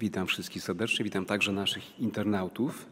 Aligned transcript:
Witam 0.00 0.26
wszystkich 0.26 0.62
serdecznie, 0.62 1.04
witam 1.04 1.24
także 1.24 1.52
naszych 1.52 2.00
internautów. 2.00 2.86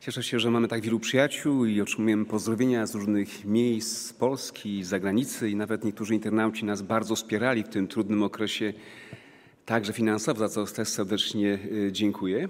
Cieszę 0.00 0.22
się, 0.22 0.40
że 0.40 0.50
mamy 0.50 0.68
tak 0.68 0.80
wielu 0.80 1.00
przyjaciół 1.00 1.64
i 1.64 1.80
otrzymujemy 1.80 2.24
pozdrowienia 2.24 2.86
z 2.86 2.94
różnych 2.94 3.44
miejsc 3.44 4.06
z 4.06 4.12
Polski, 4.12 4.84
z 4.84 4.88
zagranicy 4.88 5.50
i 5.50 5.56
nawet 5.56 5.84
niektórzy 5.84 6.14
internauci 6.14 6.64
nas 6.64 6.82
bardzo 6.82 7.16
wspierali 7.16 7.62
w 7.62 7.68
tym 7.68 7.88
trudnym 7.88 8.22
okresie, 8.22 8.72
także 9.66 9.92
finansowo, 9.92 10.48
za 10.48 10.48
co 10.48 10.74
też 10.74 10.88
serdecznie 10.88 11.58
y, 11.72 11.92
dziękuję. 11.92 12.48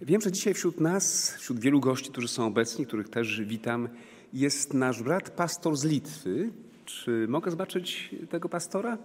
Wiem, 0.00 0.20
że 0.20 0.32
dzisiaj 0.32 0.54
wśród 0.54 0.80
nas, 0.80 1.36
wśród 1.36 1.60
wielu 1.60 1.80
gości, 1.80 2.10
którzy 2.10 2.28
są 2.28 2.46
obecni, 2.46 2.86
których 2.86 3.08
też 3.08 3.42
witam, 3.44 3.88
jest 4.32 4.74
nasz 4.74 5.02
brat 5.02 5.30
pastor 5.30 5.76
z 5.76 5.84
Litwy. 5.84 6.50
Czy 6.84 7.26
mogę 7.28 7.50
zobaczyć 7.50 8.14
tego 8.30 8.48
pastora? 8.48 8.98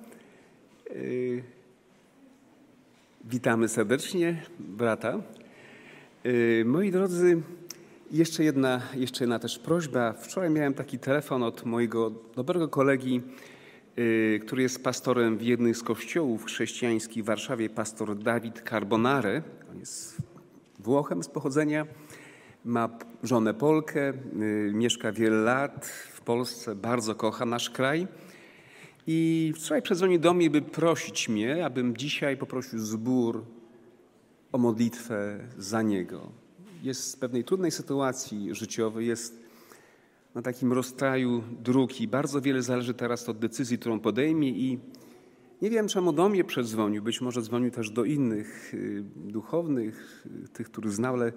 Y, 3.26 3.30
witamy 3.30 3.68
serdecznie 3.68 4.42
brata. 4.60 5.20
Y, 6.26 6.64
moi 6.66 6.92
drodzy, 6.92 7.42
jeszcze 8.12 8.44
jedna, 8.44 8.82
jeszcze 8.96 9.24
jedna 9.24 9.40
też 9.40 9.60
prośba. 9.60 10.14
Wczoraj 10.14 10.50
miałem 10.50 10.74
taki 10.74 11.00
telefon 11.00 11.44
od 11.44 11.66
mojego 11.66 12.12
dobrego 12.36 12.68
kolegi, 12.68 13.22
y, 13.98 14.40
który 14.46 14.62
jest 14.62 14.84
pastorem 14.84 15.38
w 15.38 15.42
jednym 15.42 15.76
z 15.76 15.84
kościołów 15.84 16.46
chrześcijańskich 16.46 17.24
w 17.24 17.28
Warszawie, 17.28 17.70
pastor 17.70 18.18
Dawid 18.18 18.64
Carbonare. 18.70 19.44
On 19.72 19.80
jest 19.80 20.18
Włochem 20.80 21.24
z 21.24 21.28
pochodzenia, 21.28 21.86
ma 22.66 22.90
żonę 23.24 23.54
Polkę, 23.54 24.14
mieszka 24.74 25.12
wiele 25.12 25.36
lat 25.36 25.86
w 26.14 26.22
Polsce, 26.22 26.76
bardzo 26.76 27.16
kocha 27.16 27.46
nasz 27.46 27.70
kraj. 27.70 28.08
I 29.08 29.54
wczoraj 29.56 29.82
przedzwonił 29.82 30.20
do 30.20 30.34
mnie, 30.34 30.50
by 30.50 30.62
prosić 30.62 31.30
mnie, 31.30 31.66
abym 31.66 31.98
dzisiaj 31.98 32.38
poprosił 32.38 32.80
zbór 32.80 33.46
o 34.52 34.58
modlitwę 34.58 35.40
za 35.58 35.82
niego. 35.82 36.32
Jest 36.84 37.16
w 37.16 37.20
pewnej 37.20 37.44
trudnej 37.44 37.72
sytuacji 37.72 38.56
życiowej, 38.56 39.08
jest 39.08 39.46
na 40.36 40.42
takim 40.42 40.74
rozstraju 40.74 41.44
dróg 41.64 42.02
i 42.02 42.08
bardzo 42.08 42.42
wiele 42.42 42.62
zależy 42.62 42.94
teraz 42.94 43.30
od 43.30 43.40
decyzji, 43.40 43.78
którą 43.78 44.00
podejmie 44.00 44.50
i 44.50 44.80
nie 45.62 45.70
wiem, 45.70 45.88
czemu 45.88 46.14
do 46.14 46.30
mnie 46.30 46.44
przedzwonił, 46.44 47.04
być 47.04 47.22
może 47.22 47.42
dzwonił 47.42 47.72
też 47.72 47.90
do 47.90 48.04
innych 48.04 48.74
y, 48.74 49.04
duchownych, 49.16 50.26
y, 50.46 50.48
tych, 50.48 50.72
których 50.72 50.92
znał, 50.92 51.14
ale 51.14 51.34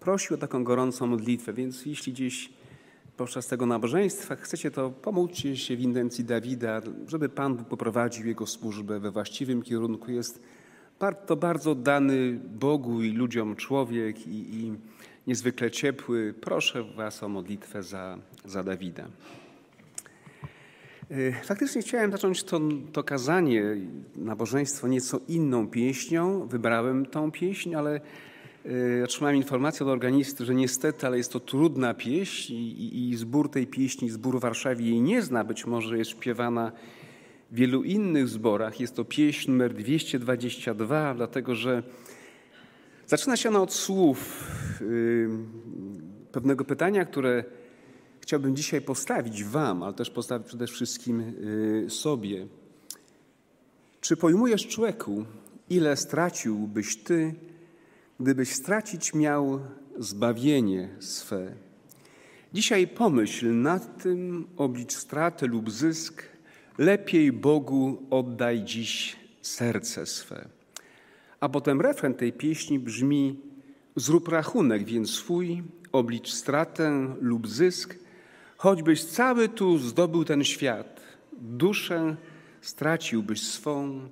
prosił 0.00 0.34
o 0.34 0.38
taką 0.38 0.64
gorącą 0.64 1.06
modlitwę, 1.06 1.52
więc 1.52 1.86
jeśli 1.86 2.12
gdzieś 2.12 2.50
podczas 3.16 3.46
tego 3.46 3.66
nabożeństwa 3.66 4.36
chcecie, 4.36 4.70
to 4.70 4.90
pomóżcie 4.90 5.56
się 5.56 5.76
w 5.76 5.80
intencji 5.80 6.24
Dawida, 6.24 6.80
żeby 7.08 7.28
Pan 7.28 7.64
poprowadził 7.64 8.26
jego 8.26 8.46
służbę 8.46 9.00
we 9.00 9.10
właściwym 9.10 9.62
kierunku. 9.62 10.10
Jest 10.10 10.42
to 11.26 11.36
bardzo 11.36 11.74
dany 11.74 12.40
Bogu 12.44 13.02
i 13.02 13.10
ludziom 13.10 13.56
człowiek 13.56 14.26
i, 14.26 14.56
i 14.56 14.74
niezwykle 15.26 15.70
ciepły. 15.70 16.34
Proszę 16.40 16.84
Was 16.84 17.22
o 17.22 17.28
modlitwę 17.28 17.82
za, 17.82 18.18
za 18.44 18.64
Dawida. 18.64 19.08
E, 21.10 21.44
faktycznie 21.44 21.82
chciałem 21.82 22.12
zacząć 22.12 22.44
to, 22.44 22.60
to 22.92 23.04
kazanie, 23.04 23.62
nabożeństwo 24.16 24.88
nieco 24.88 25.20
inną 25.28 25.68
pieśnią. 25.68 26.46
Wybrałem 26.46 27.06
tą 27.06 27.30
pieśń, 27.30 27.74
ale 27.74 28.00
otrzymałem 29.04 29.36
informację 29.36 29.86
od 29.86 29.92
organisty, 29.92 30.44
że 30.44 30.54
niestety, 30.54 31.06
ale 31.06 31.16
jest 31.16 31.32
to 31.32 31.40
trudna 31.40 31.94
pieśń 31.94 32.52
i, 32.52 33.10
i, 33.10 33.16
zbór 33.16 33.50
tej 33.50 33.66
pieśni, 33.66 34.10
zbór 34.10 34.40
w 34.76 34.80
jej 34.80 35.00
nie 35.00 35.22
zna. 35.22 35.44
Być 35.44 35.66
może 35.66 35.98
jest 35.98 36.10
śpiewana 36.10 36.72
w 37.50 37.56
wielu 37.56 37.82
innych 37.82 38.28
zborach. 38.28 38.80
Jest 38.80 38.96
to 38.96 39.04
pieśń 39.04 39.50
numer 39.50 39.74
222, 39.74 41.14
dlatego 41.14 41.54
że 41.54 41.82
zaczyna 43.06 43.36
się 43.36 43.48
ona 43.48 43.62
od 43.62 43.72
słów 43.72 44.44
yy, 44.80 45.28
pewnego 46.32 46.64
pytania, 46.64 47.04
które 47.04 47.44
chciałbym 48.20 48.56
dzisiaj 48.56 48.80
postawić 48.80 49.44
Wam, 49.44 49.82
ale 49.82 49.94
też 49.94 50.10
postawić 50.10 50.48
przede 50.48 50.66
wszystkim 50.66 51.20
yy, 51.82 51.90
sobie. 51.90 52.46
Czy 54.00 54.16
pojmujesz, 54.16 54.66
człowieku, 54.66 55.24
ile 55.70 55.96
straciłbyś 55.96 56.96
Ty, 56.96 57.34
gdybyś 58.20 58.48
stracić 58.48 59.14
miał 59.14 59.60
zbawienie 59.98 60.88
swe. 60.98 61.52
Dzisiaj 62.52 62.86
pomyśl 62.86 63.54
nad 63.54 64.02
tym, 64.02 64.46
oblicz 64.56 64.92
stratę 64.92 65.46
lub 65.46 65.70
zysk, 65.70 66.22
lepiej 66.78 67.32
Bogu 67.32 68.02
oddaj 68.10 68.64
dziś 68.64 69.16
serce 69.42 70.06
swe. 70.06 70.48
A 71.40 71.48
potem 71.48 71.80
refren 71.80 72.14
tej 72.14 72.32
pieśni 72.32 72.78
brzmi: 72.78 73.40
Zrób 73.96 74.28
rachunek 74.28 74.84
więc 74.84 75.10
swój, 75.10 75.62
oblicz 75.92 76.32
stratę 76.32 77.14
lub 77.20 77.48
zysk, 77.48 77.98
choćbyś 78.56 79.04
cały 79.04 79.48
tu 79.48 79.78
zdobył 79.78 80.24
ten 80.24 80.44
świat, 80.44 81.00
duszę 81.32 82.16
straciłbyś 82.60 83.42
swą, 83.42 84.08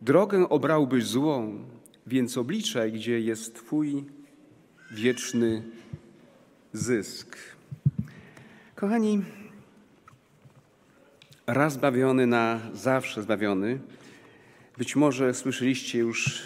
drogę 0.00 0.48
obrałbyś 0.48 1.06
złą, 1.06 1.64
więc 2.06 2.38
obliczaj, 2.38 2.92
gdzie 2.92 3.20
jest 3.20 3.54
Twój 3.54 4.04
wieczny 4.90 5.62
zysk. 6.72 7.36
Kochani, 8.74 9.22
raz 11.46 11.72
zbawiony 11.72 12.26
na 12.26 12.60
zawsze 12.74 13.22
zbawiony. 13.22 13.78
Być 14.78 14.96
może 14.96 15.34
słyszeliście 15.34 15.98
już 15.98 16.42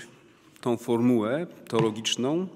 tą 0.60 0.76
formułę 0.76 1.46
teologiczną 1.68 2.40
e, 2.42 2.48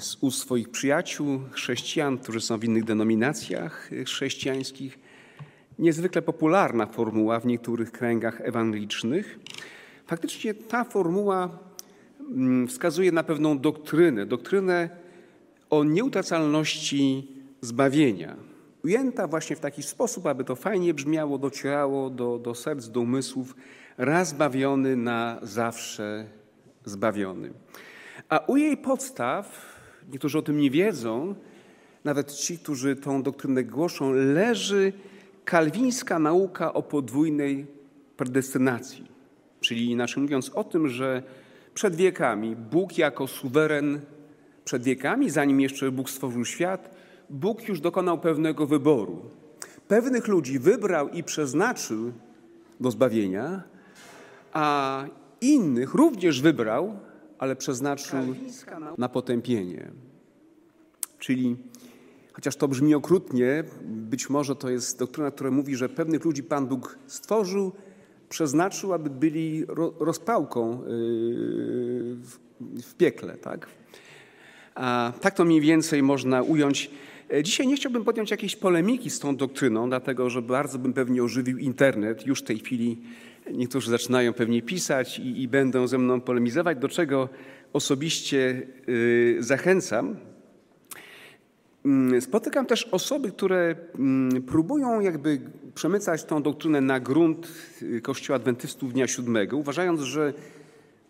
z 0.00 0.16
ust 0.20 0.38
swoich 0.38 0.68
przyjaciół, 0.68 1.40
chrześcijan, 1.50 2.18
którzy 2.18 2.40
są 2.40 2.58
w 2.58 2.64
innych 2.64 2.84
denominacjach 2.84 3.90
chrześcijańskich. 4.06 4.98
Niezwykle 5.78 6.22
popularna 6.22 6.86
formuła 6.86 7.40
w 7.40 7.46
niektórych 7.46 7.92
kręgach 7.92 8.40
ewangelicznych. 8.40 9.38
Faktycznie 10.06 10.54
ta 10.54 10.84
formuła 10.84 11.58
mm, 12.20 12.68
wskazuje 12.68 13.12
na 13.12 13.22
pewną 13.22 13.58
doktrynę, 13.58 14.26
doktrynę 14.26 14.90
o 15.70 15.84
nieutracalności 15.84 17.28
zbawienia. 17.60 18.36
Ujęta 18.84 19.26
właśnie 19.26 19.56
w 19.56 19.60
taki 19.60 19.82
sposób, 19.82 20.26
aby 20.26 20.44
to 20.44 20.56
fajnie 20.56 20.94
brzmiało, 20.94 21.38
docierało 21.38 22.10
do, 22.10 22.38
do 22.38 22.54
serc, 22.54 22.88
do 22.88 23.00
umysłów, 23.00 23.56
raz 23.98 24.28
zbawiony, 24.28 24.96
na 24.96 25.38
zawsze 25.42 26.26
zbawiony. 26.84 27.52
A 28.28 28.38
u 28.38 28.56
jej 28.56 28.76
podstaw, 28.76 29.76
niektórzy 30.12 30.38
o 30.38 30.42
tym 30.42 30.58
nie 30.58 30.70
wiedzą, 30.70 31.34
nawet 32.04 32.32
ci, 32.32 32.58
którzy 32.58 32.96
tą 32.96 33.22
doktrynę 33.22 33.64
głoszą, 33.64 34.12
leży 34.12 34.92
kalwińska 35.44 36.18
nauka 36.18 36.72
o 36.72 36.82
podwójnej 36.82 37.66
predestynacji. 38.16 39.11
Czyli 39.62 39.90
inaczej 39.90 40.22
mówiąc 40.22 40.50
o 40.54 40.64
tym, 40.64 40.88
że 40.88 41.22
przed 41.74 41.94
wiekami 41.96 42.56
Bóg 42.56 42.98
jako 42.98 43.26
suweren, 43.26 44.00
przed 44.64 44.82
wiekami, 44.82 45.30
zanim 45.30 45.60
jeszcze 45.60 45.90
Bóg 45.90 46.10
stworzył 46.10 46.44
świat, 46.44 46.94
Bóg 47.30 47.68
już 47.68 47.80
dokonał 47.80 48.18
pewnego 48.18 48.66
wyboru. 48.66 49.22
Pewnych 49.88 50.28
ludzi 50.28 50.58
wybrał 50.58 51.08
i 51.08 51.22
przeznaczył 51.22 52.12
do 52.80 52.90
zbawienia, 52.90 53.62
a 54.52 55.04
innych 55.40 55.94
również 55.94 56.40
wybrał, 56.40 56.96
ale 57.38 57.56
przeznaczył 57.56 58.34
na 58.98 59.08
potępienie. 59.08 59.90
Czyli 61.18 61.56
chociaż 62.32 62.56
to 62.56 62.68
brzmi 62.68 62.94
okrutnie, 62.94 63.64
być 63.84 64.30
może 64.30 64.56
to 64.56 64.70
jest 64.70 64.98
doktryna, 64.98 65.30
która 65.30 65.50
mówi, 65.50 65.76
że 65.76 65.88
pewnych 65.88 66.24
ludzi 66.24 66.42
Pan 66.42 66.66
Bóg 66.66 66.98
stworzył, 67.06 67.72
przeznaczył, 68.32 68.92
aby 68.92 69.10
byli 69.10 69.64
rozpałką 70.00 70.70
yy, 70.70 70.88
w 72.82 72.94
piekle. 72.98 73.36
Tak? 73.36 73.68
A 74.74 75.12
tak 75.20 75.34
to 75.34 75.44
mniej 75.44 75.60
więcej 75.60 76.02
można 76.02 76.42
ująć. 76.42 76.90
E, 77.32 77.42
dzisiaj 77.42 77.66
nie 77.66 77.76
chciałbym 77.76 78.04
podjąć 78.04 78.30
jakiejś 78.30 78.56
polemiki 78.56 79.10
z 79.10 79.18
tą 79.18 79.36
doktryną, 79.36 79.88
dlatego 79.88 80.30
że 80.30 80.42
bardzo 80.42 80.78
bym 80.78 80.92
pewnie 80.92 81.22
ożywił 81.22 81.58
internet. 81.58 82.26
Już 82.26 82.40
w 82.40 82.44
tej 82.44 82.58
chwili 82.58 82.98
niektórzy 83.52 83.90
zaczynają 83.90 84.32
pewnie 84.32 84.62
pisać 84.62 85.18
i, 85.18 85.42
i 85.42 85.48
będą 85.48 85.86
ze 85.86 85.98
mną 85.98 86.20
polemizować, 86.20 86.78
do 86.78 86.88
czego 86.88 87.28
osobiście 87.72 88.66
yy, 88.86 89.36
zachęcam. 89.42 90.16
Mm, 91.84 92.20
spotykam 92.20 92.66
też 92.66 92.84
osoby, 92.84 93.30
które 93.30 93.76
mm, 93.98 94.42
próbują 94.42 95.00
jakby 95.00 95.40
przemycać 95.74 96.24
tą 96.24 96.42
doktrynę 96.42 96.80
na 96.80 97.00
grunt 97.00 97.48
y, 97.82 98.00
Kościoła 98.00 98.36
Adwentystów 98.36 98.92
Dnia 98.92 99.06
Siódmego, 99.06 99.56
uważając, 99.56 100.00
że 100.00 100.32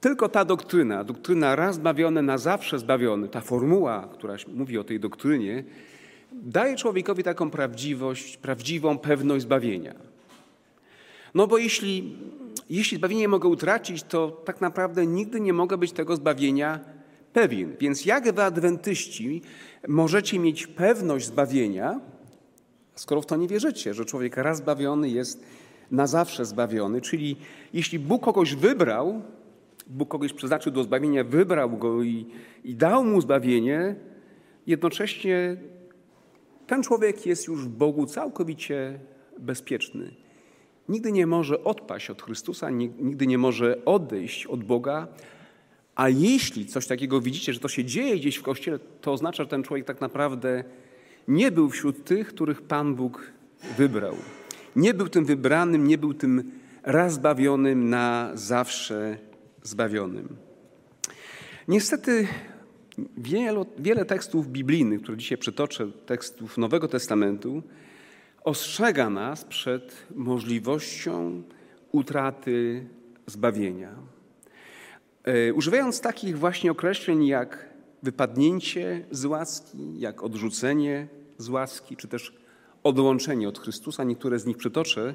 tylko 0.01 0.29
ta 0.29 0.45
doktryna, 0.45 1.05
doktryna 1.05 1.57
raz 1.57 1.77
zbawiony, 1.77 2.23
na 2.23 2.39
zawsze 2.39 2.79
zbawiony, 2.79 3.29
ta 3.29 3.41
formuła, 3.41 4.09
która 4.13 4.37
mówi 4.55 4.79
o 4.79 4.85
tej 4.85 5.01
doktrynie, 5.01 5.65
daje 6.33 6.77
człowiekowi 6.77 7.23
taką 7.23 7.51
prawdziwość, 7.51 8.37
prawdziwą 8.37 8.99
pewność 8.99 9.43
zbawienia. 9.43 9.95
No 11.35 11.47
bo 11.47 11.59
jeśli 11.59 12.17
Jeśli 12.71 12.97
zbawienie 12.97 13.29
mogę 13.29 13.49
utracić, 13.49 14.03
to 14.03 14.43
tak 14.45 14.61
naprawdę 14.61 15.07
nigdy 15.07 15.41
nie 15.41 15.53
mogę 15.53 15.79
być 15.79 15.93
tego 15.93 16.17
zbawienia 16.17 16.81
pewien. 17.33 17.77
Więc 17.81 18.05
jak 18.05 18.33
wy 18.33 18.43
adwentyści 18.43 19.43
możecie 19.89 20.39
mieć 20.39 20.67
pewność 20.67 21.27
zbawienia, 21.27 22.01
skoro 22.95 23.23
w 23.23 23.27
to 23.27 23.37
nie 23.37 23.49
wierzycie, 23.49 23.95
że 23.95 24.05
człowiek 24.05 24.37
raz 24.37 24.59
zbawiony 24.59 25.09
jest 25.09 25.45
na 25.91 26.07
zawsze 26.07 26.45
zbawiony, 26.45 27.01
czyli 27.01 27.37
jeśli 27.73 27.99
Bóg 27.99 28.25
kogoś 28.25 28.55
wybrał, 28.55 29.23
Bóg 29.87 30.09
kogoś 30.09 30.33
przeznaczył 30.33 30.73
do 30.73 30.83
zbawienia, 30.83 31.25
wybrał 31.25 31.71
go 31.71 32.03
i, 32.03 32.27
i 32.65 32.75
dał 32.75 33.05
mu 33.05 33.21
zbawienie, 33.21 33.97
jednocześnie 34.67 35.57
ten 36.67 36.83
człowiek 36.83 37.27
jest 37.27 37.47
już 37.47 37.65
w 37.65 37.69
Bogu 37.69 38.07
całkowicie 38.07 38.99
bezpieczny. 39.39 40.15
Nigdy 40.89 41.13
nie 41.13 41.27
może 41.27 41.65
odpaść 41.65 42.11
od 42.11 42.23
Chrystusa, 42.23 42.71
nigdy 42.71 43.27
nie 43.27 43.39
może 43.39 43.85
odejść 43.85 44.47
od 44.47 44.65
Boga, 44.65 45.09
a 45.95 46.09
jeśli 46.09 46.67
coś 46.67 46.87
takiego 46.87 47.21
widzicie, 47.21 47.53
że 47.53 47.61
to 47.61 47.69
się 47.69 47.85
dzieje 47.85 48.17
gdzieś 48.17 48.37
w 48.37 48.43
kościele, 48.43 48.79
to 49.01 49.13
oznacza, 49.13 49.43
że 49.43 49.49
ten 49.49 49.63
człowiek 49.63 49.87
tak 49.87 50.01
naprawdę 50.01 50.65
nie 51.29 51.53
był 51.53 51.71
wśród 51.71 52.05
tych, 52.05 52.29
których 52.29 52.63
Pan 52.63 52.95
Bóg 52.95 53.33
wybrał. 53.77 54.17
Nie 54.77 54.95
był 54.95 55.09
tym 55.09 55.25
wybranym, 55.25 55.89
nie 55.89 55.99
był 55.99 56.15
tym 56.15 56.53
raz 56.83 57.15
zbawionym, 57.15 57.91
na 57.91 58.31
zawsze 58.35 59.19
zbawionym. 59.63 60.29
Niestety 61.69 62.29
wiele, 63.17 63.65
wiele 63.79 64.05
tekstów 64.05 64.49
biblijnych, 64.49 65.03
które 65.03 65.17
dzisiaj 65.19 65.39
przytoczę, 65.39 65.91
tekstów 66.07 66.59
Nowego 66.59 66.89
Testamentu, 66.89 67.63
ostrzega 68.45 69.11
nas 69.11 69.45
przed 69.45 70.07
możliwością 70.15 71.43
utraty 71.93 72.87
zbawienia. 73.27 74.12
E, 75.25 75.55
używając 75.55 76.01
takich 76.01 76.39
właśnie 76.39 76.71
określeń 76.71 77.27
jak 77.27 77.69
wypadnięcie 78.03 79.05
z 79.11 79.25
łaski, 79.25 80.01
jak 80.01 80.23
odrzucenie 80.23 81.09
z 81.39 81.49
łaski, 81.49 81.97
czy 81.97 82.09
też 82.09 82.33
odłączenie 82.83 83.49
od 83.49 83.59
Chrystusa, 83.59 84.05
niektóre 84.05 84.39
z 84.39 84.47
nich 84.47 84.57
przytoczę, 84.57 85.15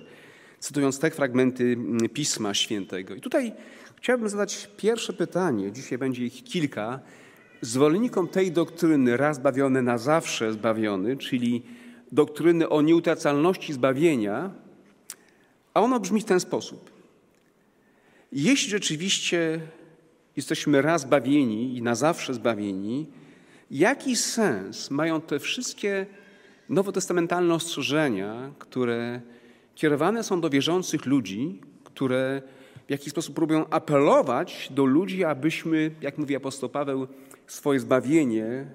cytując 0.60 1.00
te 1.00 1.12
fragmenty 1.12 1.78
Pisma 2.14 2.54
Świętego. 2.54 3.16
I 3.16 3.22
tutaj 3.22 3.54
chciałbym 3.96 4.30
zadać 4.30 4.70
pierwsze 4.78 5.14
pytanie, 5.14 5.72
dzisiaj 5.72 5.98
będzie 5.98 6.26
ich 6.26 6.44
kilka, 6.44 7.00
zwolennikom 7.62 8.28
tej 8.28 8.52
doktryny 8.52 9.18
raz 9.18 9.38
zbawiony, 9.38 9.82
na 9.82 9.98
zawsze 9.98 10.54
zbawiony, 10.54 11.18
czyli 11.18 11.64
doktryny 12.12 12.70
o 12.70 12.82
nieutracalności 12.82 13.74
zbawienia, 13.74 14.52
a 15.74 15.82
ono 15.82 16.00
brzmi 16.00 16.22
w 16.22 16.26
ten 16.26 16.40
sposób. 16.40 16.92
Jeśli 18.32 18.70
rzeczywiście 18.70 19.62
jesteśmy 20.38 20.82
raz 20.82 21.02
zbawieni 21.02 21.78
i 21.78 21.82
na 21.82 21.96
zawsze 21.96 22.34
zbawieni, 22.34 23.08
jaki 23.72 24.16
sens 24.16 24.92
mają 24.92 25.22
te 25.22 25.40
wszystkie 25.40 26.06
nowotestamentalne 26.70 27.54
ostrzeżenia, 27.54 28.52
które 28.60 29.22
kierowane 29.76 30.24
są 30.24 30.42
do 30.42 30.50
wierzących 30.50 31.06
ludzi, 31.06 31.62
które 31.84 32.42
w 32.88 32.92
jakiś 32.92 33.10
sposób 33.10 33.36
próbują 33.36 33.70
apelować 33.70 34.70
do 34.72 34.86
ludzi, 34.86 35.24
abyśmy, 35.24 35.92
jak 36.02 36.18
mówi 36.18 36.36
apostoł 36.36 36.70
Paweł, 36.70 37.08
swoje 37.48 37.80
zbawienie 37.80 38.66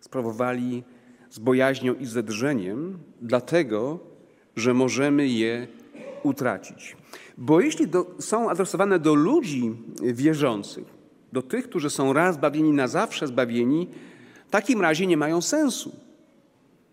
sprawowali 0.00 0.82
z 1.30 1.38
bojaźnią 1.38 1.94
i 1.94 2.06
zedrzeniem, 2.06 2.98
dlatego, 3.22 3.98
że 4.56 4.74
możemy 4.74 5.28
je 5.28 5.66
utracić. 6.22 6.96
Bo 7.38 7.60
jeśli 7.60 7.88
do, 7.88 8.06
są 8.18 8.50
adresowane 8.50 8.98
do 8.98 9.14
ludzi 9.14 9.74
wierzących, 10.02 10.95
do 11.36 11.42
tych, 11.42 11.68
którzy 11.68 11.90
są 11.90 12.12
raz 12.12 12.34
zbawieni, 12.34 12.72
na 12.72 12.88
zawsze 12.88 13.26
zbawieni, 13.26 13.88
w 14.48 14.50
takim 14.50 14.80
razie 14.80 15.06
nie 15.06 15.16
mają 15.16 15.42
sensu. 15.42 15.92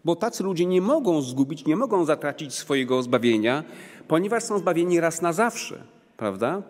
Bo 0.05 0.15
tacy 0.15 0.43
ludzie 0.43 0.65
nie 0.65 0.81
mogą 0.81 1.21
zgubić, 1.21 1.65
nie 1.65 1.75
mogą 1.75 2.05
zatracić 2.05 2.53
swojego 2.53 3.03
zbawienia, 3.03 3.63
ponieważ 4.07 4.43
są 4.43 4.59
zbawieni 4.59 4.99
raz 4.99 5.21
na 5.21 5.33
zawsze, 5.33 5.83
prawda? 6.17 6.61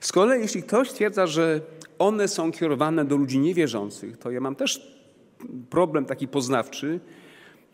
Z 0.00 0.12
kolei, 0.12 0.40
jeśli 0.40 0.62
ktoś 0.62 0.90
stwierdza, 0.90 1.26
że 1.26 1.60
one 1.98 2.28
są 2.28 2.52
kierowane 2.52 3.04
do 3.04 3.16
ludzi 3.16 3.38
niewierzących, 3.38 4.16
to 4.16 4.30
ja 4.30 4.40
mam 4.40 4.56
też 4.56 4.96
problem 5.70 6.04
taki 6.04 6.28
poznawczy, 6.28 7.00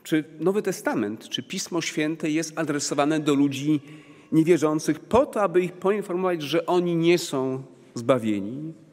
czy 0.03 0.25
Nowy 0.41 0.63
Testament, 0.63 1.29
czy 1.29 1.43
Pismo 1.43 1.81
Święte 1.81 2.31
jest 2.31 2.59
adresowane 2.59 3.21
do 3.21 3.35
ludzi 3.35 3.81
niewierzących 4.33 5.01
po 5.01 5.27
to, 5.27 5.43
aby 5.43 5.61
ich 5.61 5.73
poinformować, 5.73 6.43
że 6.43 6.67
oni 6.67 6.97
nie 6.97 7.19
są 7.19 7.63
zbawieni? 7.95 8.90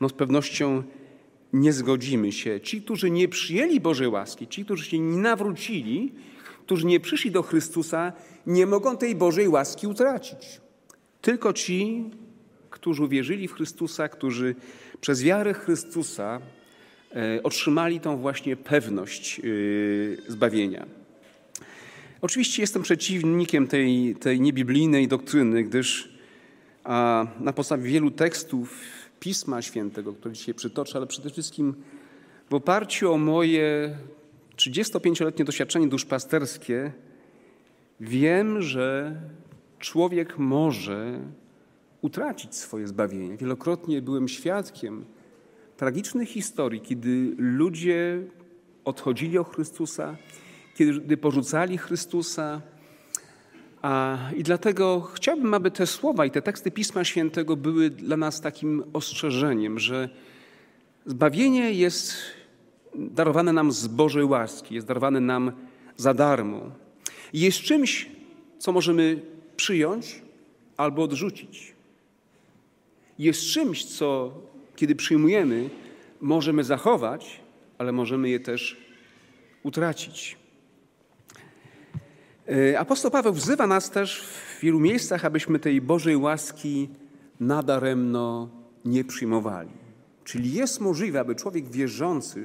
No 0.00 0.08
z 0.08 0.12
pewnością 0.12 0.82
nie 1.52 1.72
zgodzimy 1.72 2.32
się. 2.32 2.60
Ci, 2.60 2.82
którzy 2.82 3.10
nie 3.10 3.28
przyjęli 3.28 3.80
Bożej 3.80 4.08
łaski, 4.08 4.46
ci, 4.46 4.64
którzy 4.64 4.84
się 4.84 4.98
nie 4.98 5.18
nawrócili, 5.18 6.12
którzy 6.64 6.86
nie 6.86 7.00
przyszli 7.00 7.30
do 7.30 7.42
Chrystusa, 7.42 8.12
nie 8.46 8.66
mogą 8.66 8.96
tej 8.96 9.14
Bożej 9.14 9.48
łaski 9.48 9.86
utracić. 9.86 10.60
Tylko 11.20 11.52
ci, 11.52 12.04
którzy 12.70 13.04
uwierzyli 13.04 13.48
w 13.48 13.52
Chrystusa, 13.52 14.08
którzy 14.08 14.54
przez 15.00 15.22
wiarę 15.22 15.54
Chrystusa 15.54 16.40
e, 17.12 17.42
otrzymali 17.42 18.00
tą 18.00 18.16
właśnie 18.16 18.56
pewność 18.56 19.40
e, 19.40 19.42
zbawienia. 20.32 20.86
Oczywiście 22.20 22.62
jestem 22.62 22.82
przeciwnikiem 22.82 23.66
tej, 23.66 24.16
tej 24.20 24.40
niebiblijnej 24.40 25.08
doktryny, 25.08 25.64
gdyż 25.64 26.08
na 27.40 27.52
podstawie 27.54 27.90
wielu 27.90 28.10
tekstów 28.10 28.78
Pisma 29.20 29.62
Świętego, 29.62 30.12
które 30.12 30.34
dzisiaj 30.34 30.54
przytoczę, 30.54 30.98
ale 30.98 31.06
przede 31.06 31.30
wszystkim 31.30 31.74
w 32.50 32.54
oparciu 32.54 33.12
o 33.12 33.18
moje 33.18 33.96
35-letnie 34.56 35.44
doświadczenie 35.44 35.88
duszpasterskie, 35.88 36.92
wiem, 38.00 38.62
że 38.62 39.16
człowiek 39.78 40.38
może 40.38 41.20
utracić 42.00 42.54
swoje 42.54 42.88
zbawienie. 42.88 43.36
Wielokrotnie 43.36 44.02
byłem 44.02 44.28
świadkiem 44.28 45.04
tragicznych 45.76 46.28
historii, 46.28 46.80
kiedy 46.80 47.34
ludzie 47.38 48.22
odchodzili 48.84 49.38
od 49.38 49.54
Chrystusa, 49.54 50.16
kiedy 50.74 51.16
porzucali 51.16 51.78
Chrystusa. 51.78 52.62
I 54.36 54.42
dlatego 54.42 55.00
chciałbym, 55.00 55.54
aby 55.54 55.70
te 55.70 55.86
słowa 55.86 56.26
i 56.26 56.30
te 56.30 56.42
teksty 56.42 56.70
Pisma 56.70 57.04
Świętego 57.04 57.56
były 57.56 57.90
dla 57.90 58.16
nas 58.16 58.40
takim 58.40 58.84
ostrzeżeniem, 58.92 59.78
że 59.78 60.08
zbawienie 61.06 61.72
jest 61.72 62.14
darowane 62.94 63.52
nam 63.52 63.72
z 63.72 63.86
Bożej 63.86 64.24
łaski, 64.24 64.74
jest 64.74 64.86
darowane 64.86 65.20
nam 65.20 65.52
za 65.96 66.14
darmo. 66.14 66.70
Jest 67.32 67.58
czymś, 67.58 68.08
co 68.58 68.72
możemy 68.72 69.22
przyjąć 69.56 70.22
albo 70.76 71.02
odrzucić. 71.02 71.74
Jest 73.18 73.42
czymś, 73.42 73.84
co 73.84 74.32
kiedy 74.76 74.94
przyjmujemy, 74.94 75.70
możemy 76.20 76.64
zachować, 76.64 77.40
ale 77.78 77.92
możemy 77.92 78.28
je 78.28 78.40
też 78.40 78.76
utracić. 79.62 80.39
E, 82.50 82.78
apostoł 82.78 83.10
Paweł 83.10 83.32
wzywa 83.32 83.66
nas 83.66 83.90
też 83.90 84.22
w 84.22 84.60
wielu 84.60 84.80
miejscach, 84.80 85.24
abyśmy 85.24 85.58
tej 85.58 85.80
Bożej 85.80 86.16
łaski 86.16 86.88
nadaremno 87.40 88.48
nie 88.84 89.04
przyjmowali. 89.04 89.70
Czyli 90.24 90.52
jest 90.52 90.80
możliwe, 90.80 91.20
aby 91.20 91.34
człowiek 91.34 91.70
wierzący, 91.70 92.44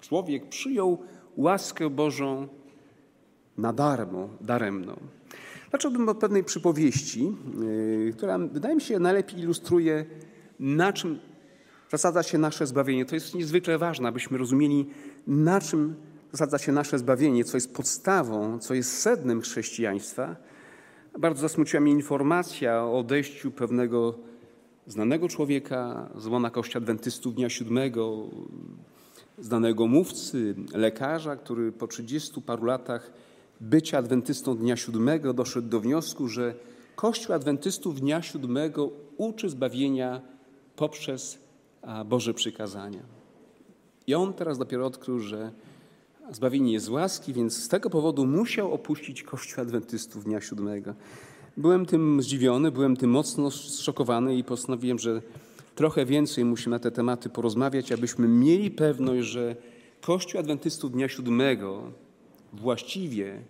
człowiek 0.00 0.48
przyjął 0.48 0.98
łaskę 1.36 1.90
Bożą 1.90 2.48
na 3.58 3.72
darmo, 3.72 4.28
daremno. 4.40 4.96
Zacząłbym 5.72 6.08
od 6.08 6.18
pewnej 6.18 6.44
przypowieści, 6.44 7.32
yy, 8.04 8.12
która 8.16 8.38
wydaje 8.38 8.74
mi 8.74 8.80
się 8.80 8.98
najlepiej 8.98 9.40
ilustruje, 9.40 10.04
na 10.60 10.92
czym 10.92 11.18
zasadza 11.90 12.22
się 12.22 12.38
nasze 12.38 12.66
zbawienie. 12.66 13.04
To 13.04 13.14
jest 13.14 13.34
niezwykle 13.34 13.78
ważne, 13.78 14.08
abyśmy 14.08 14.38
rozumieli, 14.38 14.86
na 15.26 15.60
czym 15.60 15.94
zasadza 16.32 16.58
się 16.58 16.72
nasze 16.72 16.98
zbawienie, 16.98 17.44
co 17.44 17.56
jest 17.56 17.74
podstawą, 17.74 18.58
co 18.58 18.74
jest 18.74 18.98
sednem 18.98 19.40
chrześcijaństwa. 19.40 20.36
Bardzo 21.18 21.40
zasmuciła 21.40 21.80
mnie 21.80 21.92
informacja 21.92 22.84
o 22.84 22.98
odejściu 22.98 23.50
pewnego 23.50 24.14
znanego 24.86 25.28
człowieka 25.28 26.10
z 26.16 26.26
łona 26.26 26.50
Kościoła 26.50 26.82
Adwentystów 26.82 27.34
Dnia 27.34 27.50
Siódmego, 27.50 28.26
znanego 29.38 29.86
mówcy, 29.86 30.54
lekarza, 30.74 31.36
który 31.36 31.72
po 31.72 31.86
30 31.86 32.42
paru 32.42 32.64
latach 32.64 33.12
bycia 33.60 33.98
adwentystą 33.98 34.56
Dnia 34.56 34.76
Siódmego 34.76 35.34
doszedł 35.34 35.68
do 35.68 35.80
wniosku, 35.80 36.28
że 36.28 36.54
Kościół 36.96 37.34
Adwentystów 37.34 38.00
Dnia 38.00 38.22
Siódmego 38.22 38.90
uczy 39.16 39.50
zbawienia 39.50 40.20
poprzez 40.76 41.38
Boże 42.06 42.34
przykazania. 42.34 43.02
I 44.06 44.14
on 44.14 44.34
teraz 44.34 44.58
dopiero 44.58 44.86
odkrył, 44.86 45.18
że 45.18 45.52
zbawienie 46.30 46.72
jest 46.72 46.86
z 46.86 46.88
łaski, 46.88 47.32
więc 47.32 47.56
z 47.56 47.68
tego 47.68 47.90
powodu 47.90 48.26
musiał 48.26 48.72
opuścić 48.72 49.22
Kościół 49.22 49.62
Adwentystów 49.62 50.24
Dnia 50.24 50.40
Siódmego. 50.40 50.94
Byłem 51.56 51.86
tym 51.86 52.22
zdziwiony, 52.22 52.70
byłem 52.70 52.96
tym 52.96 53.10
mocno 53.10 53.50
zszokowany 53.50 54.36
i 54.36 54.44
postanowiłem, 54.44 54.98
że 54.98 55.22
trochę 55.74 56.06
więcej 56.06 56.44
musimy 56.44 56.76
na 56.76 56.78
te 56.78 56.90
tematy 56.90 57.28
porozmawiać, 57.28 57.92
abyśmy 57.92 58.28
mieli 58.28 58.70
pewność, 58.70 59.26
że 59.26 59.56
Kościół 60.00 60.40
Adwentystów 60.40 60.92
Dnia 60.92 61.08
Siódmego 61.08 61.92
właściwie 62.52 63.42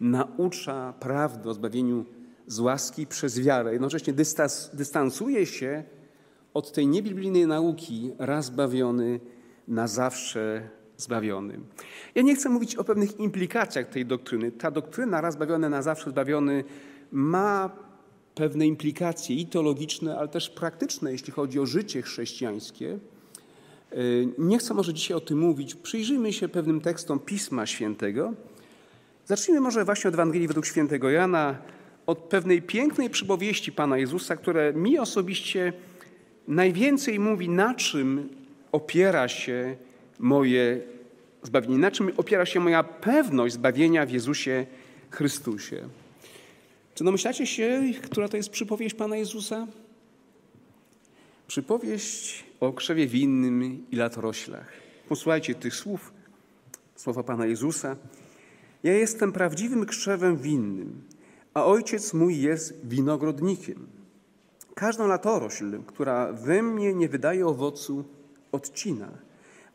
naucza 0.00 0.94
prawdę 1.00 1.50
o 1.50 1.54
zbawieniu 1.54 2.04
z 2.46 2.60
łaski 2.60 3.06
przez 3.06 3.40
wiarę. 3.40 3.72
Jednocześnie 3.72 4.12
dystans, 4.12 4.70
dystansuje 4.72 5.46
się 5.46 5.84
od 6.54 6.72
tej 6.72 6.86
niebiblijnej 6.86 7.46
nauki 7.46 8.10
raz 8.18 8.46
zbawiony, 8.46 9.20
na 9.68 9.88
zawsze 9.88 10.68
zbawiony. 10.96 11.60
Ja 12.14 12.22
nie 12.22 12.34
chcę 12.34 12.48
mówić 12.48 12.76
o 12.76 12.84
pewnych 12.84 13.20
implikacjach 13.20 13.88
tej 13.88 14.06
doktryny. 14.06 14.52
Ta 14.52 14.70
doktryna 14.70 15.20
raz 15.20 15.34
zbawiony, 15.34 15.70
na 15.70 15.82
zawsze 15.82 16.10
zbawiony 16.10 16.64
ma 17.12 17.70
pewne 18.34 18.66
implikacje 18.66 19.36
i 19.36 19.46
teologiczne, 19.46 20.18
ale 20.18 20.28
też 20.28 20.50
praktyczne, 20.50 21.12
jeśli 21.12 21.32
chodzi 21.32 21.60
o 21.60 21.66
życie 21.66 22.02
chrześcijańskie. 22.02 22.98
E, 23.92 23.96
nie 24.38 24.58
chcę 24.58 24.74
może 24.74 24.94
dzisiaj 24.94 25.16
o 25.16 25.20
tym 25.20 25.38
mówić. 25.38 25.74
Przyjrzyjmy 25.74 26.32
się 26.32 26.48
pewnym 26.48 26.80
tekstom 26.80 27.18
Pisma 27.18 27.66
Świętego. 27.66 28.32
Zacznijmy 29.26 29.60
może 29.60 29.84
właśnie 29.84 30.08
od 30.08 30.14
Ewangelii 30.14 30.48
według 30.48 30.66
świętego 30.66 31.10
Jana, 31.10 31.58
od 32.06 32.18
pewnej 32.18 32.62
pięknej 32.62 33.10
przypowieści 33.10 33.72
Pana 33.72 33.98
Jezusa, 33.98 34.36
które 34.36 34.72
mi 34.72 34.98
osobiście 34.98 35.72
najwięcej 36.48 37.20
mówi, 37.20 37.48
na 37.48 37.74
czym 37.74 38.28
opiera 38.72 39.28
się 39.28 39.76
moje 40.18 40.80
zbawienie, 41.42 41.78
na 41.78 41.90
czym 41.90 42.12
opiera 42.16 42.46
się 42.46 42.60
moja 42.60 42.82
pewność 42.82 43.54
zbawienia 43.54 44.06
w 44.06 44.10
Jezusie 44.10 44.66
Chrystusie. 45.10 45.88
Czy 46.94 47.04
domyślacie 47.04 47.46
się, 47.46 47.82
która 48.02 48.28
to 48.28 48.36
jest 48.36 48.50
przypowieść 48.50 48.94
Pana 48.94 49.16
Jezusa? 49.16 49.66
Przypowieść 51.46 52.44
o 52.60 52.72
krzewie 52.72 53.06
winnym 53.06 53.86
i 53.90 53.96
latoroślach. 53.96 54.72
Posłuchajcie 55.08 55.54
tych 55.54 55.74
słów, 55.74 56.12
słowa 56.96 57.22
Pana 57.22 57.46
Jezusa. 57.46 57.96
Ja 58.82 58.92
jestem 58.92 59.32
prawdziwym 59.32 59.86
krzewem 59.86 60.36
winnym, 60.36 61.02
a 61.54 61.64
ojciec 61.64 62.14
mój 62.14 62.40
jest 62.40 62.86
winogrodnikiem. 62.86 63.86
Każdą 64.74 65.06
latorośl, 65.06 65.82
która 65.86 66.32
we 66.32 66.62
mnie 66.62 66.94
nie 66.94 67.08
wydaje 67.08 67.46
owocu, 67.46 68.04
odcina, 68.52 69.08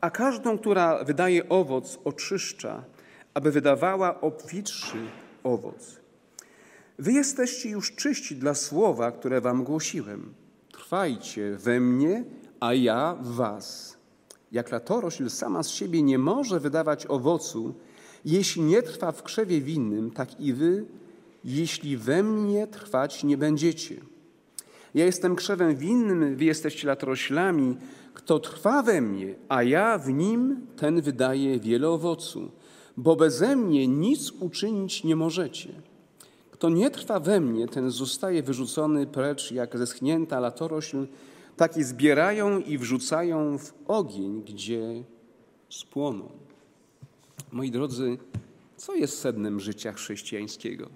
a 0.02 0.10
każdą, 0.10 0.58
która 0.58 1.04
wydaje 1.04 1.50
owoc, 1.50 2.00
oczyszcza, 2.04 2.84
aby 3.34 3.52
wydawała 3.52 4.22
obfitszy 4.22 4.98
owoc. 5.44 6.00
Wy 7.00 7.14
jesteście 7.14 7.70
już 7.70 7.96
czyści 7.96 8.36
dla 8.36 8.54
słowa, 8.54 9.12
które 9.12 9.42
wam 9.42 9.64
głosiłem. 9.64 10.34
Trwajcie 10.72 11.56
we 11.58 11.80
mnie, 11.80 12.24
a 12.60 12.74
ja 12.74 13.16
w 13.22 13.28
was. 13.28 13.98
Jak 14.52 14.72
latorośl 14.72 15.30
sama 15.30 15.64
z 15.64 15.70
siebie 15.70 16.04
nie 16.04 16.18
może 16.18 16.60
wydawać 16.60 17.06
owocu, 17.06 17.74
jeśli 18.26 18.62
nie 18.62 18.82
trwa 18.82 19.12
w 19.12 19.24
krzewie 19.24 19.62
winnym, 19.62 20.12
tak 20.12 20.40
i 20.40 20.54
wy, 20.54 20.86
jeśli 21.44 21.98
we 21.98 22.24
mnie 22.24 22.68
trwać 22.68 23.24
nie 23.24 23.38
będziecie. 23.38 23.96
Ja 24.94 25.06
jestem 25.06 25.36
krzewem 25.36 25.76
winnym, 25.76 26.36
wy 26.36 26.46
jesteście 26.46 26.88
latoroślami. 26.88 27.78
Kto 28.20 28.40
trwa 28.40 28.84
we 28.84 29.02
mnie, 29.02 29.36
a 29.50 29.64
ja 29.64 29.98
w 29.98 30.10
nim, 30.10 30.68
ten 30.76 31.02
wydaje 31.02 31.60
wiele 31.60 31.90
owocu, 31.90 32.52
bo 32.98 33.16
beze 33.16 33.56
mnie 33.56 33.88
nic 33.88 34.32
uczynić 34.32 35.04
nie 35.04 35.16
możecie. 35.16 35.70
Kto 36.52 36.70
nie 36.70 36.92
trwa 36.92 37.20
we 37.20 37.40
mnie, 37.40 37.68
ten 37.68 37.92
zostaje 37.92 38.44
wyrzucony 38.44 39.08
precz 39.08 39.52
jak 39.52 39.78
zeschnięta 39.78 40.40
latorośl, 40.40 41.08
taki 41.58 41.84
zbierają 41.84 42.60
i 42.60 42.78
wrzucają 42.78 43.58
w 43.58 43.74
ogień, 43.88 44.44
gdzie 44.44 45.04
spłoną. 45.70 46.30
Moi 47.52 47.72
drodzy, 47.72 48.18
co 48.78 48.96
jest 48.96 49.20
sednem 49.20 49.60
życia 49.60 49.94
chrześcijańskiego? 49.94 50.90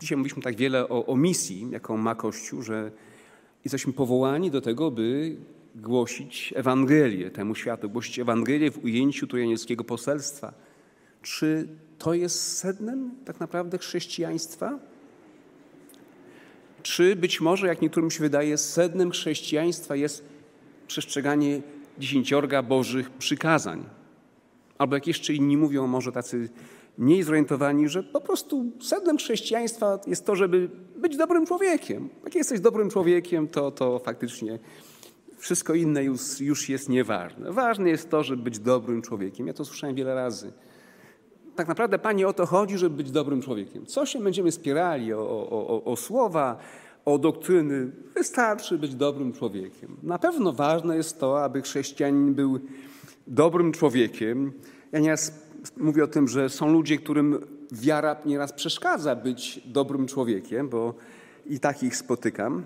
Dzisiaj 0.00 0.18
mówiliśmy 0.18 0.42
tak 0.42 0.56
wiele 0.56 0.88
o, 0.88 1.06
o 1.06 1.16
misji, 1.16 1.66
jaką 1.70 1.96
ma 1.96 2.14
Kościół, 2.14 2.62
że 2.62 2.90
jesteśmy 3.64 3.92
powołani 3.92 4.50
do 4.50 4.60
tego, 4.60 4.90
by 4.90 5.36
głosić 5.74 6.52
Ewangelię 6.56 7.30
temu 7.30 7.54
światu, 7.54 7.90
głosić 7.90 8.18
Ewangelię 8.18 8.70
w 8.70 8.84
ujęciu 8.84 9.26
trójanieckiego 9.26 9.84
poselstwa. 9.84 10.52
Czy 11.22 11.68
to 11.98 12.14
jest 12.14 12.58
sednem 12.58 13.10
tak 13.24 13.40
naprawdę 13.40 13.78
chrześcijaństwa? 13.78 14.78
Czy 16.82 17.16
być 17.16 17.40
może, 17.40 17.66
jak 17.66 17.82
niektórym 17.82 18.10
się 18.10 18.20
wydaje, 18.20 18.58
sednem 18.58 19.10
chrześcijaństwa 19.10 19.96
jest 19.96 20.24
przestrzeganie 20.86 21.62
dziesięciorga 21.98 22.62
Bożych 22.62 23.10
przykazań? 23.10 23.84
Albo 24.78 24.96
jak 24.96 25.06
jeszcze 25.06 25.34
inni 25.34 25.56
mówią, 25.56 25.86
może 25.86 26.12
tacy 26.12 26.48
mniej 26.98 27.22
zorientowani, 27.22 27.88
że 27.88 28.02
po 28.02 28.20
prostu 28.20 28.72
sednem 28.80 29.18
chrześcijaństwa 29.18 29.98
jest 30.06 30.26
to, 30.26 30.36
żeby 30.36 30.70
być 30.96 31.16
dobrym 31.16 31.46
człowiekiem. 31.46 32.08
Jak 32.24 32.34
jesteś 32.34 32.60
dobrym 32.60 32.90
człowiekiem, 32.90 33.48
to, 33.48 33.70
to 33.70 33.98
faktycznie 33.98 34.58
wszystko 35.44 35.74
inne 35.74 36.04
już, 36.04 36.40
już 36.40 36.68
jest 36.68 36.88
nieważne. 36.88 37.52
Ważne 37.52 37.90
jest 37.90 38.10
to, 38.10 38.22
żeby 38.22 38.42
być 38.42 38.58
dobrym 38.58 39.02
człowiekiem. 39.02 39.46
Ja 39.46 39.52
to 39.52 39.64
słyszałem 39.64 39.96
wiele 39.96 40.14
razy. 40.14 40.52
Tak 41.56 41.68
naprawdę, 41.68 41.98
Panie, 41.98 42.28
o 42.28 42.32
to 42.32 42.46
chodzi, 42.46 42.78
żeby 42.78 42.96
być 42.96 43.10
dobrym 43.10 43.42
człowiekiem. 43.42 43.86
Co 43.86 44.06
się 44.06 44.20
będziemy 44.20 44.52
spierali 44.52 45.12
o, 45.12 45.18
o, 45.18 45.68
o, 45.68 45.84
o 45.84 45.96
słowa, 45.96 46.58
o 47.04 47.18
doktryny? 47.18 47.90
Wystarczy 48.14 48.78
być 48.78 48.94
dobrym 48.94 49.32
człowiekiem. 49.32 49.96
Na 50.02 50.18
pewno 50.18 50.52
ważne 50.52 50.96
jest 50.96 51.20
to, 51.20 51.44
aby 51.44 51.62
chrześcijanin 51.62 52.34
był 52.34 52.60
dobrym 53.26 53.72
człowiekiem. 53.72 54.52
Ja 54.92 55.00
nieraz 55.00 55.32
mówię 55.76 56.04
o 56.04 56.08
tym, 56.08 56.28
że 56.28 56.48
są 56.48 56.72
ludzie, 56.72 56.98
którym 56.98 57.46
wiara 57.72 58.16
nieraz 58.26 58.52
przeszkadza 58.52 59.16
być 59.16 59.60
dobrym 59.66 60.06
człowiekiem, 60.06 60.68
bo 60.68 60.94
i 61.46 61.60
takich 61.60 61.96
spotykam. 61.96 62.64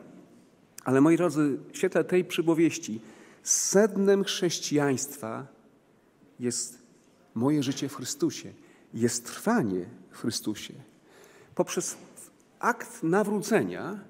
Ale 0.88 1.00
moi 1.00 1.16
drodzy, 1.16 1.58
w 1.72 1.76
świetle 1.76 2.04
tej 2.04 2.24
przypowieści, 2.24 3.00
sednem 3.42 4.24
chrześcijaństwa 4.24 5.46
jest 6.40 6.78
moje 7.34 7.62
życie 7.62 7.88
w 7.88 7.94
Chrystusie, 7.94 8.52
jest 8.94 9.26
trwanie 9.26 9.86
w 10.10 10.18
Chrystusie. 10.18 10.74
Poprzez 11.54 11.96
akt 12.58 13.02
nawrócenia 13.02 14.00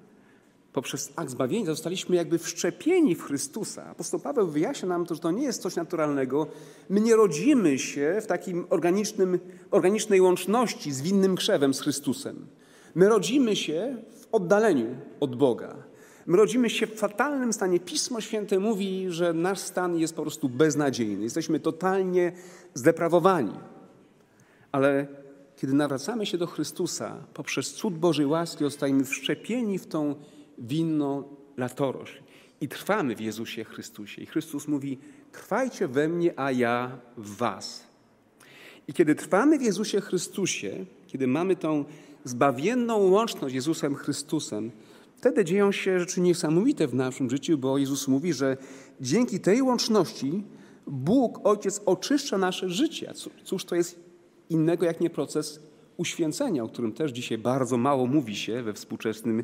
poprzez 0.73 1.13
akt 1.15 1.31
zbawienia 1.31 1.65
zostaliśmy 1.65 2.15
jakby 2.15 2.37
wszczepieni 2.37 3.15
w 3.15 3.23
Chrystusa. 3.23 3.85
Apostoł 3.85 4.19
Paweł 4.19 4.47
wyjaśnia 4.47 4.89
nam 4.89 5.05
to, 5.05 5.15
że 5.15 5.21
to 5.21 5.31
nie 5.31 5.43
jest 5.43 5.61
coś 5.61 5.75
naturalnego. 5.75 6.47
My 6.89 7.01
nie 7.01 7.15
rodzimy 7.15 7.79
się 7.79 8.19
w 8.21 8.27
takim 8.27 8.65
organicznym, 8.69 9.39
organicznej 9.71 10.21
łączności 10.21 10.91
z 10.91 11.01
winnym 11.01 11.35
krzewem 11.35 11.73
z 11.73 11.81
Chrystusem. 11.81 12.47
My 12.95 13.09
rodzimy 13.09 13.55
się 13.55 13.97
w 14.21 14.27
oddaleniu 14.31 14.95
od 15.19 15.35
Boga. 15.35 15.88
My 16.29 16.37
rodzimy 16.37 16.69
się 16.69 16.87
w 16.87 16.95
fatalnym 16.95 17.53
stanie. 17.53 17.79
Pismo 17.79 18.21
Święte 18.21 18.59
mówi, 18.59 19.05
że 19.09 19.33
nasz 19.33 19.59
stan 19.59 19.97
jest 19.97 20.15
po 20.15 20.21
prostu 20.21 20.49
beznadziejny. 20.49 21.23
Jesteśmy 21.23 21.59
totalnie 21.59 22.31
zdeprawowani. 22.73 23.53
Ale 24.71 25.07
kiedy 25.55 25.73
nawracamy 25.73 26.25
się 26.25 26.37
do 26.37 26.47
Chrystusa, 26.47 27.17
poprzez 27.33 27.73
cud 27.73 27.97
Bożej 27.97 28.25
łaski 28.25 28.63
zostajemy 28.63 29.05
wszczepieni 29.05 29.79
w 29.79 29.87
tą 29.87 30.15
winną 30.57 31.23
latorośl. 31.57 32.21
I 32.61 32.67
trwamy 32.67 33.15
w 33.15 33.21
Jezusie 33.21 33.63
Chrystusie. 33.63 34.21
I 34.21 34.25
Chrystus 34.25 34.67
mówi: 34.67 34.97
Trwajcie 35.31 35.87
we 35.87 36.07
mnie, 36.07 36.33
a 36.39 36.51
ja 36.51 36.97
w 37.17 37.35
Was. 37.35 37.83
I 38.87 38.93
kiedy 38.93 39.15
trwamy 39.15 39.59
w 39.59 39.61
Jezusie 39.61 40.01
Chrystusie, 40.01 40.85
kiedy 41.07 41.27
mamy 41.27 41.55
tą 41.55 41.85
zbawienną 42.23 42.97
łączność 42.97 43.51
z 43.51 43.55
Jezusem 43.55 43.95
Chrystusem, 43.95 44.71
wtedy 45.19 45.45
dzieją 45.45 45.71
się 45.71 45.99
rzeczy 45.99 46.21
niesamowite 46.21 46.87
w 46.87 46.93
naszym 46.93 47.29
życiu, 47.29 47.57
bo 47.57 47.77
Jezus 47.77 48.07
mówi, 48.07 48.33
że 48.33 48.57
dzięki 49.01 49.39
tej 49.39 49.61
łączności 49.61 50.43
Bóg, 50.87 51.39
Ojciec, 51.43 51.81
oczyszcza 51.85 52.37
nasze 52.37 52.69
życie. 52.69 53.13
Cóż 53.43 53.65
to 53.65 53.75
jest 53.75 53.99
innego 54.49 54.85
jak 54.85 55.01
nie 55.01 55.09
proces 55.09 55.59
uświęcenia, 55.97 56.63
o 56.63 56.67
którym 56.67 56.91
też 56.91 57.11
dzisiaj 57.11 57.37
bardzo 57.37 57.77
mało 57.77 58.07
mówi 58.07 58.35
się 58.35 58.63
we 58.63 58.73
współczesnym 58.73 59.43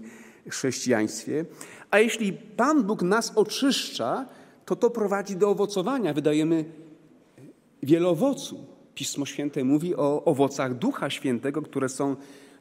chrześcijaństwie. 0.50 1.46
A 1.92 2.00
jeśli 2.00 2.34
Pan 2.34 2.84
Bóg 2.84 3.02
nas 3.02 3.32
oczyszcza, 3.36 4.26
to 4.66 4.76
to 4.76 4.90
prowadzi 4.90 5.36
do 5.36 5.50
owocowania. 5.50 6.14
Wydajemy 6.14 6.66
wiele 7.84 8.08
owocu. 8.08 8.66
Pismo 8.94 9.26
Święte 9.26 9.64
mówi 9.64 9.96
o 9.96 10.24
owocach 10.26 10.78
Ducha 10.78 11.10
Świętego, 11.10 11.62
które 11.62 11.90
są 11.90 12.16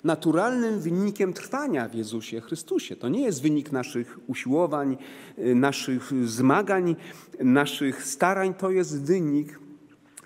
naturalnym 0.05 0.81
wynikiem 0.81 1.33
trwania 1.33 1.89
w 1.89 1.95
Jezusie 1.95 2.41
Chrystusie. 2.41 2.97
To 2.97 3.09
nie 3.09 3.23
jest 3.23 3.43
wynik 3.43 3.73
naszych 3.73 4.19
usiłowań, 4.27 4.97
naszych 5.39 6.29
zmagań, 6.29 6.97
naszych 7.41 8.05
starań, 8.05 8.55
to 8.55 8.71
jest 8.71 9.03
wynik 9.05 9.61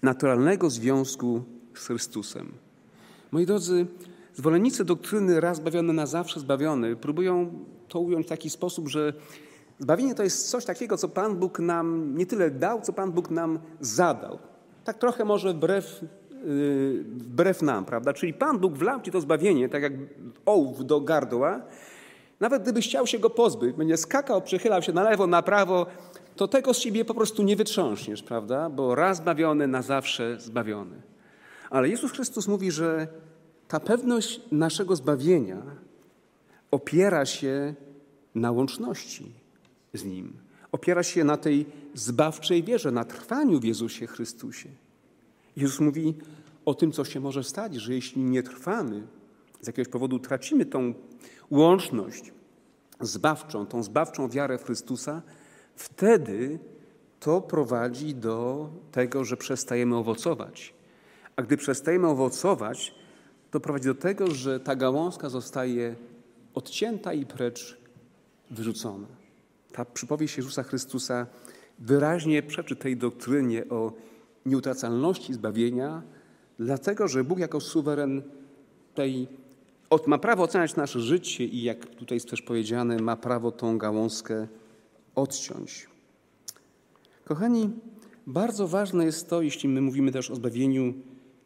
naturalnego 0.02 0.70
związku 0.70 1.42
z 1.74 1.86
Chrystusem. 1.86 2.52
Moi 3.32 3.46
drodzy, 3.46 3.86
Zwolennicy 4.38 4.84
doktryny 4.84 5.40
raz 5.40 5.56
zbawiony, 5.56 5.92
na 5.92 6.06
zawsze 6.06 6.40
zbawiony 6.40 6.96
próbują 6.96 7.52
to 7.88 8.00
ująć 8.00 8.26
w 8.26 8.28
taki 8.28 8.50
sposób, 8.50 8.88
że 8.88 9.12
zbawienie 9.78 10.14
to 10.14 10.22
jest 10.22 10.50
coś 10.50 10.64
takiego, 10.64 10.96
co 10.96 11.08
Pan 11.08 11.36
Bóg 11.36 11.58
nam 11.58 12.16
nie 12.16 12.26
tyle 12.26 12.50
dał, 12.50 12.80
co 12.80 12.92
Pan 12.92 13.12
Bóg 13.12 13.30
nam 13.30 13.58
zadał. 13.80 14.38
Tak 14.84 14.98
trochę 14.98 15.24
może 15.24 15.54
wbrew, 15.54 16.04
wbrew 17.16 17.62
nam, 17.62 17.84
prawda? 17.84 18.12
Czyli 18.12 18.34
Pan 18.34 18.58
Bóg 18.58 18.74
wlał 18.74 19.00
ci 19.00 19.10
to 19.10 19.20
zbawienie, 19.20 19.68
tak 19.68 19.82
jak 19.82 19.92
ołów 20.46 20.86
do 20.86 21.00
gardła. 21.00 21.60
Nawet 22.40 22.62
gdybyś 22.62 22.88
chciał 22.88 23.06
się 23.06 23.18
go 23.18 23.30
pozbyć, 23.30 23.76
będzie 23.76 23.96
skakał, 23.96 24.42
przychylał 24.42 24.82
się 24.82 24.92
na 24.92 25.02
lewo, 25.02 25.26
na 25.26 25.42
prawo, 25.42 25.86
to 26.36 26.48
tego 26.48 26.74
z 26.74 26.78
ciebie 26.78 27.04
po 27.04 27.14
prostu 27.14 27.42
nie 27.42 27.56
wytrząśniesz, 27.56 28.22
prawda? 28.22 28.70
Bo 28.70 28.94
raz 28.94 29.16
zbawiony, 29.16 29.66
na 29.66 29.82
zawsze 29.82 30.40
zbawiony. 30.40 30.96
Ale 31.70 31.88
Jezus 31.88 32.12
Chrystus 32.12 32.48
mówi, 32.48 32.70
że 32.70 33.08
ta 33.68 33.80
pewność 33.80 34.40
naszego 34.52 34.96
zbawienia 34.96 35.62
opiera 36.70 37.26
się 37.26 37.74
na 38.34 38.50
łączności 38.50 39.32
z 39.94 40.04
Nim. 40.04 40.32
Opiera 40.72 41.02
się 41.02 41.24
na 41.24 41.36
tej 41.36 41.66
zbawczej 41.94 42.62
wierze, 42.62 42.90
na 42.90 43.04
trwaniu 43.04 43.60
w 43.60 43.64
Jezusie 43.64 44.06
Chrystusie. 44.06 44.68
Jezus 45.56 45.80
mówi 45.80 46.14
o 46.64 46.74
tym, 46.74 46.92
co 46.92 47.04
się 47.04 47.20
może 47.20 47.44
stać, 47.44 47.74
że 47.74 47.94
jeśli 47.94 48.22
nie 48.22 48.42
trwamy, 48.42 49.06
z 49.60 49.66
jakiegoś 49.66 49.92
powodu 49.92 50.18
tracimy 50.18 50.66
tą 50.66 50.94
łączność 51.50 52.32
zbawczą, 53.00 53.66
tą 53.66 53.82
zbawczą 53.82 54.28
wiarę 54.28 54.58
w 54.58 54.64
Chrystusa, 54.64 55.22
wtedy 55.76 56.58
to 57.20 57.40
prowadzi 57.40 58.14
do 58.14 58.70
tego, 58.92 59.24
że 59.24 59.36
przestajemy 59.36 59.96
owocować. 59.96 60.74
A 61.36 61.42
gdy 61.42 61.56
przestajemy 61.56 62.06
owocować, 62.06 62.94
to 63.50 63.60
prowadzi 63.60 63.84
do 63.84 63.94
tego, 63.94 64.30
że 64.30 64.60
ta 64.60 64.76
gałązka 64.76 65.28
zostaje 65.28 65.96
odcięta 66.54 67.12
i 67.12 67.26
precz 67.26 67.76
wyrzucona. 68.50 69.06
Ta 69.72 69.84
przypowieść 69.84 70.36
Jezusa 70.36 70.62
Chrystusa 70.62 71.26
wyraźnie 71.78 72.42
przeczy 72.42 72.76
tej 72.76 72.96
doktrynie 72.96 73.68
o 73.68 73.92
nieutracalności 74.46 75.34
zbawienia, 75.34 76.02
dlatego 76.58 77.08
że 77.08 77.24
Bóg 77.24 77.38
jako 77.38 77.60
suweren 77.60 78.22
tej 78.94 79.28
ma 80.06 80.18
prawo 80.18 80.42
oceniać 80.42 80.76
nasze 80.76 81.00
życie 81.00 81.44
i 81.44 81.62
jak 81.62 81.86
tutaj 81.86 82.16
jest 82.16 82.30
też 82.30 82.42
powiedziane, 82.42 82.98
ma 82.98 83.16
prawo 83.16 83.52
tą 83.52 83.78
gałązkę 83.78 84.46
odciąć. 85.14 85.86
Kochani, 87.24 87.70
bardzo 88.26 88.68
ważne 88.68 89.04
jest 89.04 89.30
to, 89.30 89.42
jeśli 89.42 89.68
my 89.68 89.80
mówimy 89.80 90.12
też 90.12 90.30
o 90.30 90.34
zbawieniu 90.34 90.94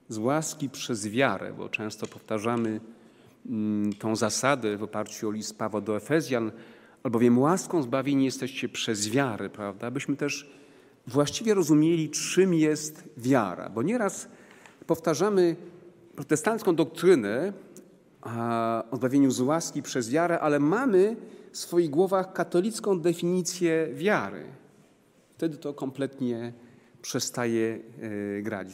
z 0.09 0.19
łaski 0.19 0.71
przez 0.71 1.09
wiarę, 1.09 1.53
bo 1.53 1.69
często 1.69 2.07
powtarzamy 2.07 2.81
mm, 3.47 3.93
tą 3.93 4.17
zasadę 4.17 4.77
w 4.77 4.83
oparciu 4.83 5.29
o 5.29 5.31
list 5.31 5.59
Pawła 5.59 5.81
do 5.81 5.97
Efezjan, 5.97 6.53
albowiem 7.03 7.39
łaską 7.39 7.83
zbawieni 7.83 8.25
jesteście 8.25 8.69
przez 8.69 9.09
wiarę, 9.09 9.51
prawda? 9.51 9.87
Abyśmy 9.87 10.17
też 10.17 10.51
właściwie 11.07 11.55
rozumieli, 11.55 12.11
czym 12.11 12.55
jest 12.55 13.05
wiara, 13.17 13.69
bo 13.69 13.83
nieraz 13.83 14.29
powtarzamy 14.87 15.57
protestancką 16.17 16.75
doktrynę 16.75 17.53
o 18.91 18.97
zbawieniu 18.97 19.31
z 19.31 19.41
łaski 19.41 19.83
przez 19.83 20.11
wiarę, 20.11 20.41
ale 20.41 20.61
mamy 20.61 21.17
w 21.53 21.57
swoich 21.57 21.91
głowach 21.91 22.33
katolicką 22.33 23.01
definicję 23.01 23.89
wiary. 23.95 24.45
Wtedy 25.37 25.57
to 25.57 25.75
kompletnie 25.75 26.53
przestaje 27.03 27.79
e, 28.39 28.43
grać. 28.43 28.69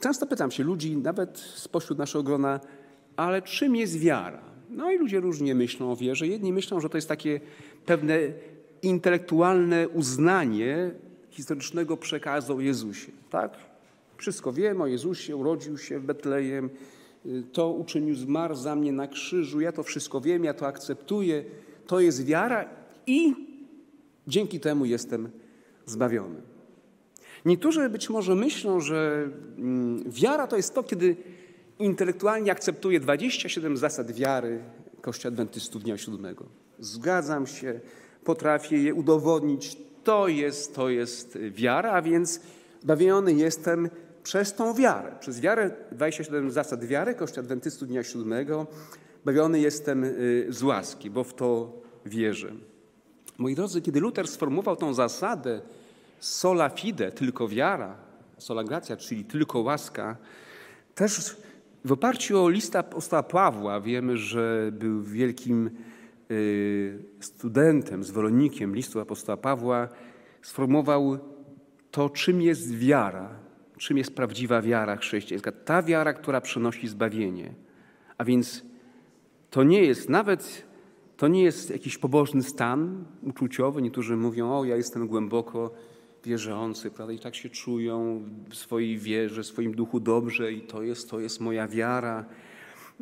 Często 0.00 0.26
pytam 0.26 0.50
się 0.50 0.64
ludzi, 0.64 0.96
nawet 0.96 1.38
spośród 1.38 1.98
naszego 1.98 2.22
grona, 2.22 2.60
ale 3.16 3.42
czym 3.42 3.76
jest 3.76 3.98
wiara? 3.98 4.42
No 4.70 4.92
i 4.92 4.98
ludzie 4.98 5.20
różnie 5.20 5.54
myślą 5.54 5.92
o 5.92 5.96
wierze. 5.96 6.26
Jedni 6.26 6.52
myślą, 6.52 6.80
że 6.80 6.88
to 6.88 6.98
jest 6.98 7.08
takie 7.08 7.40
pewne 7.86 8.18
intelektualne 8.82 9.88
uznanie 9.88 10.90
historycznego 11.32 11.96
przekazu 11.96 12.56
o 12.56 12.60
Jezusie. 12.60 13.12
Tak? 13.30 13.56
Wszystko 14.16 14.52
wiem 14.52 14.80
o 14.80 14.86
Jezusie, 14.86 15.36
urodził 15.36 15.78
się 15.78 15.98
w 15.98 16.04
Betlejem, 16.04 16.70
to 17.52 17.72
uczynił, 17.72 18.14
zmarł 18.14 18.54
za 18.54 18.76
mnie 18.76 18.92
na 18.92 19.08
krzyżu, 19.08 19.60
ja 19.60 19.72
to 19.72 19.82
wszystko 19.82 20.20
wiem, 20.20 20.44
ja 20.44 20.54
to 20.54 20.66
akceptuję, 20.66 21.44
to 21.86 22.00
jest 22.00 22.24
wiara 22.24 22.68
i 23.06 23.34
dzięki 24.26 24.60
temu 24.60 24.84
jestem 24.84 25.30
zbawiony. 25.86 26.42
Niektórzy 27.44 27.88
być 27.88 28.10
może 28.10 28.34
myślą, 28.34 28.80
że 28.80 29.28
mm, 29.58 30.10
wiara 30.10 30.46
to 30.46 30.56
jest 30.56 30.74
to, 30.74 30.82
kiedy 30.82 31.16
intelektualnie 31.78 32.52
akceptuję 32.52 33.00
27 33.00 33.76
zasad 33.76 34.12
wiary 34.12 34.60
Kościoła 35.00 35.32
Adwentystów 35.32 35.82
Dnia 35.82 35.98
Siódmego. 35.98 36.44
Zgadzam 36.78 37.46
się, 37.46 37.80
potrafię 38.24 38.82
je 38.82 38.94
udowodnić. 38.94 39.76
To 40.04 40.28
jest, 40.28 40.74
to 40.74 40.88
jest 40.88 41.38
wiara, 41.38 41.92
a 41.92 42.02
więc 42.02 42.40
zbawiony 42.82 43.32
jestem 43.32 43.90
przez 44.22 44.54
tą 44.54 44.74
wiarę. 44.74 45.12
Przez 45.20 45.40
wiarę, 45.40 45.70
27 45.92 46.50
zasad 46.50 46.84
wiary 46.84 47.14
Kościoła 47.14 47.42
Adwentystów 47.42 47.88
Dnia 47.88 48.02
Siódmego, 48.02 48.66
bawiony 49.24 49.60
jestem 49.60 50.04
y, 50.04 50.46
z 50.48 50.62
łaski, 50.62 51.10
bo 51.10 51.24
w 51.24 51.34
to 51.34 51.72
wierzę. 52.06 52.52
Moi 53.38 53.54
drodzy, 53.54 53.82
kiedy 53.82 54.00
Luther 54.00 54.28
sformułował 54.28 54.76
tą 54.76 54.94
zasadę 54.94 55.60
sola 56.20 56.68
fide, 56.68 57.12
tylko 57.12 57.48
wiara, 57.48 57.96
sola 58.38 58.64
gracja, 58.64 58.96
czyli 58.96 59.24
tylko 59.24 59.60
łaska, 59.60 60.16
też 60.94 61.36
w 61.84 61.92
oparciu 61.92 62.44
o 62.44 62.48
lista 62.48 62.78
apostoła 62.78 63.22
Pawła 63.22 63.80
wiemy, 63.80 64.16
że 64.16 64.70
był 64.72 65.02
wielkim 65.02 65.70
studentem, 67.20 68.04
zwolennikiem 68.04 68.74
listu 68.74 69.00
apostoła 69.00 69.36
Pawła, 69.36 69.88
sformułował 70.42 71.18
to, 71.90 72.10
czym 72.10 72.42
jest 72.42 72.74
wiara, 72.74 73.30
czym 73.78 73.98
jest 73.98 74.14
prawdziwa 74.14 74.62
wiara 74.62 74.96
chrześcijańska. 74.96 75.52
Ta 75.52 75.82
wiara, 75.82 76.12
która 76.12 76.40
przynosi 76.40 76.88
zbawienie. 76.88 77.54
A 78.18 78.24
więc 78.24 78.64
to 79.50 79.62
nie 79.62 79.84
jest 79.84 80.08
nawet 80.08 80.72
to 81.22 81.28
nie 81.28 81.42
jest 81.42 81.70
jakiś 81.70 81.98
pobożny 81.98 82.42
stan 82.42 83.04
uczuciowy. 83.22 83.82
Niektórzy 83.82 84.16
mówią, 84.16 84.52
o 84.52 84.64
ja 84.64 84.76
jestem 84.76 85.06
głęboko 85.06 85.70
wierzący, 86.24 86.90
prawda? 86.90 87.14
I 87.14 87.18
tak 87.18 87.34
się 87.34 87.50
czują 87.50 88.22
w 88.48 88.54
swojej 88.54 88.98
wierze, 88.98 89.42
w 89.42 89.46
swoim 89.46 89.74
duchu 89.74 90.00
dobrze 90.00 90.52
i 90.52 90.60
to 90.60 90.82
jest, 90.82 91.10
to 91.10 91.20
jest 91.20 91.40
moja 91.40 91.68
wiara. 91.68 92.24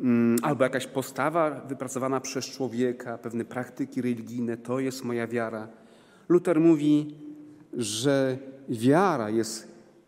Mm, 0.01 0.35
albo 0.41 0.63
jakaś 0.63 0.87
postawa 0.87 1.61
wypracowana 1.69 2.19
przez 2.19 2.45
człowieka, 2.45 3.17
pewne 3.17 3.45
praktyki 3.45 4.01
religijne, 4.01 4.57
to 4.57 4.79
jest 4.79 5.03
moja 5.03 5.27
wiara. 5.27 5.67
Luther 6.29 6.59
mówi, 6.59 7.15
że 7.73 8.37
wiara 8.69 9.29
jest 9.29 9.67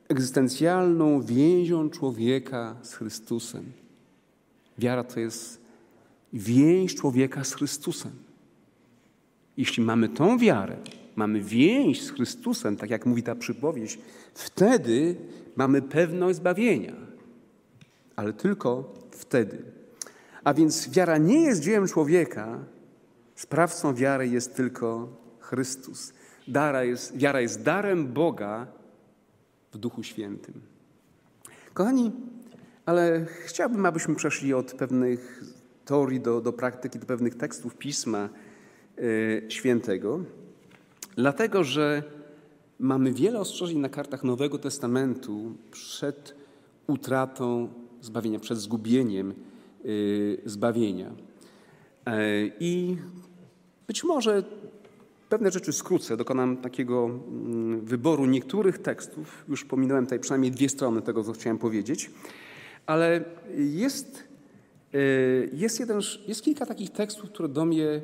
egzystencjalną 0.10 1.21
więzią 1.21 1.89
człowieka 1.89 2.75
z 2.82 2.93
Chrystusem. 2.93 3.63
Wiara 4.77 5.03
to 5.03 5.19
jest 5.19 5.62
więź 6.34 6.95
człowieka 6.95 7.43
z 7.43 7.53
Chrystusem. 7.53 8.12
Jeśli 9.58 9.84
mamy 9.84 10.10
tą 10.10 10.38
wiarę, 10.38 10.77
mamy 11.15 11.41
więź 11.41 12.01
z 12.01 12.12
Chrystusem, 12.12 12.77
tak 12.77 12.89
jak 12.89 13.06
mówi 13.06 13.23
ta 13.23 13.36
przypowieść, 13.36 13.99
wtedy 14.34 15.15
mamy 15.56 15.82
pewność 15.82 16.38
zbawienia. 16.38 16.93
Ale 18.15 18.34
tylko 18.34 18.93
wtedy. 19.12 19.83
A 20.43 20.53
więc 20.53 20.89
wiara 20.89 21.17
nie 21.17 21.41
jest 21.41 21.62
dziełem 21.62 21.88
człowieka, 21.88 22.60
sprawcą 23.36 23.93
wiary 23.93 24.27
jest 24.27 24.56
tylko 24.56 25.08
Chrystus. 25.39 26.13
Dara 26.47 26.84
jest, 26.84 27.17
wiara 27.17 27.41
jest 27.41 27.63
darem 27.63 28.13
Boga 28.13 28.67
w 29.73 29.77
Duchu 29.77 30.03
Świętym. 30.03 30.62
Kochani, 31.73 32.12
ale 32.86 33.25
chciałbym, 33.45 33.86
abyśmy 33.86 34.15
przeszli 34.15 34.53
od 34.53 34.73
pewnych 34.73 35.43
teorii 35.86 36.19
do, 36.19 36.41
do 36.41 36.53
praktyki, 36.53 36.99
do 36.99 37.06
pewnych 37.06 37.36
tekstów 37.36 37.75
Pisma 37.75 38.29
y, 38.99 39.45
Świętego, 39.49 40.19
dlatego 41.15 41.63
że 41.63 42.03
mamy 42.79 43.13
wiele 43.13 43.39
ostrzeżeń 43.39 43.77
na 43.77 43.89
kartach 43.89 44.23
Nowego 44.23 44.58
Testamentu 44.58 45.56
przed 45.71 46.36
utratą 46.88 47.69
zbawienia, 48.01 48.39
przed 48.39 48.58
zgubieniem 48.58 49.34
zbawienia. 50.46 51.12
E, 52.06 52.22
I 52.60 52.98
być 53.88 54.04
może 54.04 54.43
pewne 55.30 55.52
rzeczy 55.52 55.74
skrócę, 55.74 56.17
dokonam 56.17 56.58
takiego 56.58 57.06
mm, 57.06 57.82
wyboru 57.86 58.26
niektórych 58.26 58.80
tekstów. 58.80 59.46
Już 59.50 59.65
pominąłem 59.65 60.06
tutaj 60.06 60.19
przynajmniej 60.19 60.52
dwie 60.52 60.69
strony 60.69 61.02
tego, 61.02 61.24
co 61.24 61.32
chciałem 61.32 61.58
powiedzieć, 61.58 62.12
ale 62.86 63.24
jest, 63.58 64.24
e, 64.93 65.00
jest, 65.54 65.80
jeden, 65.80 66.02
jest 66.28 66.41
kilka 66.41 66.65
takich 66.65 66.89
tekstów, 66.89 67.30
które 67.30 67.50
do 67.50 67.65
mnie 67.65 68.02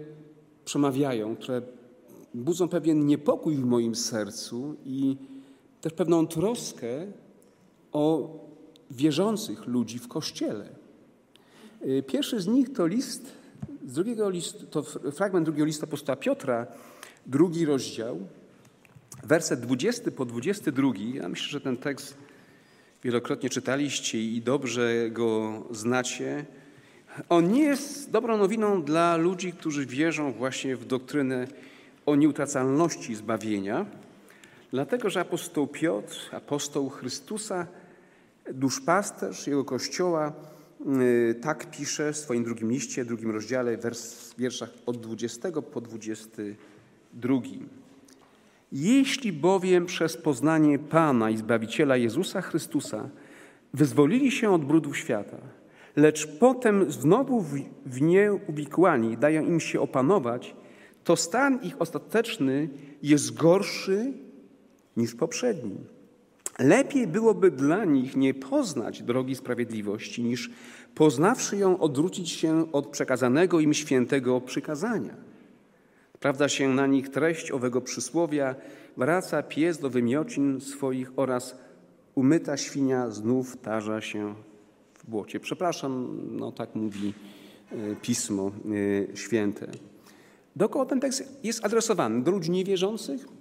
przemawiają, 0.65 1.36
które 1.36 1.62
budzą 2.34 2.68
pewien 2.68 3.06
niepokój 3.06 3.56
w 3.56 3.65
moim 3.65 3.96
sercu 3.96 4.76
i 4.86 5.18
też 5.82 5.94
pewną 5.94 6.28
troskę 6.28 6.88
o 7.92 8.36
wierzących 8.92 9.68
ludzi 9.68 10.00
w 10.00 10.08
Kościele. 10.08 10.79
Y, 11.86 12.04
pierwszy 12.08 12.42
z 12.42 12.48
nich 12.48 12.74
to 12.74 12.88
list 12.88 13.32
z 13.86 13.94
drugiego 13.94 14.30
listu, 14.30 14.65
to 14.65 14.84
fragment 15.12 15.46
drugiego 15.46 15.65
listu 15.65 15.86
apostoła 15.86 16.15
Piotra, 16.15 16.68
drugi 17.26 17.65
rozdział, 17.65 18.20
werset 19.24 19.60
20 19.60 20.12
po 20.12 20.26
22. 20.26 20.92
Ja 21.13 21.30
myślę, 21.30 21.48
że 21.50 21.62
ten 21.62 21.78
tekst 21.78 22.18
wielokrotnie 23.04 23.50
czytaliście 23.50 24.24
i 24.24 24.42
dobrze 24.42 25.10
go 25.10 25.63
znacie. 25.72 26.46
On 27.30 27.52
nie 27.52 27.63
jest 27.63 28.12
dobrą 28.12 28.38
nowiną 28.38 28.84
dla 28.84 29.18
ludzi, 29.18 29.54
którzy 29.54 29.86
wierzą 29.86 30.32
właśnie 30.32 30.76
w 30.76 30.86
doktrynę 30.86 31.48
o 32.06 32.15
nieutracalności 32.15 33.15
zbawienia, 33.15 33.86
dlatego 34.72 35.10
że 35.10 35.20
apostoł 35.20 35.68
Piotr, 35.68 36.30
apostoł 36.32 36.89
Chrystusa, 36.89 37.68
duszpasterz 38.54 39.48
jego 39.48 39.65
kościoła, 39.65 40.34
tak 41.42 41.72
pisze 41.72 42.13
w 42.13 42.18
swoim 42.18 42.44
drugim 42.44 42.72
liście, 42.72 43.06
drugim 43.06 43.32
rozdziale, 43.32 43.78
wers, 43.78 44.36
wierszach 44.38 44.70
od 44.86 44.98
20 44.98 45.52
po 45.62 45.82
22. 45.82 47.36
Jeśli 48.72 49.34
bowiem 49.34 49.86
przez 49.86 50.18
poznanie 50.18 50.80
Pana 50.80 51.30
i 51.30 51.38
Zbawiciela 51.38 51.98
Jezusa 51.98 52.42
Chrystusa 52.42 53.10
wyzwolili 53.74 54.32
się 54.32 54.52
od 54.52 54.65
brudów 54.65 54.98
świata, 54.98 55.38
lecz 55.96 56.28
potem 56.28 56.92
znowu 56.92 57.46
w 57.86 58.02
nie 58.02 58.34
uwikłani 58.48 59.18
dają 59.18 59.46
im 59.46 59.60
się 59.60 59.82
opanować, 59.82 60.56
to 61.04 61.15
stan 61.15 61.60
ich 61.63 61.82
ostateczny 61.82 62.70
jest 63.04 63.34
gorszy 63.34 64.13
niż 64.98 65.15
poprzedni. 65.15 65.99
Lepiej 66.60 67.08
byłoby 67.08 67.52
dla 67.52 67.86
nich 67.86 68.15
nie 68.15 68.34
poznać 68.34 69.04
drogi 69.04 69.36
sprawiedliwości, 69.36 70.24
niż 70.24 70.50
poznawszy 70.95 71.58
ją 71.58 71.80
odwrócić 71.80 72.30
się 72.30 72.72
od 72.72 72.88
przekazanego 72.88 73.60
im 73.60 73.74
świętego 73.74 74.41
przykazania. 74.41 75.13
Sprawdza 76.15 76.50
się 76.50 76.69
na 76.69 76.88
nich 76.88 77.10
treść 77.10 77.52
owego 77.52 77.82
przysłowia, 77.82 78.56
wraca 78.98 79.43
pies 79.43 79.80
do 79.80 79.89
wymiocin 79.89 80.62
swoich 80.62 81.12
oraz 81.15 81.56
umyta 82.15 82.58
świnia 82.58 83.10
znów 83.10 83.58
tarza 83.58 84.02
się 84.02 84.36
w 84.93 85.10
błocie. 85.10 85.39
Przepraszam, 85.39 86.19
no 86.32 86.52
tak 86.52 86.76
mówi 86.76 87.13
e, 87.72 87.95
Pismo 87.95 88.52
e, 89.12 89.17
Święte. 89.17 89.67
Do 90.56 90.69
kogo 90.69 90.86
ten 90.86 91.00
tekst 91.00 91.39
jest 91.43 91.65
adresowany? 91.65 92.24
Do 92.24 92.32
ludzi 92.32 92.52
niewierzących? 92.52 93.38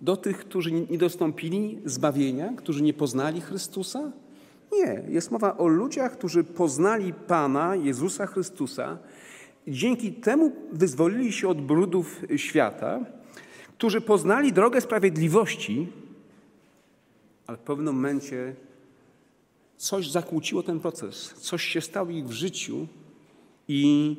Do 0.00 0.16
tych, 0.16 0.38
którzy 0.38 0.72
nie 0.72 0.98
dostąpili 0.98 1.78
zbawienia, 1.84 2.52
którzy 2.56 2.82
nie 2.82 2.94
poznali 2.94 3.40
Chrystusa? 3.40 4.12
Nie, 4.72 5.02
jest 5.08 5.30
mowa 5.30 5.56
o 5.56 5.66
ludziach, 5.68 6.12
którzy 6.12 6.44
poznali 6.44 7.12
Pana 7.12 7.76
Jezusa 7.76 8.26
Chrystusa, 8.26 8.98
dzięki 9.68 10.12
temu 10.12 10.52
wyzwolili 10.72 11.32
się 11.32 11.48
od 11.48 11.60
brudów 11.60 12.22
świata, 12.36 13.00
którzy 13.78 14.00
poznali 14.00 14.52
drogę 14.52 14.80
sprawiedliwości, 14.80 15.88
ale 17.46 17.58
w 17.58 17.60
pewnym 17.60 17.94
momencie 17.94 18.54
coś 19.76 20.10
zakłóciło 20.10 20.62
ten 20.62 20.80
proces, 20.80 21.34
coś 21.36 21.64
się 21.64 21.80
stało 21.80 22.10
ich 22.10 22.28
w 22.28 22.32
życiu 22.32 22.86
i 23.68 24.16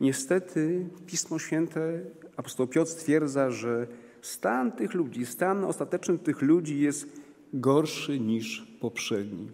niestety 0.00 0.86
Pismo 1.06 1.38
Święte, 1.38 2.00
apostoł 2.36 2.66
Piotr 2.66 2.90
stwierdza, 2.90 3.50
że 3.50 3.86
stan 4.22 4.72
tych 4.72 4.94
ludzi, 4.94 5.26
stan 5.26 5.64
ostateczny 5.64 6.18
tych 6.18 6.42
ludzi 6.42 6.80
jest 6.80 7.06
gorszy 7.52 8.20
niż 8.20 8.66
poprzedni. 8.80 9.48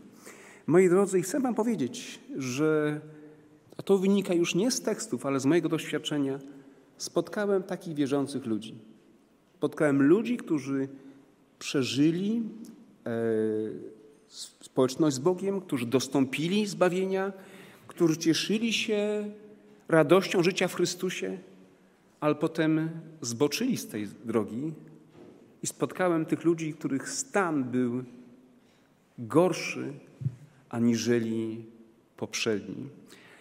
Moi 0.66 0.88
drodzy, 0.88 1.22
chcę 1.22 1.40
Wam 1.40 1.54
powiedzieć, 1.54 2.20
że 2.36 3.00
a 3.76 3.82
to 3.82 3.98
wynika 3.98 4.34
już 4.34 4.54
nie 4.54 4.70
z 4.70 4.80
tekstów, 4.80 5.26
ale 5.26 5.40
z 5.40 5.46
mojego 5.46 5.68
doświadczenia. 5.68 6.38
Spotkałem 6.96 7.62
takich 7.62 7.94
wierzących 7.94 8.46
ludzi. 8.46 8.74
Spotkałem 9.56 10.02
ludzi, 10.02 10.36
którzy 10.36 10.88
przeżyli 11.58 12.42
e, 13.06 13.10
społeczność 14.60 15.16
z 15.16 15.18
Bogiem, 15.18 15.60
którzy 15.60 15.86
dostąpili 15.86 16.66
zbawienia, 16.66 17.32
którzy 17.86 18.16
cieszyli 18.16 18.72
się 18.72 19.30
radością 19.88 20.42
życia 20.42 20.68
w 20.68 20.74
Chrystusie, 20.74 21.38
ale 22.20 22.34
potem 22.34 22.90
zboczyli 23.20 23.76
z 23.76 23.86
tej 23.86 24.08
drogi 24.24 24.72
i 25.62 25.66
spotkałem 25.66 26.26
tych 26.26 26.44
ludzi, 26.44 26.72
których 26.72 27.10
stan 27.10 27.64
był 27.64 28.02
gorszy 29.18 29.92
aniżeli 30.68 31.64
poprzedni. 32.16 32.88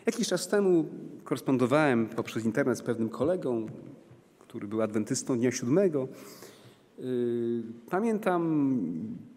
Jakiś 0.05 0.27
czas 0.27 0.47
temu 0.47 0.85
korespondowałem 1.23 2.05
poprzez 2.05 2.45
internet 2.45 2.77
z 2.77 2.81
pewnym 2.81 3.09
kolegą, 3.09 3.67
który 4.39 4.67
był 4.67 4.81
adwentystą 4.81 5.37
Dnia 5.37 5.51
Siódmego. 5.51 6.07
Y, 6.99 7.63
pamiętam 7.89 8.81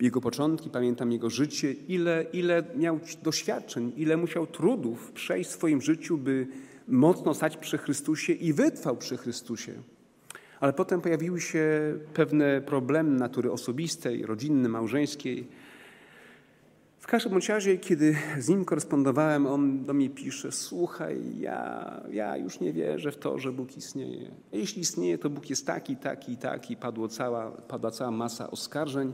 jego 0.00 0.20
początki, 0.20 0.70
pamiętam 0.70 1.12
jego 1.12 1.30
życie, 1.30 1.72
ile, 1.72 2.26
ile 2.32 2.64
miał 2.76 3.00
doświadczeń, 3.22 3.92
ile 3.96 4.16
musiał 4.16 4.46
trudów 4.46 5.12
przejść 5.12 5.50
w 5.50 5.52
swoim 5.52 5.80
życiu, 5.80 6.18
by 6.18 6.46
mocno 6.90 7.34
stać 7.34 7.56
przy 7.56 7.78
Chrystusie 7.78 8.32
i 8.32 8.52
wytrwał 8.52 8.96
przy 8.96 9.16
Chrystusie. 9.16 9.72
Ale 10.60 10.72
potem 10.72 11.00
pojawiły 11.00 11.40
się 11.40 11.94
pewne 12.14 12.60
problemy 12.60 13.18
natury 13.18 13.52
osobistej, 13.52 14.26
rodzinnej, 14.26 14.70
małżeńskiej 14.70 15.48
w 17.00 17.06
każdym 17.06 17.38
razie, 17.48 17.78
kiedy 17.78 18.16
z 18.38 18.48
nim 18.48 18.64
korespondowałem, 18.64 19.46
on 19.46 19.84
do 19.84 19.94
mnie 19.94 20.10
pisze: 20.10 20.52
Słuchaj, 20.52 21.38
ja, 21.38 22.00
ja 22.10 22.36
już 22.36 22.60
nie 22.60 22.72
wierzę 22.72 23.12
w 23.12 23.16
to, 23.16 23.38
że 23.38 23.52
Bóg 23.52 23.76
istnieje. 23.76 24.30
Jeśli 24.52 24.82
istnieje, 24.82 25.18
to 25.18 25.30
Bóg 25.30 25.50
jest 25.50 25.66
taki, 25.66 25.96
taki, 25.96 26.36
taki. 26.36 26.76
Padło 26.76 27.08
cała, 27.08 27.50
padła 27.50 27.90
cała 27.90 28.10
masa 28.10 28.50
oskarżeń. 28.50 29.12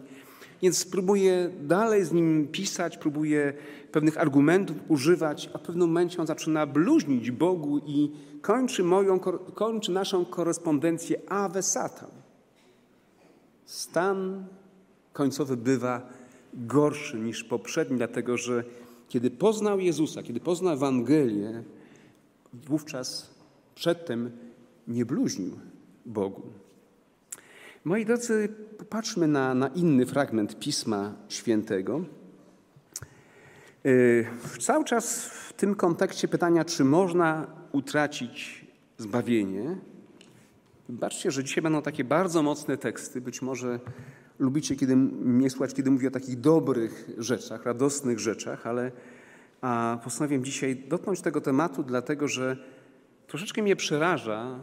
Więc 0.62 0.84
próbuję 0.84 1.50
dalej 1.60 2.04
z 2.04 2.12
nim 2.12 2.48
pisać, 2.48 2.98
próbuję 2.98 3.52
pewnych 3.92 4.18
argumentów 4.18 4.76
używać, 4.88 5.50
a 5.52 5.58
w 5.58 5.62
pewnym 5.62 5.88
momencie 5.88 6.20
on 6.20 6.26
zaczyna 6.26 6.66
bluźnić 6.66 7.30
Bogu 7.30 7.78
i 7.78 8.10
kończy, 8.42 8.84
moją, 8.84 9.20
kończy 9.54 9.92
naszą 9.92 10.24
korespondencję 10.24 11.20
Ave 11.28 11.62
Satan. 11.62 12.10
Stan 13.64 14.44
końcowy 15.12 15.56
bywa 15.56 16.08
gorszy 16.54 17.18
niż 17.18 17.44
poprzedni, 17.44 17.96
dlatego 17.96 18.36
że 18.36 18.64
kiedy 19.08 19.30
poznał 19.30 19.80
Jezusa, 19.80 20.22
kiedy 20.22 20.40
poznał 20.40 20.74
Ewangelię, 20.74 21.62
wówczas 22.52 23.30
przedtem 23.74 24.30
nie 24.88 25.06
bluźnił 25.06 25.52
Bogu. 26.06 26.42
Moi 27.86 28.04
drodzy, 28.04 28.48
popatrzmy 28.78 29.28
na, 29.28 29.54
na 29.54 29.68
inny 29.68 30.06
fragment 30.06 30.58
Pisma 30.58 31.14
Świętego. 31.28 32.04
Yy, 33.84 34.26
cały 34.60 34.84
czas 34.84 35.24
w 35.24 35.52
tym 35.52 35.74
kontekście 35.74 36.28
pytania, 36.28 36.64
czy 36.64 36.84
można 36.84 37.46
utracić 37.72 38.66
zbawienie. 38.98 39.76
Zobaczcie, 40.88 41.30
że 41.30 41.44
dzisiaj 41.44 41.62
będą 41.62 41.82
takie 41.82 42.04
bardzo 42.04 42.42
mocne 42.42 42.76
teksty, 42.76 43.20
być 43.20 43.42
może 43.42 43.80
lubicie 44.38 44.76
kiedy, 44.76 44.96
mnie 44.96 45.50
słuchać, 45.50 45.74
kiedy 45.74 45.90
mówię 45.90 46.08
o 46.08 46.10
takich 46.10 46.40
dobrych 46.40 47.10
rzeczach, 47.18 47.64
radosnych 47.64 48.18
rzeczach, 48.18 48.66
ale 48.66 48.92
a 49.60 49.98
postanowiłem 50.04 50.44
dzisiaj 50.44 50.76
dotknąć 50.76 51.20
tego 51.20 51.40
tematu, 51.40 51.82
dlatego 51.82 52.28
że 52.28 52.56
troszeczkę 53.26 53.62
mnie 53.62 53.76
przeraża 53.76 54.60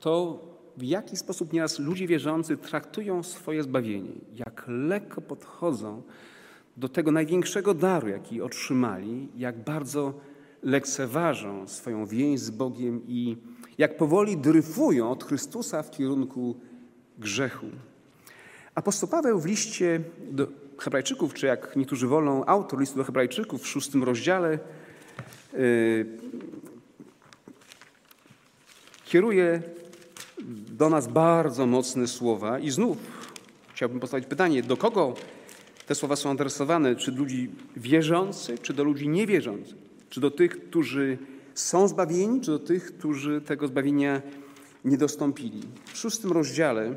to, 0.00 0.49
w 0.80 0.82
jaki 0.82 1.16
sposób 1.16 1.52
nieraz 1.52 1.78
ludzie 1.78 2.06
wierzący 2.06 2.56
traktują 2.56 3.22
swoje 3.22 3.62
zbawienie, 3.62 4.12
jak 4.34 4.64
lekko 4.68 5.20
podchodzą 5.20 6.02
do 6.76 6.88
tego 6.88 7.12
największego 7.12 7.74
daru, 7.74 8.08
jaki 8.08 8.42
otrzymali, 8.42 9.28
jak 9.36 9.64
bardzo 9.64 10.14
lekceważą 10.62 11.68
swoją 11.68 12.06
więź 12.06 12.40
z 12.40 12.50
Bogiem 12.50 13.02
i 13.08 13.36
jak 13.78 13.96
powoli 13.96 14.36
dryfują 14.36 15.10
od 15.10 15.24
Chrystusa 15.24 15.82
w 15.82 15.90
kierunku 15.90 16.56
grzechu. 17.18 17.66
Apostoł 18.74 19.08
Paweł 19.08 19.40
w 19.40 19.46
liście 19.46 20.00
do 20.30 20.46
Hebrajczyków, 20.78 21.34
czy 21.34 21.46
jak 21.46 21.76
niektórzy 21.76 22.06
wolą, 22.06 22.44
autor 22.44 22.80
listu 22.80 22.96
do 22.96 23.04
Hebrajczyków 23.04 23.62
w 23.62 23.66
szóstym 23.66 24.04
rozdziale 24.04 24.58
yy, 25.52 26.06
kieruje 29.04 29.62
do 30.80 30.90
nas 30.90 31.08
bardzo 31.08 31.66
mocne 31.66 32.06
słowa 32.06 32.58
i 32.58 32.70
znów 32.70 32.98
chciałbym 33.74 34.00
postawić 34.00 34.26
pytanie, 34.26 34.62
do 34.62 34.76
kogo 34.76 35.14
te 35.86 35.94
słowa 35.94 36.16
są 36.16 36.30
adresowane? 36.30 36.96
Czy 36.96 37.12
do 37.12 37.18
ludzi 37.18 37.50
wierzących, 37.76 38.60
czy 38.60 38.72
do 38.72 38.84
ludzi 38.84 39.08
niewierzących? 39.08 39.76
Czy 40.08 40.20
do 40.20 40.30
tych, 40.30 40.68
którzy 40.68 41.18
są 41.54 41.88
zbawieni, 41.88 42.40
czy 42.40 42.50
do 42.50 42.58
tych, 42.58 42.98
którzy 42.98 43.40
tego 43.40 43.68
zbawienia 43.68 44.22
nie 44.84 44.96
dostąpili? 44.96 45.62
W 45.84 45.96
szóstym 45.96 46.32
rozdziale 46.32 46.94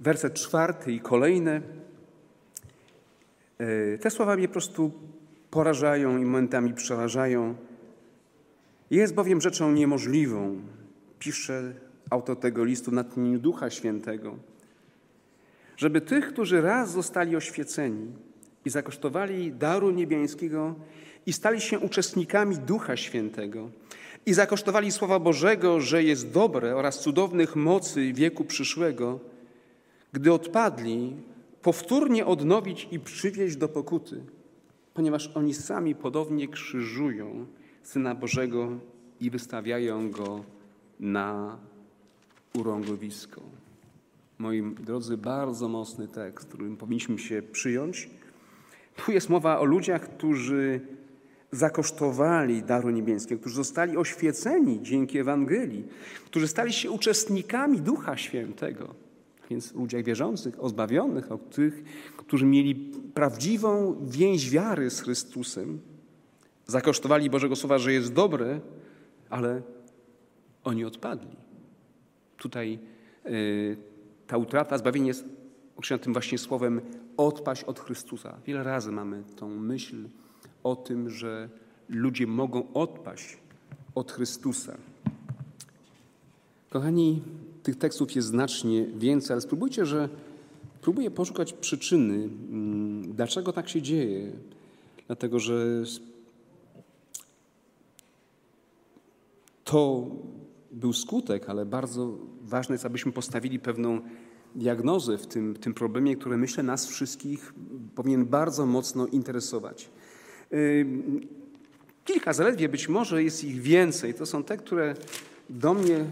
werset 0.00 0.34
czwarty 0.34 0.92
i 0.92 1.00
kolejne. 1.00 1.62
E, 3.58 3.98
te 3.98 4.10
słowa 4.10 4.36
mnie 4.36 4.48
po 4.48 4.52
prostu 4.52 4.92
porażają 5.50 6.18
i 6.18 6.24
momentami 6.24 6.74
przerażają. 6.74 7.54
Jest 8.92 9.14
bowiem 9.14 9.40
rzeczą 9.40 9.72
niemożliwą, 9.72 10.60
pisze 11.18 11.74
autor 12.10 12.38
tego 12.38 12.64
listu 12.64 12.90
w 12.90 12.94
natchnieniu 12.94 13.38
Ducha 13.38 13.70
Świętego, 13.70 14.36
żeby 15.76 16.00
tych, 16.00 16.28
którzy 16.28 16.60
raz 16.60 16.92
zostali 16.92 17.36
oświeceni 17.36 18.12
i 18.64 18.70
zakosztowali 18.70 19.52
daru 19.52 19.90
niebiańskiego 19.90 20.74
i 21.26 21.32
stali 21.32 21.60
się 21.60 21.78
uczestnikami 21.78 22.56
Ducha 22.56 22.96
Świętego 22.96 23.70
i 24.26 24.34
zakosztowali 24.34 24.92
Słowa 24.92 25.18
Bożego, 25.18 25.80
że 25.80 26.04
jest 26.04 26.30
dobre 26.30 26.76
oraz 26.76 27.00
cudownych 27.00 27.56
mocy 27.56 28.12
wieku 28.12 28.44
przyszłego, 28.44 29.20
gdy 30.12 30.32
odpadli, 30.32 31.16
powtórnie 31.62 32.26
odnowić 32.26 32.88
i 32.90 33.00
przywieźć 33.00 33.56
do 33.56 33.68
pokuty, 33.68 34.20
ponieważ 34.94 35.30
oni 35.34 35.54
sami 35.54 35.94
podobnie 35.94 36.48
krzyżują 36.48 37.46
Syna 37.82 38.14
Bożego 38.14 38.68
i 39.20 39.30
wystawiają 39.30 40.10
Go 40.10 40.44
na 41.00 41.58
urągowisko. 42.54 43.40
Moi 44.38 44.62
drodzy, 44.62 45.16
bardzo 45.16 45.68
mocny 45.68 46.08
tekst, 46.08 46.48
którym 46.48 46.76
powinniśmy 46.76 47.18
się 47.18 47.42
przyjąć. 47.52 48.10
Tu 48.96 49.12
jest 49.12 49.28
mowa 49.28 49.58
o 49.58 49.64
ludziach, 49.64 50.02
którzy 50.02 50.80
zakosztowali 51.52 52.62
daru 52.62 52.90
niebieskiego, 52.90 53.40
którzy 53.40 53.56
zostali 53.56 53.96
oświeceni 53.96 54.82
dzięki 54.82 55.18
Ewangelii, 55.18 55.84
którzy 56.26 56.48
stali 56.48 56.72
się 56.72 56.90
uczestnikami 56.90 57.80
Ducha 57.80 58.16
Świętego. 58.16 58.94
Więc 59.50 59.74
ludziach 59.74 60.04
wierzących, 60.04 60.64
ozbawionych, 60.64 61.32
o 61.32 61.38
tych, 61.38 61.84
którzy 62.16 62.46
mieli 62.46 62.74
prawdziwą 63.14 63.96
więź 64.02 64.50
wiary 64.50 64.90
z 64.90 65.00
Chrystusem, 65.00 65.80
zakosztowali 66.72 67.30
Bożego 67.30 67.56
Słowa, 67.56 67.78
że 67.78 67.92
jest 67.92 68.12
dobre, 68.12 68.60
ale 69.30 69.62
oni 70.64 70.84
odpadli. 70.84 71.36
Tutaj 72.36 72.78
y, 73.26 73.76
ta 74.26 74.36
utrata 74.36 74.78
zbawienia 74.78 75.06
jest 75.06 75.24
określona 75.76 76.02
tym 76.02 76.12
właśnie 76.12 76.38
słowem 76.38 76.80
odpaść 77.16 77.64
od 77.64 77.80
Chrystusa. 77.80 78.38
Wiele 78.46 78.62
razy 78.62 78.92
mamy 78.92 79.22
tą 79.36 79.48
myśl 79.48 79.96
o 80.62 80.76
tym, 80.76 81.10
że 81.10 81.48
ludzie 81.88 82.26
mogą 82.26 82.72
odpaść 82.72 83.36
od 83.94 84.12
Chrystusa. 84.12 84.76
Kochani, 86.70 87.22
tych 87.62 87.76
tekstów 87.76 88.14
jest 88.14 88.28
znacznie 88.28 88.86
więcej, 88.86 89.34
ale 89.34 89.40
spróbujcie, 89.40 89.86
że 89.86 90.08
próbuję 90.80 91.10
poszukać 91.10 91.52
przyczyny, 91.52 92.14
mm, 92.14 93.14
dlaczego 93.14 93.52
tak 93.52 93.68
się 93.68 93.82
dzieje. 93.82 94.32
Dlatego, 95.06 95.38
że 95.38 95.82
to 99.64 100.06
był 100.72 100.92
skutek, 100.92 101.48
ale 101.48 101.66
bardzo 101.66 102.18
ważne 102.42 102.74
jest, 102.74 102.86
abyśmy 102.86 103.12
postawili 103.12 103.58
pewną 103.58 104.00
diagnozę 104.54 105.18
w 105.18 105.26
tym, 105.26 105.54
tym 105.54 105.74
problemie, 105.74 106.16
który 106.16 106.36
myślę 106.36 106.62
nas 106.62 106.86
wszystkich 106.86 107.54
powinien 107.94 108.26
bardzo 108.26 108.66
mocno 108.66 109.06
interesować. 109.06 109.90
Kilka 112.04 112.32
zaledwie, 112.32 112.68
być 112.68 112.88
może 112.88 113.22
jest 113.22 113.44
ich 113.44 113.60
więcej. 113.60 114.14
To 114.14 114.26
są 114.26 114.44
te, 114.44 114.56
które 114.56 114.94
do 115.50 115.74
mnie 115.74 116.04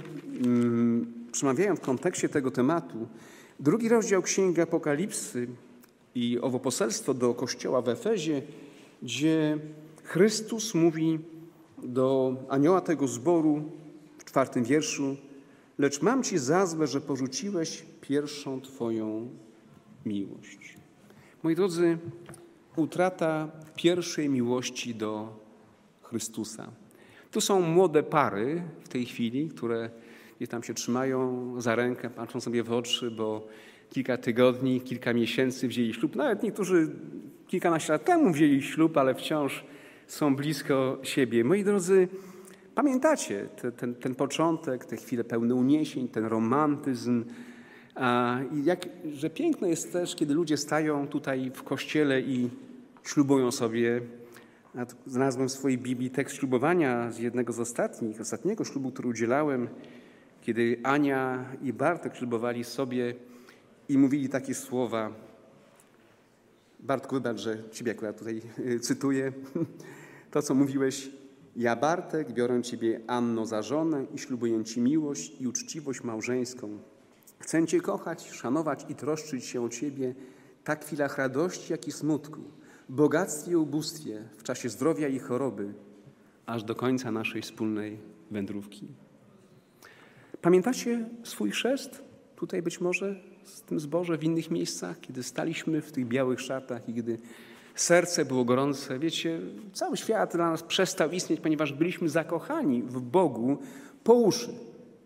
przemawiają 1.33 1.77
w 1.77 1.81
kontekście 1.81 2.29
tego 2.29 2.51
tematu. 2.51 3.09
Drugi 3.61 3.89
rozdział 3.89 4.23
Księgi 4.23 4.61
Apokalipsy 4.61 5.49
i 6.15 6.39
owo 6.41 6.59
poselstwo 6.59 7.15
do 7.15 7.35
kościoła 7.35 7.83
w 7.83 7.89
Efezie, 7.89 8.43
gdzie 9.03 9.59
Chrystus 10.05 10.75
mówi 10.75 11.19
do 11.83 12.37
anioła 12.49 12.81
tego 12.81 13.09
zboru 13.09 13.63
w 14.19 14.25
czwartym 14.25 14.65
wierszu, 14.65 15.17
lecz 15.79 16.03
mam 16.03 16.23
ci 16.23 16.39
za 16.39 16.67
złe, 16.67 16.87
że 16.87 17.01
porzuciłeś 17.01 17.83
pierwszą 18.01 18.61
Twoją 18.61 19.29
miłość. 20.07 20.77
Moi 21.43 21.55
drodzy, 21.55 21.99
utrata 22.77 23.49
pierwszej 23.77 24.29
miłości 24.29 24.95
do 24.95 25.39
Chrystusa. 26.03 26.71
Tu 27.31 27.41
są 27.41 27.61
młode 27.61 28.03
pary 28.03 28.63
w 28.85 28.89
tej 28.89 29.07
chwili, 29.07 29.49
które 29.49 29.91
gdzieś 30.37 30.49
tam 30.49 30.63
się 30.63 30.75
trzymają 30.75 31.55
za 31.61 31.75
rękę, 31.75 32.11
patrzą 32.11 32.41
sobie 32.41 32.63
w 32.63 32.73
oczy, 32.73 33.11
bo 33.11 33.47
kilka 33.91 34.17
tygodni, 34.17 34.81
kilka 34.81 35.13
miesięcy 35.13 35.69
wzięli 35.69 35.95
ślub. 35.95 36.17
Nawet 36.17 36.43
niektórzy 36.43 36.91
kilkanaście 37.47 37.93
lat 37.93 38.05
temu 38.05 38.33
wzięli 38.33 38.63
ślub, 38.63 38.97
ale 38.97 39.15
wciąż 39.15 39.65
są 40.11 40.37
blisko 40.37 40.99
siebie. 41.03 41.45
Moi 41.45 41.65
drodzy, 41.65 42.09
pamiętacie 42.75 43.49
te, 43.63 43.73
ten, 43.73 43.95
ten 43.95 44.15
początek, 44.15 44.85
te 44.85 44.97
chwile 44.97 45.25
pełne 45.25 45.55
uniesień, 45.55 46.09
ten 46.09 46.25
romantyzm. 46.25 47.25
I 48.53 48.65
jak, 48.65 48.89
że 49.13 49.31
piękne 49.31 49.69
jest 49.69 49.93
też, 49.93 50.17
kiedy 50.17 50.35
ludzie 50.35 50.57
stają 50.57 51.09
tutaj 51.09 51.51
w 51.55 51.63
kościele 51.63 52.21
i 52.21 52.51
ślubują 53.03 53.51
sobie. 53.51 54.01
Znalazłem 55.07 55.49
w 55.49 55.53
swojej 55.53 55.79
Biblii 55.79 56.11
tekst 56.11 56.37
ślubowania 56.37 57.11
z 57.11 57.19
jednego 57.19 57.53
z 57.53 57.61
ostatnich, 57.61 58.21
ostatniego 58.21 58.65
ślubu, 58.65 58.91
który 58.91 59.09
udzielałem, 59.09 59.69
kiedy 60.43 60.81
Ania 60.83 61.45
i 61.63 61.73
Bartek 61.73 62.17
ślubowali 62.17 62.65
sobie 62.65 63.15
i 63.89 63.99
mówili 63.99 64.29
takie 64.29 64.55
słowa. 64.55 65.13
Bartku, 66.81 67.15
wybacz, 67.15 67.39
że 67.39 67.59
Ciebie 67.73 67.93
akurat 67.93 68.19
tutaj 68.19 68.43
y, 68.59 68.81
cytuję. 68.81 69.33
To, 70.31 70.43
co 70.43 70.55
mówiłeś, 70.55 71.11
ja 71.57 71.77
Bartek 71.77 72.33
biorę 72.33 72.63
Ciebie, 72.63 73.01
Anno, 73.07 73.47
za 73.47 73.63
żonę 73.63 74.07
i 74.15 74.19
ślubuję 74.19 74.65
Ci 74.65 74.81
miłość 74.81 75.41
i 75.41 75.49
uczciwość 75.49 76.03
małżeńską. 76.03 76.79
Chcę 77.39 77.67
Cię 77.67 77.81
kochać, 77.81 78.31
szanować 78.31 78.87
i 78.89 78.95
troszczyć 78.95 79.45
się 79.45 79.65
o 79.65 79.69
Ciebie 79.69 80.15
tak 80.65 80.85
w 80.85 80.87
chwilach 80.87 81.19
radości, 81.19 81.73
jak 81.73 81.89
i 81.89 81.93
smutku, 81.93 82.41
bogactwie 82.89 83.53
i 83.53 83.57
ubóstwie, 83.57 84.23
w 84.37 84.43
czasie 84.43 84.69
zdrowia 84.69 85.09
i 85.09 85.19
choroby, 85.19 85.75
aż 86.47 86.65
do 86.65 86.75
końca 86.75 87.13
naszej 87.13 87.43
wspólnej 87.43 87.99
wędrówki. 88.31 88.89
Pamiętacie 90.43 91.09
swój 91.23 91.51
chrzest? 91.51 92.03
Tutaj 92.37 92.63
być 92.63 92.81
może 92.81 93.21
z 93.45 93.63
tym 93.63 93.81
zboże 93.81 94.19
w 94.19 94.25
innych 94.25 94.51
miejscach, 94.51 95.01
kiedy 95.01 95.23
staliśmy 95.23 95.83
w 95.83 95.93
tych 95.93 96.07
białych 96.07 96.41
szatach 96.41 96.89
i 96.89 96.95
kiedy 96.95 97.19
serce 97.83 98.25
było 98.25 98.45
gorące. 98.45 98.99
Wiecie, 98.99 99.41
cały 99.73 99.97
świat 99.97 100.33
dla 100.33 100.51
nas 100.51 100.63
przestał 100.63 101.11
istnieć, 101.11 101.41
ponieważ 101.41 101.73
byliśmy 101.73 102.09
zakochani 102.09 102.83
w 102.83 103.01
Bogu 103.01 103.59
po 104.05 104.15
uszy. 104.15 104.55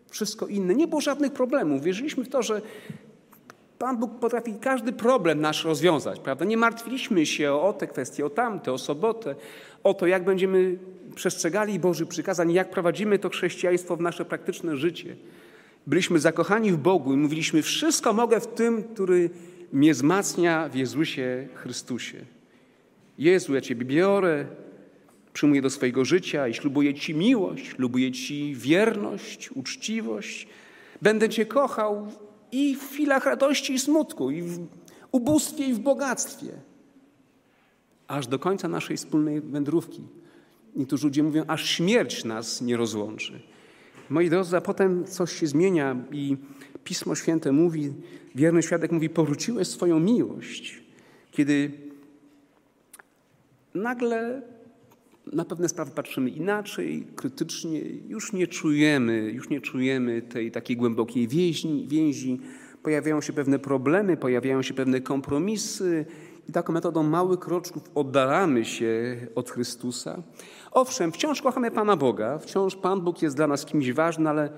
Wszystko 0.09 0.47
inne. 0.47 0.75
Nie 0.75 0.87
było 0.87 1.01
żadnych 1.01 1.33
problemów. 1.33 1.83
Wierzyliśmy 1.83 2.23
w 2.23 2.29
to, 2.29 2.43
że 2.43 2.61
Pan 3.79 3.97
Bóg 3.97 4.19
potrafi 4.19 4.53
każdy 4.61 4.93
problem 4.93 5.41
nasz 5.41 5.65
rozwiązać, 5.65 6.19
prawda? 6.19 6.45
Nie 6.45 6.57
martwiliśmy 6.57 7.25
się 7.25 7.53
o 7.53 7.73
te 7.73 7.87
kwestie, 7.87 8.25
o 8.25 8.29
tamte, 8.29 8.73
o 8.73 8.77
sobotę, 8.77 9.35
o 9.83 9.93
to, 9.93 10.07
jak 10.07 10.25
będziemy 10.25 10.77
przestrzegali 11.15 11.79
Boży 11.79 12.05
przykazań, 12.05 12.51
jak 12.53 12.69
prowadzimy 12.69 13.19
to 13.19 13.29
chrześcijaństwo 13.29 13.95
w 13.95 14.01
nasze 14.01 14.25
praktyczne 14.25 14.77
życie. 14.77 15.15
Byliśmy 15.87 16.19
zakochani 16.19 16.71
w 16.71 16.77
Bogu 16.77 17.13
i 17.13 17.17
mówiliśmy: 17.17 17.61
Wszystko 17.61 18.13
mogę 18.13 18.39
w 18.39 18.47
tym, 18.47 18.83
który 18.83 19.29
mnie 19.73 19.93
wzmacnia 19.93 20.69
w 20.69 20.75
Jezusie 20.75 21.47
Chrystusie. 21.53 22.34
Jezu, 23.17 23.55
ja 23.55 23.61
Ciebie 23.61 23.85
biorę, 23.85 24.45
przyjmuję 25.33 25.61
do 25.61 25.69
swojego 25.69 26.05
życia 26.05 26.47
i 26.47 26.53
ślubuję 26.53 26.93
Ci 26.93 27.15
miłość, 27.15 27.67
ślubuję 27.67 28.11
Ci 28.11 28.55
wierność, 28.55 29.51
uczciwość. 29.51 30.47
Będę 31.01 31.29
Cię 31.29 31.45
kochał 31.45 32.07
i 32.51 32.75
w 32.75 32.89
chwilach 32.89 33.25
radości 33.25 33.73
i 33.73 33.79
smutku, 33.79 34.31
i 34.31 34.41
w 34.41 34.67
ubóstwie, 35.11 35.65
i 35.65 35.73
w 35.73 35.79
bogactwie, 35.79 36.47
aż 38.07 38.27
do 38.27 38.39
końca 38.39 38.67
naszej 38.67 38.97
wspólnej 38.97 39.41
wędrówki. 39.41 40.01
Niektórzy 40.75 41.07
ludzie 41.07 41.23
mówią, 41.23 41.43
aż 41.47 41.69
śmierć 41.69 42.23
nas 42.25 42.61
nie 42.61 42.77
rozłączy. 42.77 43.41
Moi 44.09 44.29
drodzy, 44.29 44.57
a 44.57 44.61
potem 44.61 45.05
coś 45.05 45.39
się 45.39 45.47
zmienia 45.47 45.95
i 46.11 46.37
Pismo 46.83 47.15
Święte 47.15 47.51
mówi, 47.51 47.93
wierny 48.35 48.63
świadek 48.63 48.91
mówi, 48.91 49.09
powróciłeś 49.09 49.67
swoją 49.67 49.99
miłość, 49.99 50.83
kiedy 51.31 51.71
nagle 53.75 54.41
na 55.33 55.45
pewne 55.45 55.69
sprawy 55.69 55.91
patrzymy 55.91 56.29
inaczej, 56.29 57.07
krytycznie, 57.15 57.79
już 58.07 58.33
nie 58.33 58.47
czujemy, 58.47 59.31
już 59.33 59.49
nie 59.49 59.61
czujemy 59.61 60.21
tej 60.21 60.51
takiej 60.51 60.77
głębokiej 60.77 61.27
więzi, 61.27 61.85
więzi. 61.87 62.39
Pojawiają 62.83 63.21
się 63.21 63.33
pewne 63.33 63.59
problemy, 63.59 64.17
pojawiają 64.17 64.61
się 64.61 64.73
pewne 64.73 65.01
kompromisy 65.01 66.05
i 66.49 66.51
taką 66.51 66.73
metodą 66.73 67.03
małych 67.03 67.39
kroczków 67.39 67.83
oddalamy 67.95 68.65
się 68.65 69.17
od 69.35 69.49
Chrystusa. 69.49 70.23
Owszem, 70.71 71.11
wciąż 71.11 71.41
kochamy 71.41 71.71
Pana 71.71 71.95
Boga, 71.95 72.37
wciąż 72.37 72.75
Pan 72.75 73.01
Bóg 73.01 73.21
jest 73.21 73.35
dla 73.35 73.47
nas 73.47 73.65
kimś 73.65 73.91
ważny, 73.91 74.29
ale 74.29 74.49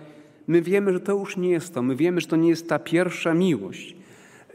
my 0.48 0.62
wiemy, 0.62 0.94
że 0.94 1.00
to 1.00 1.12
już 1.12 1.38
nie 1.38 1.50
jest 1.50 1.74
to. 1.74 1.82
My 1.82 1.96
wiemy, 1.96 2.22
że 2.22 2.28
to 2.28 2.36
nie 2.36 2.50
jest 2.50 2.70
ta 2.70 2.80
pierwsza 2.80 3.34
miłość. 3.34 3.96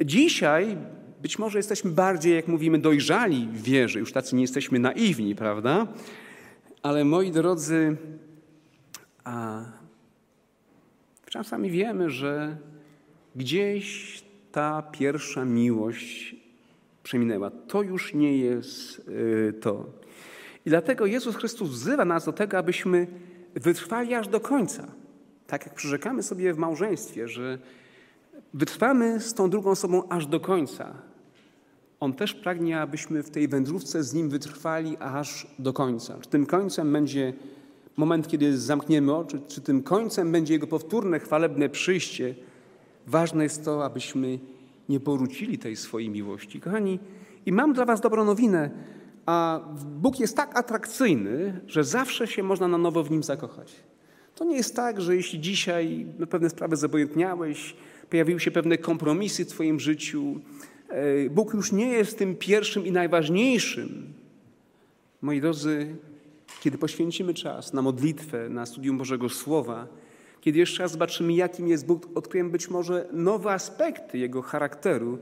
Dzisiaj 0.05 0.77
Być 1.23 1.39
może 1.39 1.59
jesteśmy 1.59 1.91
bardziej, 1.91 2.35
jak 2.35 2.49
mówimy, 2.49 2.79
dojrzali 2.79 3.49
w 3.53 3.63
wierze, 3.63 3.99
już 3.99 4.13
tacy 4.13 4.37
nie 4.37 4.43
jesteśmy 4.43 4.79
naiwni, 4.79 5.35
prawda? 5.35 5.87
Ale 6.83 7.05
moi 7.05 7.31
drodzy, 7.31 7.97
a 9.25 9.63
czasami 11.27 11.71
wiemy, 11.71 12.11
że 12.11 12.57
gdzieś 13.37 14.23
ta 14.53 14.83
pierwsza 14.83 15.45
miłość 15.45 16.37
przeminęła. 17.03 17.51
To 17.51 17.83
już 17.83 18.15
nie 18.15 18.39
jest 18.39 18.99
y, 19.09 19.55
to. 19.61 19.87
I 20.67 20.71
dlatego 20.71 21.07
Jezus 21.07 21.37
Chrystus 21.37 21.71
wzywa 21.71 22.05
nas 22.05 22.25
do 22.25 22.33
tego, 22.33 22.59
abyśmy 22.59 23.07
wytrwali 23.55 24.15
aż 24.15 24.29
do 24.29 24.41
końca. 24.41 24.87
Tak 25.47 25.67
jak 25.67 25.75
przyrzekamy 25.75 26.23
sobie 26.23 26.55
w 26.55 26.59
małżeństwie, 26.59 27.29
że 27.29 27.59
wytrwamy 28.55 29.21
z 29.21 29.35
tą 29.35 29.51
drugą 29.51 29.71
osobą 29.71 30.09
aż 30.09 30.27
do 30.27 30.41
końca. 30.41 31.12
On 32.03 32.13
też 32.13 32.35
pragnie, 32.35 32.81
abyśmy 32.81 33.23
w 33.23 33.31
tej 33.31 33.49
wędrówce 33.49 34.05
z 34.05 34.15
Nim 34.15 34.29
wytrwali 34.29 34.97
aż 35.01 35.47
do 35.59 35.73
końca. 35.73 36.19
Czy 36.21 36.29
tym 36.29 36.47
końcem 36.47 36.93
będzie 36.93 37.33
moment, 37.97 38.29
kiedy 38.29 38.59
zamkniemy 38.59 39.15
oczy, 39.15 39.41
czy 39.49 39.61
tym 39.61 39.83
końcem 39.83 40.33
będzie 40.33 40.55
Jego 40.55 40.67
powtórne, 40.67 41.21
chwalebne 41.21 41.69
przyjście. 41.69 42.35
Ważne 43.07 43.43
jest 43.43 43.65
to, 43.65 43.85
abyśmy 43.85 44.39
nie 44.89 45.01
porzucili 45.01 45.59
tej 45.59 45.77
swojej 45.77 46.11
miłości. 46.11 46.61
Kochani, 46.61 46.99
i 47.47 47.53
mam 47.53 47.73
dla 47.73 47.85
Was 47.85 48.01
dobrą 48.01 48.25
nowinę, 48.25 48.71
a 49.27 49.61
Bóg 50.01 50.21
jest 50.21 50.37
tak 50.37 50.59
atrakcyjny, 50.59 51.61
że 51.67 51.85
zawsze 51.85 52.27
się 52.27 52.43
można 52.43 52.69
na 52.69 52.79
nowo 52.79 53.03
w 53.05 53.11
Nim 53.11 53.23
zakochać. 53.23 53.75
To 54.35 54.45
nie 54.45 54.57
jest 54.57 54.77
tak, 54.77 55.01
że 55.01 55.17
jeśli 55.17 55.41
dzisiaj 55.41 56.07
pewne 56.31 56.51
sprawy 56.51 56.77
zabojętniałeś, 56.77 57.77
pojawiły 58.11 58.41
się 58.41 58.51
pewne 58.51 58.79
kompromisy 58.79 59.45
w 59.45 59.49
Twoim 59.49 59.81
życiu, 59.81 60.41
Bóg 61.31 61.55
już 61.55 61.73
nie 61.73 61.89
jest 61.89 62.19
tym 62.19 62.37
pierwszym 62.37 62.87
i 62.87 62.93
najważniejszym. 62.93 64.13
Moi 65.23 65.41
drodzy, 65.41 65.97
kiedy 66.61 66.79
poświęcimy 66.79 67.35
czas 67.35 67.73
na 67.73 67.83
modlitwę, 67.83 68.49
na 68.49 68.67
studium 68.67 68.99
Bożego 68.99 69.29
Słowa, 69.29 69.87
kiedy 70.41 70.59
jeszcze 70.59 70.83
raz 70.83 70.93
zobaczymy, 70.93 71.33
jakim 71.33 71.69
jest 71.69 71.87
Bóg, 71.87 72.09
odkryjemy 72.15 72.51
być 72.51 72.71
może 72.71 73.09
nowe 73.13 73.51
aspekty 73.51 74.19
Jego 74.19 74.43
charakteru 74.43 75.19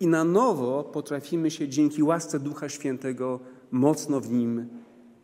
i 0.00 0.06
na 0.06 0.24
nowo 0.24 0.84
potrafimy 0.84 1.50
się 1.50 1.68
dzięki 1.68 2.02
łasce 2.02 2.40
Ducha 2.40 2.68
Świętego 2.68 3.40
mocno 3.70 4.20
w 4.20 4.32
Nim 4.32 4.68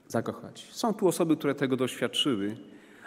zakochać. 0.09 0.69
Są 0.73 0.95
tu 0.95 1.09
osoby, 1.09 1.37
które 1.37 1.55
tego 1.55 1.77
doświadczyły, 1.77 2.57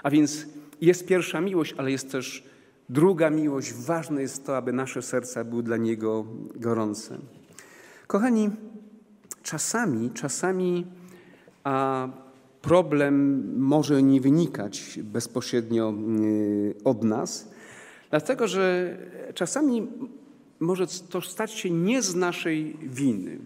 a 0.04 0.10
więc 0.10 0.48
jest 0.82 1.08
pierwsza 1.08 1.42
miłość, 1.42 1.74
ale 1.78 1.92
jest 1.92 2.12
też 2.12 2.44
druga 2.92 3.30
miłość. 3.30 3.74
Ważne 3.74 4.22
jest 4.22 4.46
to, 4.46 4.58
aby 4.58 4.74
nasze 4.74 5.02
serca 5.02 5.44
były 5.44 5.64
dla 5.64 5.78
Niego 5.78 6.26
gorące. 6.56 7.18
Kochani, 8.08 8.50
czasami, 9.44 10.12
czasami 10.12 10.86
a 11.64 12.08
problem 12.62 13.44
może 13.60 14.04
nie 14.04 14.22
wynikać 14.22 15.00
bezpośrednio 15.04 15.94
y, 16.20 16.76
od 16.84 17.04
nas, 17.04 17.48
dlatego 18.10 18.48
że 18.48 18.98
czasami 19.34 19.88
może 20.60 20.88
to 21.10 21.22
stać 21.22 21.52
się 21.52 21.70
nie 21.70 22.02
z 22.02 22.16
naszej 22.16 22.78
winy. 22.82 23.40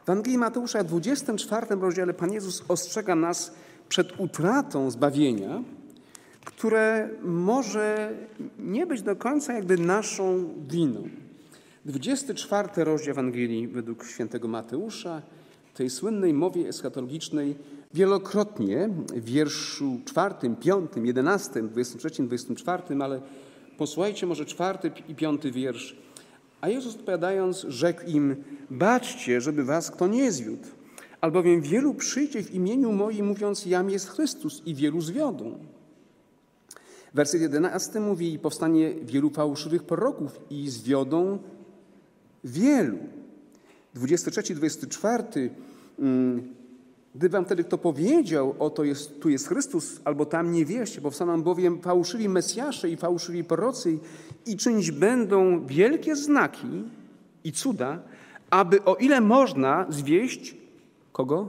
W 0.00 0.10
Ewangelii 0.10 0.38
Mateusza 0.38 0.82
w 0.82 0.86
24 0.86 1.66
rozdziale 1.80 2.14
Pan 2.14 2.32
Jezus 2.32 2.64
ostrzega 2.68 3.14
nas 3.14 3.54
przed 3.88 4.20
utratą 4.20 4.90
zbawienia, 4.90 5.62
które 6.62 7.08
może 7.22 8.12
nie 8.58 8.86
być 8.86 9.02
do 9.02 9.16
końca 9.16 9.52
jakby 9.52 9.78
naszą 9.78 10.48
winą. 10.68 11.08
24 11.84 12.84
rozdział 12.84 13.12
Ewangelii 13.12 13.68
według 13.68 14.04
świętego 14.06 14.48
Mateusza, 14.48 15.22
tej 15.74 15.90
słynnej 15.90 16.34
mowie 16.34 16.68
eschatologicznej, 16.68 17.54
wielokrotnie 17.94 18.88
w 19.14 19.24
wierszu 19.24 20.00
czwartym, 20.04 20.56
piątym, 20.56 21.06
jedenastym, 21.06 21.68
dwudziestym 21.68 21.98
trzecim, 22.00 22.26
dwudziestym 22.26 22.56
czwartym, 22.56 23.02
ale 23.02 23.20
posłuchajcie 23.78 24.26
może 24.26 24.44
czwarty 24.44 24.90
i 25.08 25.14
piąty 25.14 25.50
wiersz. 25.50 25.96
A 26.60 26.68
Jezus 26.68 26.94
odpowiadając, 26.94 27.60
rzekł 27.68 28.02
im: 28.06 28.36
Baczcie, 28.70 29.40
żeby 29.40 29.64
was 29.64 29.90
kto 29.90 30.06
nie 30.06 30.32
zwiódł, 30.32 30.68
albowiem 31.20 31.60
wielu 31.60 31.94
przyjdzie 31.94 32.42
w 32.42 32.54
imieniu 32.54 32.92
moim, 32.92 33.26
mówiąc: 33.26 33.66
Jam 33.66 33.90
jest 33.90 34.08
Chrystus, 34.08 34.62
i 34.66 34.74
wielu 34.74 35.00
zwiodą. 35.00 35.71
Werset 37.14 37.40
11 37.40 38.00
mówi: 38.00 38.38
Powstanie 38.38 38.94
wielu 38.94 39.30
fałszywych 39.30 39.82
proroków 39.82 40.40
i 40.50 40.70
zwiodą 40.70 41.38
wielu. 42.44 42.98
23, 43.94 44.54
24. 44.54 45.50
Gdy 47.14 47.28
wam 47.28 47.44
wtedy 47.44 47.64
kto 47.64 47.78
powiedział, 47.78 48.54
oto 48.58 48.84
jest, 48.84 49.20
tu 49.20 49.28
jest 49.28 49.48
Chrystus, 49.48 50.00
albo 50.04 50.26
tam 50.26 50.52
nie 50.52 50.64
wierzcie, 50.64 51.00
powstaną 51.00 51.42
bowiem 51.42 51.80
fałszywi 51.80 52.28
Mesjasze 52.28 52.90
i 52.90 52.96
fałszywi 52.96 53.44
prorocy 53.44 53.98
i 54.46 54.56
czynić 54.56 54.90
będą 54.90 55.66
wielkie 55.66 56.16
znaki 56.16 56.84
i 57.44 57.52
cuda, 57.52 58.02
aby 58.50 58.84
o 58.84 58.94
ile 58.94 59.20
można 59.20 59.86
zwieść 59.88 60.56
kogo? 61.12 61.48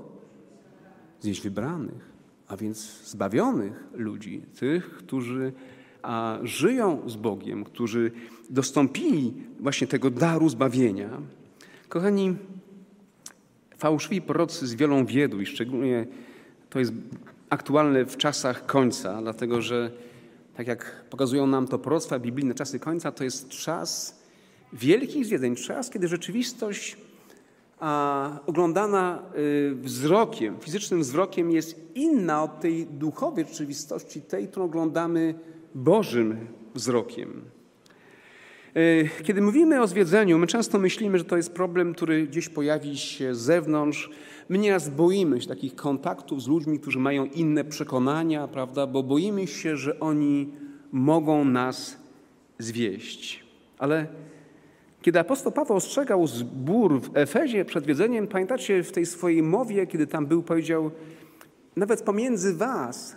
Zwieść 1.22 1.42
wybranych, 1.42 2.13
a 2.48 2.58
więc 2.58 2.78
zbawionych 3.06 3.84
ludzi, 3.94 4.42
tych, 4.60 4.90
którzy 4.90 5.54
a, 6.02 6.40
żyją 6.44 7.10
z 7.10 7.16
Bogiem, 7.16 7.64
którzy 7.64 8.12
dostąpili 8.50 9.34
właśnie 9.60 9.88
tego 9.88 10.10
daru 10.10 10.50
zbawienia. 10.50 11.10
Kochani, 11.90 12.36
Fałszywi 13.78 14.22
prorocy 14.22 14.68
z 14.68 14.76
wielą 14.76 15.06
wiedu 15.06 15.42
i 15.42 15.46
szczególnie 15.46 16.08
to 16.70 16.80
jest 16.80 16.94
aktualne 17.50 18.06
w 18.06 18.18
czasach 18.18 18.66
końca, 18.66 19.22
dlatego 19.22 19.62
że 19.62 19.92
tak 20.56 20.68
jak 20.68 21.06
pokazują 21.10 21.48
nam 21.48 21.68
to 21.68 21.80
proroctwa 21.80 22.20
biblijne, 22.20 22.54
czasy 22.54 22.80
końca 22.80 23.12
to 23.12 23.24
jest 23.24 23.50
czas 23.50 24.20
wielkich 24.74 25.26
zwiedzeń, 25.26 25.56
czas, 25.56 25.90
kiedy 25.90 26.08
rzeczywistość 26.08 26.98
a, 27.84 28.40
oglądana 28.46 29.24
y, 29.38 29.76
wzrokiem, 29.76 30.60
fizycznym 30.60 31.02
wzrokiem 31.02 31.52
jest 31.52 31.96
inna 31.96 32.44
od 32.44 32.60
tej 32.60 32.86
duchowej 32.86 33.46
rzeczywistości, 33.46 34.22
tej, 34.22 34.48
którą 34.48 34.66
oglądamy 34.66 35.36
Bożym 35.76 36.48
wzrokiem. 36.76 37.42
E, 38.76 39.24
kiedy 39.24 39.42
mówimy 39.42 39.82
o 39.82 39.88
zwiedzeniu, 39.88 40.38
my 40.38 40.48
często 40.48 40.80
myślimy, 40.80 41.18
że 41.18 41.26
to 41.26 41.38
jest 41.38 41.54
problem, 41.54 41.94
który 41.94 42.28
gdzieś 42.28 42.50
pojawi 42.50 42.98
się 42.98 43.36
z 43.36 43.40
zewnątrz. 43.40 44.10
My 44.50 44.58
nieraz 44.58 44.90
boimy 44.90 45.42
się 45.42 45.48
takich 45.48 45.76
kontaktów 45.76 46.42
z 46.42 46.48
ludźmi, 46.48 46.80
którzy 46.80 47.00
mają 47.00 47.26
inne 47.26 47.64
przekonania, 47.64 48.48
prawda, 48.48 48.88
bo 48.88 49.04
boimy 49.04 49.48
się, 49.48 49.78
że 49.78 50.00
oni 50.00 50.54
mogą 50.92 51.46
nas 51.46 51.98
zwieść. 52.60 53.44
Ale 53.78 54.08
kiedy 55.04 55.20
apostoł 55.20 55.52
Paweł 55.52 55.78
ostrzegał 55.78 56.28
zbór 56.28 57.02
w 57.02 57.18
Efezie 57.18 57.66
przed 57.66 57.86
wiedzeniem, 57.86 58.28
pamiętacie 58.28 58.84
w 58.84 58.92
tej 58.92 59.06
swojej 59.06 59.44
mowie, 59.44 59.88
kiedy 59.88 60.08
tam 60.08 60.26
był, 60.26 60.44
powiedział, 60.44 60.92
nawet 61.76 62.02
pomiędzy 62.02 62.54
was 62.54 63.16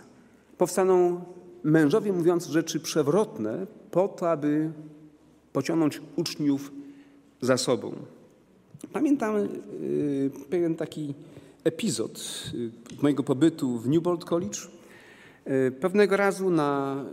powstaną 0.57 1.21
mężowie 1.63 2.13
mówiąc 2.13 2.47
rzeczy 2.47 2.79
przewrotne 2.79 3.67
po 3.91 4.07
to, 4.07 4.31
aby 4.31 4.71
pociągnąć 5.53 6.01
uczniów 6.15 6.71
za 7.41 7.57
sobą. 7.57 7.95
Pamiętam 8.93 9.35
y, 9.35 10.31
pewien 10.49 10.75
taki 10.75 11.13
epizod 11.63 12.43
y, 12.53 13.01
mojego 13.01 13.23
pobytu 13.23 13.77
w 13.77 13.89
Newport 13.89 14.25
College. 14.25 14.59
Y, 15.47 15.71
pewnego 15.71 16.17
razu 16.17 16.49
na, 16.49 17.03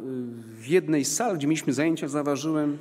w 0.60 0.66
jednej 0.66 1.04
z 1.04 1.14
sal, 1.14 1.36
gdzie 1.36 1.46
mieliśmy 1.46 1.72
zajęcia, 1.72 2.08
zauważyłem 2.08 2.78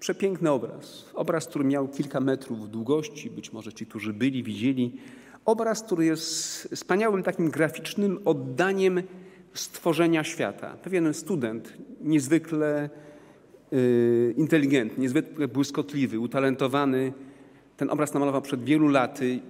przepiękny 0.00 0.50
obraz. 0.50 1.04
Obraz, 1.14 1.46
który 1.46 1.64
miał 1.64 1.88
kilka 1.88 2.20
metrów 2.20 2.70
długości, 2.70 3.30
być 3.30 3.52
może 3.52 3.72
ci, 3.72 3.86
którzy 3.86 4.12
byli, 4.12 4.42
widzieli. 4.42 4.96
Obraz, 5.44 5.82
który 5.82 6.04
jest 6.04 6.62
wspaniałym 6.74 7.22
takim 7.22 7.50
graficznym 7.50 8.18
oddaniem 8.24 9.02
stworzenia 9.54 10.24
świata. 10.24 10.76
Pewien 10.82 11.14
student, 11.14 11.72
niezwykle 12.00 12.90
Y, 13.72 14.34
inteligentny, 14.36 15.02
niezwykle 15.02 15.48
błyskotliwy, 15.48 16.20
utalentowany. 16.20 17.12
Ten 17.76 17.90
obraz 17.90 18.14
namalował 18.14 18.42
przed 18.42 18.64
wielu 18.64 18.88
laty. 18.88 19.40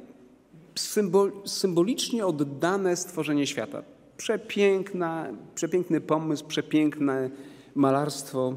Symbol, 0.75 1.33
symbolicznie 1.45 2.27
oddane 2.27 2.97
stworzenie 2.97 3.47
świata. 3.47 3.83
Przepiękna, 4.17 5.29
przepiękny 5.55 6.01
pomysł, 6.01 6.47
przepiękne 6.47 7.31
malarstwo. 7.75 8.57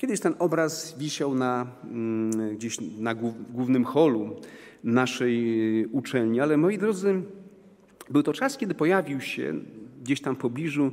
Kiedyś 0.00 0.20
ten 0.20 0.34
obraz 0.38 0.98
wisiał 0.98 1.34
na, 1.34 1.66
mm, 1.84 2.56
gdzieś 2.56 2.76
na 2.98 3.14
głównym 3.52 3.84
holu 3.84 4.36
naszej 4.84 5.86
uczelni, 5.86 6.40
ale 6.40 6.56
moi 6.56 6.78
drodzy, 6.78 7.22
był 8.10 8.22
to 8.22 8.32
czas, 8.32 8.56
kiedy 8.56 8.74
pojawił 8.74 9.20
się 9.20 9.54
gdzieś 10.02 10.20
tam 10.20 10.34
w 10.34 10.38
pobliżu 10.38 10.92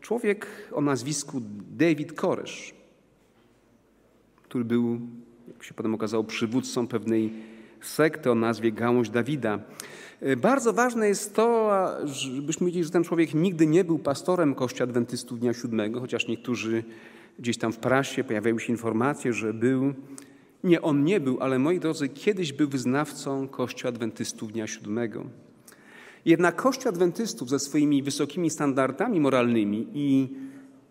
człowiek 0.00 0.46
o 0.72 0.80
nazwisku 0.80 1.42
David 1.76 2.12
Koresz 2.12 2.74
który 4.54 4.64
był, 4.64 5.00
jak 5.48 5.62
się 5.62 5.74
potem 5.74 5.94
okazało, 5.94 6.24
przywódcą 6.24 6.88
pewnej 6.88 7.32
sektę 7.80 8.32
o 8.32 8.34
nazwie 8.34 8.72
Gałąź 8.72 9.10
Dawida. 9.10 9.58
Bardzo 10.36 10.72
ważne 10.72 11.08
jest 11.08 11.34
to, 11.34 11.70
żebyśmy 12.04 12.66
wiedzieli, 12.66 12.84
że 12.84 12.90
ten 12.90 13.04
człowiek 13.04 13.34
nigdy 13.34 13.66
nie 13.66 13.84
był 13.84 13.98
pastorem 13.98 14.54
Kościoła 14.54 14.88
Adwentystów 14.88 15.40
Dnia 15.40 15.54
Siódmego, 15.54 16.00
chociaż 16.00 16.28
niektórzy 16.28 16.84
gdzieś 17.38 17.58
tam 17.58 17.72
w 17.72 17.78
prasie 17.78 18.24
pojawiają 18.24 18.58
się 18.58 18.72
informacje, 18.72 19.32
że 19.32 19.54
był. 19.54 19.94
Nie, 20.64 20.82
on 20.82 21.04
nie 21.04 21.20
był, 21.20 21.40
ale 21.40 21.58
moi 21.58 21.80
drodzy, 21.80 22.08
kiedyś 22.08 22.52
był 22.52 22.68
wyznawcą 22.68 23.48
Kościoła 23.48 23.88
Adwentystów 23.88 24.52
Dnia 24.52 24.66
Siódmego. 24.66 25.24
Jednak 26.24 26.56
Kościół 26.56 26.88
Adwentystów 26.88 27.48
ze 27.48 27.58
swoimi 27.58 28.02
wysokimi 28.02 28.50
standardami 28.50 29.20
moralnymi 29.20 29.88
i 29.94 30.28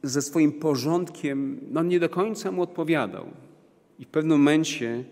ze 0.04 0.22
swoim 0.22 0.52
porządkiem 0.52 1.60
no 1.72 1.84
nie 1.84 2.00
do 2.00 2.10
końca 2.10 2.52
mu 2.52 2.62
odpowiadał. 2.62 3.26
I 4.00 4.06
w 4.06 4.08
pewnym 4.08 4.38
momencie 4.38 5.04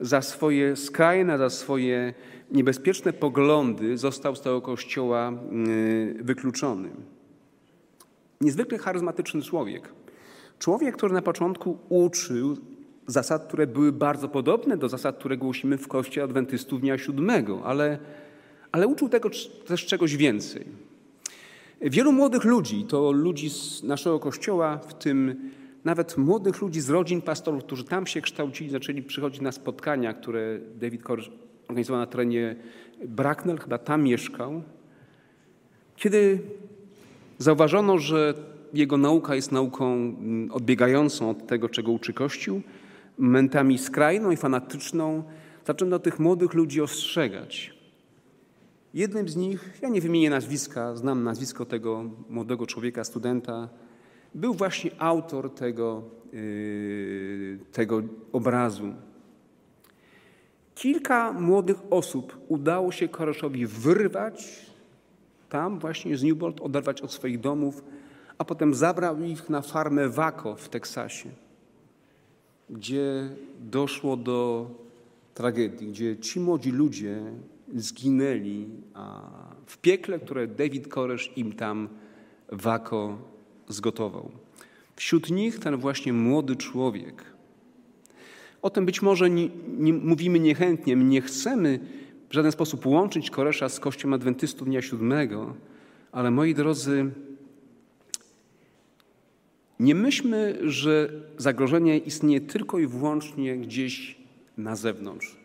za 0.00 0.22
swoje 0.22 0.76
skrajne, 0.76 1.38
za 1.38 1.50
swoje 1.50 2.14
niebezpieczne 2.50 3.12
poglądy 3.12 3.98
został 3.98 4.36
z 4.36 4.40
tego 4.40 4.60
kościoła 4.62 5.32
y, 5.68 6.16
wykluczony. 6.20 6.88
Niezwykle 8.40 8.78
charyzmatyczny 8.78 9.42
człowiek. 9.42 9.92
Człowiek, 10.60 10.96
który 10.96 11.14
na 11.14 11.22
początku 11.22 11.78
uczył 11.88 12.56
zasad, 13.06 13.46
które 13.46 13.66
były 13.66 13.92
bardzo 13.92 14.28
podobne 14.28 14.76
do 14.76 14.88
zasad, 14.88 15.18
które 15.18 15.36
głosimy 15.36 15.78
w 15.78 15.88
Kościele 15.88 16.24
Adwentystów 16.24 16.80
Dnia 16.80 16.98
Siódmego, 16.98 17.60
ale, 17.64 17.98
ale 18.72 18.86
uczył 18.86 19.08
tego 19.08 19.30
też 19.66 19.86
czegoś 19.86 20.16
więcej. 20.16 20.64
Wielu 21.80 22.12
młodych 22.12 22.44
ludzi, 22.44 22.84
to 22.84 23.12
ludzi 23.12 23.50
z 23.50 23.82
naszego 23.82 24.18
Kościoła, 24.18 24.78
w 24.78 24.94
tym 24.94 25.50
nawet 25.84 26.18
młodych 26.18 26.60
ludzi 26.60 26.80
z 26.80 26.90
rodzin 26.90 27.22
pastorów, 27.22 27.64
którzy 27.64 27.84
tam 27.84 28.06
się 28.06 28.20
kształcili, 28.20 28.70
zaczęli 28.70 29.02
przychodzić 29.02 29.40
na 29.40 29.52
spotkania, 29.52 30.14
które 30.14 30.58
David 30.80 31.02
Koresh 31.02 31.30
organizował 31.68 32.00
na 32.00 32.06
terenie 32.06 32.56
Bracknell, 33.04 33.58
chyba 33.58 33.78
tam 33.78 34.02
mieszkał. 34.02 34.62
Kiedy 35.96 36.38
zauważono, 37.38 37.98
że 37.98 38.34
jego 38.74 38.96
nauka 38.96 39.34
jest 39.34 39.52
nauką 39.52 39.92
mm, 39.92 40.52
odbiegającą 40.52 41.30
od 41.30 41.46
tego, 41.46 41.68
czego 41.68 41.92
uczy 41.92 42.12
Kościół, 42.12 42.60
momentami 43.18 43.78
skrajną 43.78 44.30
i 44.30 44.36
fanatyczną, 44.36 45.22
zaczęto 45.66 45.98
tych 45.98 46.18
młodych 46.18 46.54
ludzi 46.54 46.80
ostrzegać. 46.80 47.74
Jednym 48.94 49.28
z 49.28 49.36
nich, 49.36 49.78
ja 49.82 49.88
nie 49.88 50.00
wymienię 50.00 50.30
nazwiska, 50.30 50.96
znam 50.96 51.24
nazwisko 51.24 51.66
tego 51.66 52.04
młodego 52.28 52.66
człowieka, 52.66 53.04
studenta, 53.04 53.68
był 54.34 54.54
właśnie 54.54 54.90
autor 54.98 55.54
tego, 55.54 56.02
yy, 56.32 57.58
tego 57.72 58.02
obrazu. 58.32 58.94
Kilka 60.74 61.32
młodych 61.32 61.76
osób 61.90 62.38
udało 62.48 62.92
się 62.92 63.08
Koreszowi 63.08 63.66
wyrwać 63.66 64.66
tam 65.48 65.78
właśnie 65.78 66.16
z 66.16 66.22
Newport, 66.22 66.60
oderwać 66.60 67.00
od 67.00 67.12
swoich 67.12 67.40
domów, 67.40 67.84
a 68.40 68.44
potem 68.44 68.74
zabrał 68.74 69.22
ich 69.22 69.50
na 69.50 69.62
farmę 69.62 70.08
Waco 70.08 70.56
w 70.56 70.68
Teksasie, 70.68 71.28
gdzie 72.70 73.28
doszło 73.60 74.16
do 74.16 74.70
tragedii, 75.34 75.88
gdzie 75.88 76.16
ci 76.16 76.40
młodzi 76.40 76.70
ludzie 76.70 77.22
zginęli 77.74 78.66
w 79.66 79.78
piekle, 79.78 80.18
które 80.18 80.46
David 80.46 80.88
Koresz 80.88 81.32
im 81.36 81.52
tam 81.52 81.88
Waco 82.52 83.18
zgotował. 83.68 84.30
Wśród 84.96 85.30
nich 85.30 85.58
ten 85.58 85.76
właśnie 85.76 86.12
młody 86.12 86.56
człowiek. 86.56 87.24
O 88.62 88.70
tym 88.70 88.86
być 88.86 89.02
może 89.02 89.30
nie, 89.30 89.48
nie, 89.68 89.92
mówimy 89.92 90.38
niechętnie. 90.38 90.96
Nie 90.96 91.20
chcemy 91.20 91.78
w 92.28 92.34
żaden 92.34 92.52
sposób 92.52 92.86
łączyć 92.86 93.30
Koresza 93.30 93.68
z 93.68 93.80
Kościołem 93.80 94.14
Adwentystów 94.14 94.68
Dnia 94.68 94.82
Siódmego, 94.82 95.54
ale 96.12 96.30
moi 96.30 96.54
drodzy, 96.54 97.10
nie 99.80 99.94
myślmy, 99.94 100.58
że 100.62 101.10
zagrożenie 101.38 101.98
istnieje 101.98 102.40
tylko 102.40 102.78
i 102.78 102.86
wyłącznie 102.86 103.58
gdzieś 103.58 104.18
na 104.56 104.76
zewnątrz. 104.76 105.36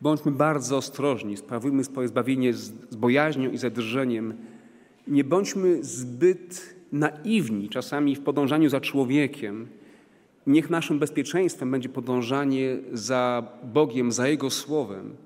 Bądźmy 0.00 0.32
bardzo 0.32 0.76
ostrożni, 0.76 1.36
sprawujmy 1.36 1.84
swoje 1.84 2.08
zbawienie 2.08 2.52
z, 2.54 2.72
bojaźnią 2.96 3.50
i 3.50 3.58
zadrżeniem. 3.58 4.34
Nie 5.08 5.24
bądźmy 5.24 5.84
zbyt 5.84 6.74
naiwni 6.92 7.68
czasami 7.68 8.16
w 8.16 8.20
podążaniu 8.20 8.68
za 8.68 8.80
człowiekiem. 8.80 9.68
Niech 10.46 10.70
naszym 10.70 10.98
bezpieczeństwem 10.98 11.70
będzie 11.70 11.88
podążanie 11.88 12.78
za 12.92 13.48
Bogiem, 13.72 14.12
za 14.12 14.28
Jego 14.28 14.50
Słowem. 14.50 15.16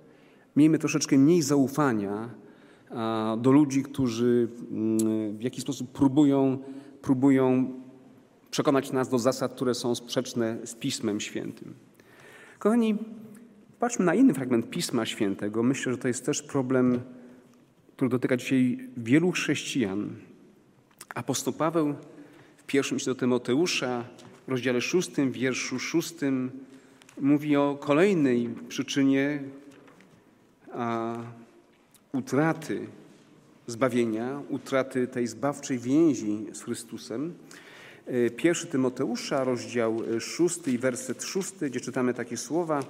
Miejmy 0.56 0.78
troszeczkę 0.78 1.18
mniej 1.18 1.42
zaufania 1.42 2.30
do 3.38 3.52
ludzi, 3.52 3.82
którzy 3.82 4.48
mm, 4.70 5.36
w 5.36 5.42
jakiś 5.42 5.62
sposób 5.62 5.90
próbują, 5.92 6.58
próbują 7.02 7.66
przekonać 8.54 8.92
nas 8.92 9.08
do 9.08 9.18
zasad, 9.18 9.54
które 9.54 9.74
są 9.74 9.94
sprzeczne 9.94 10.58
z 10.64 10.74
Pismem 10.74 11.20
Świętym. 11.20 11.74
Kochani, 12.58 12.98
patrzmy 13.78 14.04
na 14.04 14.14
inny 14.14 14.34
fragment 14.34 14.70
Pisma 14.70 15.06
Świętego. 15.06 15.62
Myślę, 15.62 15.92
że 15.92 15.98
to 15.98 16.08
jest 16.08 16.26
też 16.26 16.42
problem, 16.42 17.00
który 17.96 18.08
dotyka 18.08 18.36
dzisiaj 18.36 18.78
wielu 18.96 19.32
chrześcijan. 19.32 20.16
Apostoł 21.14 21.52
Paweł 21.52 21.94
w 22.56 22.64
pierwszym 22.66 22.96
liście 22.96 23.10
do 23.10 23.14
Tymoteusza, 23.14 24.04
w 24.46 24.50
rozdziale 24.50 24.80
szóstym, 24.80 25.32
wierszu 25.32 25.78
szóstym, 25.78 26.50
mówi 27.20 27.56
o 27.56 27.78
kolejnej 27.80 28.54
przyczynie 28.68 29.42
a, 30.72 31.16
utraty 32.12 32.86
zbawienia, 33.66 34.42
utraty 34.48 35.06
tej 35.06 35.26
zbawczej 35.26 35.78
więzi 35.78 36.46
z 36.52 36.62
Chrystusem. 36.62 37.34
E, 38.06 38.30
pierwszy 38.30 38.66
Tymoteusza, 38.66 39.44
rozdział 39.44 40.02
szósty 40.20 40.72
i 40.72 40.78
werset 40.78 41.22
szósty, 41.22 41.70
gdzie 41.70 41.80
czytamy 41.80 42.14
takie 42.14 42.36
słowa, 42.36 42.82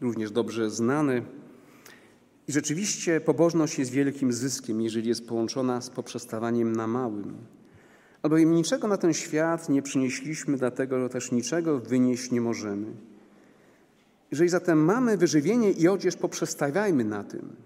również 0.00 0.30
dobrze 0.30 0.70
znane. 0.70 1.22
I 2.48 2.52
rzeczywiście 2.52 3.20
pobożność 3.20 3.78
jest 3.78 3.90
wielkim 3.90 4.32
zyskiem, 4.32 4.80
jeżeli 4.80 5.08
jest 5.08 5.28
połączona 5.28 5.80
z 5.80 5.90
poprzestawaniem 5.90 6.76
na 6.76 6.86
małym. 6.86 7.36
Albowiem 8.22 8.54
niczego 8.54 8.88
na 8.88 8.96
ten 8.96 9.14
świat 9.14 9.68
nie 9.68 9.82
przynieśliśmy, 9.82 10.56
dlatego 10.56 11.08
też 11.08 11.32
niczego 11.32 11.78
wynieść 11.78 12.30
nie 12.30 12.40
możemy. 12.40 12.86
Jeżeli 14.30 14.50
zatem 14.50 14.84
mamy 14.84 15.16
wyżywienie 15.16 15.70
i 15.70 15.88
odzież, 15.88 16.16
poprzestawiajmy 16.16 17.04
na 17.04 17.24
tym. 17.24 17.56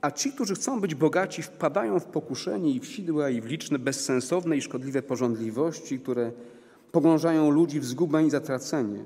A 0.00 0.10
ci, 0.10 0.32
którzy 0.32 0.54
chcą 0.54 0.80
być 0.80 0.94
bogaci, 0.94 1.42
wpadają 1.42 2.00
w 2.00 2.04
pokuszenie 2.04 2.70
i 2.70 2.80
w 2.80 2.86
sidła, 2.86 3.30
i 3.30 3.40
w 3.40 3.46
liczne 3.46 3.78
bezsensowne 3.78 4.56
i 4.56 4.62
szkodliwe 4.62 5.02
porządliwości, 5.02 5.98
które 5.98 6.32
pogrążają 6.92 7.50
ludzi 7.50 7.80
w 7.80 7.84
zgubę 7.84 8.24
i 8.24 8.30
zatracenie. 8.30 9.04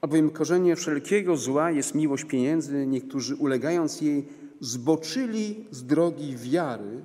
Albowiem 0.00 0.30
korzenie 0.30 0.76
wszelkiego 0.76 1.36
zła 1.36 1.70
jest 1.70 1.94
miłość 1.94 2.24
pieniędzy. 2.24 2.86
Niektórzy 2.86 3.36
ulegając 3.36 4.00
jej 4.00 4.28
zboczyli 4.60 5.64
z 5.70 5.84
drogi 5.84 6.36
wiary, 6.36 7.02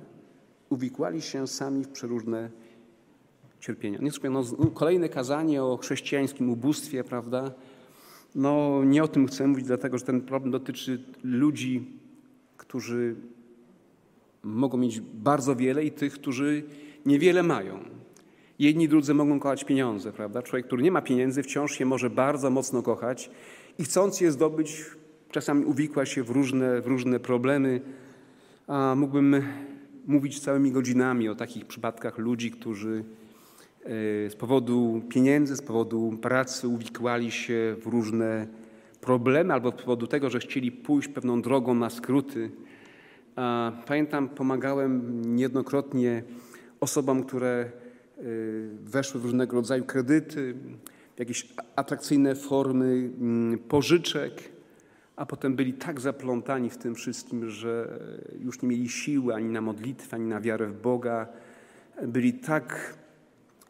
uwikłali 0.68 1.22
się 1.22 1.46
sami 1.46 1.84
w 1.84 1.88
przeróżne 1.88 2.50
cierpienia. 3.60 3.98
Nie 3.98 4.30
no, 4.30 4.42
kolejne 4.74 5.08
kazanie 5.08 5.62
o 5.62 5.76
chrześcijańskim 5.76 6.50
ubóstwie, 6.50 7.04
prawda? 7.04 7.52
No 8.34 8.84
nie 8.84 9.02
o 9.02 9.08
tym 9.08 9.26
chcę 9.26 9.46
mówić, 9.46 9.66
dlatego 9.66 9.98
że 9.98 10.04
ten 10.04 10.20
problem 10.20 10.50
dotyczy 10.50 11.04
ludzi, 11.22 11.99
którzy 12.60 13.16
mogą 14.42 14.78
mieć 14.78 15.00
bardzo 15.00 15.56
wiele 15.56 15.84
i 15.84 15.90
tych, 15.90 16.12
którzy 16.12 16.62
niewiele 17.06 17.42
mają. 17.42 17.78
Jedni 18.58 18.88
drudzy 18.88 19.14
mogą 19.14 19.40
kochać 19.40 19.64
pieniądze, 19.64 20.12
prawda? 20.12 20.42
Człowiek, 20.42 20.66
który 20.66 20.82
nie 20.82 20.92
ma 20.92 21.02
pieniędzy, 21.02 21.42
wciąż 21.42 21.80
je 21.80 21.86
może 21.86 22.10
bardzo 22.10 22.50
mocno 22.50 22.82
kochać 22.82 23.30
i 23.78 23.84
chcąc 23.84 24.20
je 24.20 24.32
zdobyć, 24.32 24.84
czasami 25.30 25.64
uwikła 25.64 26.06
się 26.06 26.22
w 26.22 26.30
różne, 26.30 26.80
w 26.80 26.86
różne 26.86 27.20
problemy. 27.20 27.80
A 28.66 28.94
mógłbym 28.96 29.42
mówić 30.06 30.40
całymi 30.40 30.72
godzinami 30.72 31.28
o 31.28 31.34
takich 31.34 31.66
przypadkach 31.66 32.18
ludzi, 32.18 32.50
którzy 32.50 33.04
e, 33.84 33.86
z 34.30 34.36
powodu 34.36 35.02
pieniędzy, 35.08 35.56
z 35.56 35.62
powodu 35.62 36.18
pracy 36.22 36.68
uwikłali 36.68 37.30
się 37.30 37.76
w 37.82 37.86
różne 37.86 38.46
problemy 39.00 39.54
albo 39.54 39.70
z 39.70 39.74
powodu 39.74 40.06
tego, 40.06 40.30
że 40.30 40.38
chcieli 40.40 40.72
pójść 40.72 41.08
pewną 41.08 41.42
drogą 41.42 41.74
na 41.74 41.90
skróty. 41.90 42.50
Pamiętam, 43.86 44.28
pomagałem 44.28 45.22
niejednokrotnie 45.34 46.22
osobom, 46.80 47.24
które 47.24 47.50
e, 47.58 48.22
weszły 48.80 49.20
w 49.20 49.24
różnego 49.24 49.56
rodzaju 49.56 49.84
kredyty, 49.84 50.54
jakieś 51.18 51.48
atrakcyjne 51.76 52.34
formy 52.34 53.10
mm, 53.20 53.58
pożyczek 53.58 54.50
a 55.20 55.26
potem 55.26 55.56
byli 55.56 55.72
tak 55.72 56.00
zaplątani 56.00 56.70
w 56.70 56.76
tym 56.76 56.94
wszystkim, 56.94 57.50
że 57.50 58.00
już 58.40 58.62
nie 58.62 58.68
mieli 58.68 58.88
siły 58.88 59.34
ani 59.34 59.48
na 59.48 59.60
modlitwę, 59.60 60.16
ani 60.16 60.26
na 60.26 60.40
wiarę 60.40 60.66
w 60.66 60.80
Boga. 60.80 61.28
Byli 62.06 62.32
tak 62.32 62.94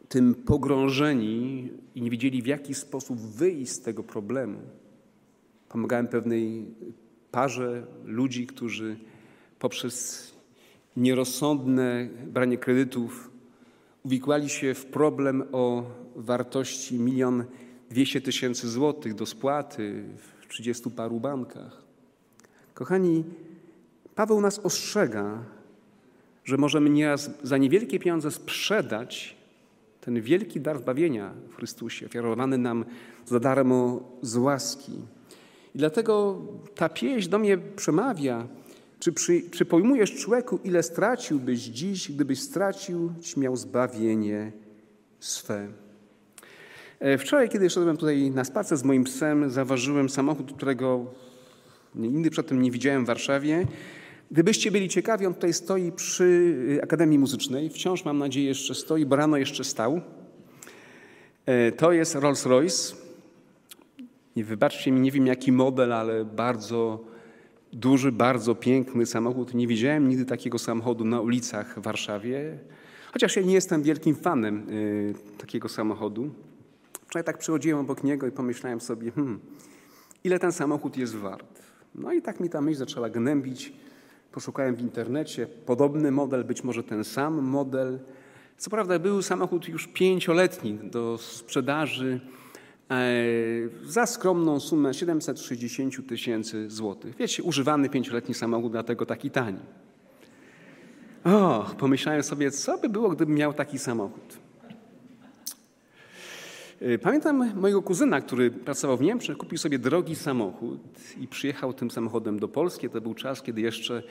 tym 0.09 0.35
pogrążeni 0.35 1.69
i 1.95 2.01
nie 2.01 2.09
wiedzieli, 2.09 2.41
w 2.41 2.45
jaki 2.45 2.73
sposób 2.73 3.19
wyjść 3.19 3.71
z 3.71 3.81
tego 3.81 4.03
problemu. 4.03 4.59
Pomagałem 5.71 6.07
pewnej 6.07 6.65
parze 7.31 7.87
ludzi, 8.05 8.47
którzy 8.47 8.97
poprzez 9.59 10.27
nierozsądne 10.97 12.09
branie 12.27 12.57
kredytów 12.57 13.31
uwikłali 14.03 14.49
się 14.49 14.73
w 14.73 14.85
problem 14.85 15.43
o 15.51 15.83
wartości 16.15 16.99
milion 16.99 17.43
dwieście 17.89 18.21
tysięcy 18.21 18.69
złotych 18.69 19.15
do 19.15 19.25
spłaty 19.25 20.03
w 20.17 20.47
trzydziestu 20.47 20.91
paru 20.91 21.19
bankach. 21.19 21.83
Kochani, 22.73 23.23
Paweł 24.15 24.41
nas 24.41 24.59
ostrzega, 24.59 25.43
że 26.43 26.57
możemy 26.57 26.89
nieraz 26.89 27.29
za 27.43 27.57
niewielkie 27.57 27.99
pieniądze 27.99 28.31
sprzedać 28.31 29.37
ten 30.01 30.21
wielki 30.21 30.61
dar 30.61 30.77
zbawienia 30.77 31.33
w 31.49 31.55
Chrystusie, 31.55 32.05
ofiarowany 32.05 32.57
nam 32.57 32.85
za 33.25 33.39
darmo 33.39 34.03
z 34.21 34.37
łaski. 34.37 34.91
I 35.75 35.77
dlatego 35.77 36.41
ta 36.75 36.89
pieśń 36.89 37.29
do 37.29 37.39
mnie 37.39 37.57
przemawia. 37.57 38.47
Czy, 38.99 39.11
przy, 39.11 39.41
czy 39.51 39.65
pojmujesz 39.65 40.15
człowieku, 40.15 40.59
ile 40.63 40.83
straciłbyś 40.83 41.59
dziś, 41.59 42.11
gdybyś 42.11 42.41
stracił, 42.41 43.13
miał 43.37 43.55
zbawienie 43.55 44.51
swe? 45.19 45.67
E, 46.99 47.17
wczoraj, 47.17 47.49
kiedy 47.49 47.69
szedłem 47.69 47.97
tutaj 47.97 48.31
na 48.31 48.43
spacer 48.43 48.77
z 48.77 48.83
moim 48.83 49.03
psem, 49.03 49.49
zauważyłem 49.49 50.09
samochód, 50.09 50.53
którego 50.53 51.05
nigdy 51.95 52.29
przedtem 52.29 52.61
nie 52.61 52.71
widziałem 52.71 53.03
w 53.03 53.07
Warszawie. 53.07 53.67
Gdybyście 54.31 54.71
byli 54.71 54.89
ciekawi, 54.89 55.25
on 55.25 55.33
tutaj 55.33 55.53
stoi 55.53 55.91
przy 55.91 56.23
y, 56.69 56.83
Akademii 56.83 57.19
Muzycznej. 57.19 57.69
Wciąż, 57.69 58.05
mam 58.05 58.17
nadzieję, 58.17 58.47
jeszcze 58.47 58.75
stoi, 58.75 59.05
bo 59.05 59.15
rano 59.15 59.37
jeszcze 59.37 59.63
stał. 59.63 60.01
E, 61.45 61.71
to 61.71 61.91
jest 61.91 62.15
Rolls-Royce. 62.15 62.95
Nie 64.35 64.43
wybaczcie 64.43 64.91
mi, 64.91 65.01
nie 65.01 65.11
wiem 65.11 65.27
jaki 65.27 65.51
model, 65.51 65.93
ale 65.93 66.25
bardzo 66.25 67.05
duży, 67.73 68.11
bardzo 68.11 68.55
piękny 68.55 69.05
samochód. 69.05 69.53
Nie 69.53 69.67
widziałem 69.67 70.09
nigdy 70.09 70.25
takiego 70.25 70.59
samochodu 70.59 71.05
na 71.05 71.21
ulicach 71.21 71.79
w 71.79 71.83
Warszawie. 71.83 72.57
Chociaż 73.13 73.35
ja 73.35 73.41
nie 73.41 73.53
jestem 73.53 73.83
wielkim 73.83 74.15
fanem 74.15 74.69
y, 74.69 75.13
takiego 75.37 75.69
samochodu. 75.69 76.29
Wczoraj 77.07 77.23
tak 77.23 77.37
przychodziłem 77.37 77.79
obok 77.79 78.03
niego 78.03 78.27
i 78.27 78.31
pomyślałem 78.31 78.81
sobie, 78.81 79.11
hmm, 79.11 79.39
ile 80.23 80.39
ten 80.39 80.51
samochód 80.51 80.97
jest 80.97 81.15
wart. 81.15 81.61
No 81.95 82.13
i 82.13 82.21
tak 82.21 82.39
mi 82.39 82.49
ta 82.49 82.61
myśl 82.61 82.79
zaczęła 82.79 83.09
gnębić. 83.09 83.73
Poszukałem 84.31 84.75
w 84.75 84.81
internecie, 84.81 85.47
podobny 85.65 86.11
model, 86.11 86.43
być 86.43 86.63
może 86.63 86.83
ten 86.83 87.03
sam 87.03 87.41
model. 87.41 87.99
Co 88.57 88.69
prawda 88.69 88.99
był 88.99 89.21
samochód 89.21 89.67
już 89.67 89.87
pięcioletni 89.87 90.73
do 90.73 91.17
sprzedaży 91.17 92.21
za 93.83 94.05
skromną 94.05 94.59
sumę 94.59 94.93
760 94.93 96.07
tysięcy 96.07 96.69
złotych. 96.69 97.15
Wiecie, 97.15 97.43
używany 97.43 97.89
pięcioletni 97.89 98.33
samochód, 98.33 98.71
dlatego 98.71 99.05
taki 99.05 99.31
tani. 99.31 99.59
O, 101.23 101.65
pomyślałem 101.77 102.23
sobie, 102.23 102.51
co 102.51 102.77
by 102.77 102.89
było, 102.89 103.09
gdybym 103.09 103.35
miał 103.35 103.53
taki 103.53 103.79
samochód. 103.79 104.37
E, 106.81 106.97
pamiętam 106.97 107.59
mojego 107.59 107.81
kuzyna, 107.81 108.21
który 108.21 108.51
pracował 108.51 108.97
w 108.97 109.01
Niemczech, 109.01 109.37
kupił 109.37 109.57
sobie 109.57 109.79
drogi 109.79 110.15
samochód 110.15 110.81
i 111.19 111.27
przyjechał 111.27 111.73
tym 111.73 111.91
samochodem 111.91 112.39
do 112.39 112.47
Polski. 112.47 112.89
To 112.89 113.01
był 113.01 113.13
czas, 113.13 113.41
kiedy 113.41 113.61
jeszcze 113.61 114.03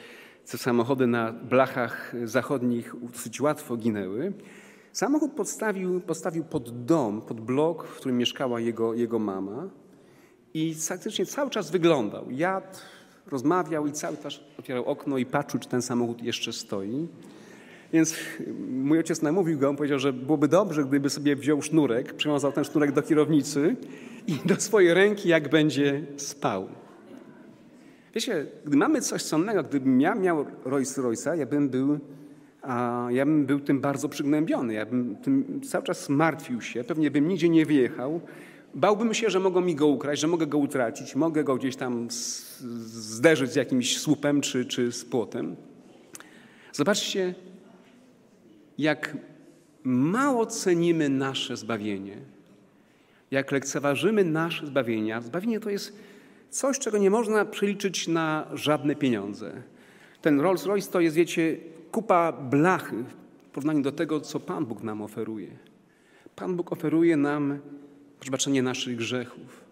te 0.50 0.58
samochody 0.58 1.06
na 1.06 1.32
blachach 1.32 2.14
zachodnich 2.24 2.94
dosyć 3.12 3.40
łatwo 3.40 3.76
ginęły. 3.76 4.32
Samochód 4.93 5.32
postawił, 5.32 6.01
postawił 6.01 6.45
pod 6.45 6.84
dom, 6.84 7.22
pod 7.22 7.41
blok, 7.41 7.86
w 7.86 7.97
którym 7.97 8.18
mieszkała 8.18 8.61
jego, 8.61 8.95
jego 8.95 9.18
mama 9.18 9.68
i 10.55 10.74
faktycznie 10.74 11.26
cały 11.26 11.51
czas 11.51 11.70
wyglądał. 11.70 12.30
Jadł, 12.30 12.78
rozmawiał 13.26 13.86
i 13.86 13.93
cały 13.93 14.16
czas 14.16 14.41
otwierał 14.59 14.84
okno 14.84 15.18
i 15.18 15.26
patrzył, 15.26 15.61
czy 15.61 15.68
ten 15.68 15.82
samochód 15.82 16.22
jeszcze 16.22 16.53
stoi. 16.53 17.09
Więc 17.93 18.14
mój 18.70 18.99
ojciec 18.99 19.22
namówił 19.22 19.59
go, 19.59 19.68
on 19.68 19.76
powiedział, 19.76 19.99
że 19.99 20.12
byłoby 20.12 20.49
dobrze, 20.49 20.84
gdyby 20.84 21.11
sobie 21.11 21.36
wziął 21.36 21.62
sznurek, 21.62 22.14
przywiązał 22.14 22.53
ten 22.53 22.64
sznurek 22.64 22.93
do 22.93 23.03
kierownicy 23.03 23.76
i 24.26 24.34
do 24.45 24.57
swojej 24.57 24.95
ręki, 24.95 25.28
jak 25.28 25.49
będzie 25.49 26.03
spał. 26.16 26.68
Wiecie, 28.14 28.47
gdy 28.66 28.76
mamy 28.76 29.01
coś 29.01 29.22
cennego, 29.22 29.62
gdybym 29.62 30.01
ja 30.01 30.14
miał 30.14 30.47
Rolls 30.64 30.99
Royce'a, 30.99 31.38
ja 31.38 31.47
bym 31.47 31.68
był, 31.68 31.99
a, 32.62 33.06
ja 33.11 33.26
bym 33.26 33.46
był 33.46 33.61
tym 33.61 33.80
bardzo 33.80 34.08
przygnębiony. 34.08 34.74
Ja 34.74 34.86
bym 34.86 35.16
tym 35.16 35.61
cały 35.61 35.84
czas 35.84 36.08
martwił 36.08 36.61
się, 36.61 36.84
pewnie 36.84 37.11
bym 37.11 37.28
nigdzie 37.28 37.48
nie 37.48 37.66
wyjechał. 37.66 38.20
Bałbym 38.74 39.14
się, 39.14 39.30
że 39.30 39.40
mogą 39.40 39.61
mi 39.61 39.74
go 39.74 39.86
ukraść, 39.86 40.20
że 40.20 40.28
mogę 40.28 40.46
go 40.46 40.58
utracić, 40.58 41.16
mogę 41.16 41.44
go 41.44 41.56
gdzieś 41.56 41.76
tam 41.76 42.08
zderzyć 42.11 43.52
z 43.52 43.56
jakimś 43.56 43.98
słupem 43.98 44.40
czy, 44.40 44.64
czy 44.64 44.92
z 44.92 45.04
płotem. 45.04 45.56
Zobaczcie, 46.72 47.34
jak 48.78 49.16
mało 49.84 50.46
cenimy 50.46 51.08
nasze 51.08 51.56
zbawienie, 51.56 52.16
jak 53.30 53.52
lekceważymy 53.52 54.24
nasze 54.24 54.66
zbawienia. 54.66 55.20
Zbawienie 55.20 55.61
to 55.61 55.70
jest 55.70 55.96
coś, 56.50 56.78
czego 56.78 56.98
nie 56.98 57.11
można 57.11 57.44
przeliczyć 57.44 58.08
na 58.08 58.46
żadne 58.54 58.96
pieniądze. 58.96 59.62
Ten 60.22 60.40
Rolls 60.40 60.66
Royce 60.66 60.92
to 60.92 61.00
jest, 61.00 61.16
wiecie, 61.16 61.56
kupa 61.93 62.32
blachy 62.32 63.05
w 63.43 63.51
porównaniu 63.53 63.82
do 63.82 63.93
tego, 63.93 64.20
co 64.20 64.41
Pan 64.41 64.66
Bóg 64.66 64.82
nam 64.82 65.03
oferuje. 65.03 65.49
Pan 66.36 66.57
Bóg 66.57 66.72
oferuje 66.72 67.16
nam 67.16 67.59
przebaczenie 68.20 68.62
naszych 68.62 68.97
grzechów. 68.97 69.64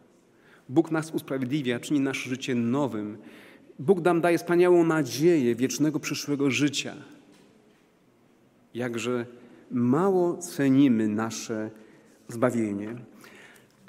Bóg 0.69 0.91
nas 0.91 1.11
usprawiedliwia, 1.11 1.81
czyni 1.81 2.01
nasze 2.01 2.31
życie 2.31 2.55
nowym. 2.55 3.19
Bóg 3.79 4.01
nam 4.01 4.21
daje 4.21 4.39
wspaniałą 4.39 4.85
nadzieję 4.85 5.55
wiecznego 5.55 6.01
przyszłego 6.01 6.51
życia 6.51 6.95
jakże 8.75 9.27
mało 9.71 10.37
cenimy 10.37 11.09
nasze 11.09 11.71
zbawienie. 12.29 12.97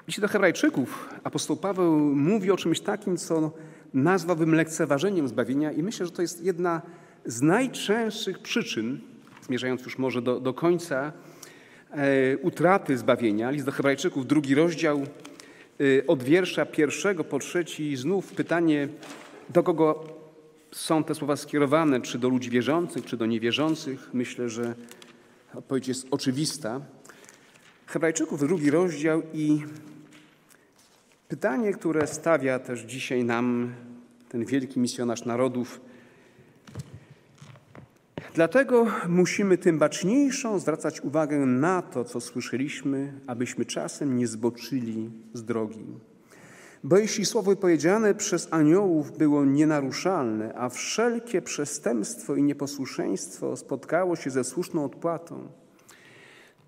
Jeśli 0.07 0.21
do 0.21 0.27
Hebrajczyków 0.27 1.09
apostoł 1.23 1.57
Paweł 1.57 1.99
mówi 1.99 2.51
o 2.51 2.57
czymś 2.57 2.79
takim, 2.79 3.17
co 3.17 3.51
nazwałbym 3.93 4.55
lekceważeniem 4.55 5.27
zbawienia, 5.27 5.71
i 5.71 5.83
myślę, 5.83 6.05
że 6.05 6.11
to 6.11 6.21
jest 6.21 6.43
jedna 6.43 6.81
z 7.25 7.41
najczęstszych 7.41 8.39
przyczyn, 8.39 8.99
zmierzając 9.41 9.85
już 9.85 9.97
może 9.97 10.21
do, 10.21 10.39
do 10.39 10.53
końca, 10.53 11.11
e, 11.91 12.37
utraty 12.37 12.97
zbawienia. 12.97 13.51
List 13.51 13.65
do 13.65 13.71
Hebrajczyków, 13.71 14.27
drugi 14.27 14.55
rozdział, 14.55 15.01
e, 15.01 16.07
od 16.07 16.23
wiersza 16.23 16.65
pierwszego 16.65 17.23
po 17.23 17.39
trzeci, 17.39 17.95
znów 17.95 18.33
pytanie, 18.33 18.87
do 19.49 19.63
kogo 19.63 20.03
są 20.71 21.03
te 21.03 21.15
słowa 21.15 21.35
skierowane, 21.35 22.01
czy 22.01 22.19
do 22.19 22.29
ludzi 22.29 22.49
wierzących, 22.49 23.05
czy 23.05 23.17
do 23.17 23.25
niewierzących? 23.25 24.09
Myślę, 24.13 24.49
że 24.49 24.75
odpowiedź 25.53 25.87
jest 25.87 26.07
oczywista. 26.11 26.81
Hebrajczyków, 27.85 28.39
drugi 28.39 28.71
rozdział 28.71 29.21
i 29.33 29.61
pytanie, 31.27 31.73
które 31.73 32.07
stawia 32.07 32.59
też 32.59 32.81
dzisiaj 32.81 33.23
nam 33.23 33.73
ten 34.29 34.45
wielki 34.45 34.79
misjonarz 34.79 35.25
narodów. 35.25 35.81
Dlatego 38.39 38.87
musimy 39.09 39.57
tym 39.57 39.79
baczniejszą 39.79 40.59
zwracać 40.59 41.01
uwagę 41.01 41.37
na 41.37 41.81
to, 41.81 42.03
co 42.03 42.21
słyszeliśmy, 42.21 43.13
abyśmy 43.27 43.65
czasem 43.65 44.17
nie 44.17 44.27
zboczyli 44.27 45.09
z 45.33 45.43
drogi. 45.43 45.85
Bo 46.83 46.97
jeśli 46.97 47.25
słowo 47.25 47.55
powiedziane 47.55 48.15
przez 48.15 48.47
aniołów 48.51 49.17
było 49.17 49.45
nienaruszalne, 49.45 50.53
a 50.55 50.69
wszelkie 50.69 51.41
przestępstwo 51.41 52.35
i 52.35 52.43
nieposłuszeństwo 52.43 53.57
spotkało 53.57 54.15
się 54.15 54.29
ze 54.29 54.43
słuszną 54.43 54.85
odpłatą, 54.85 55.47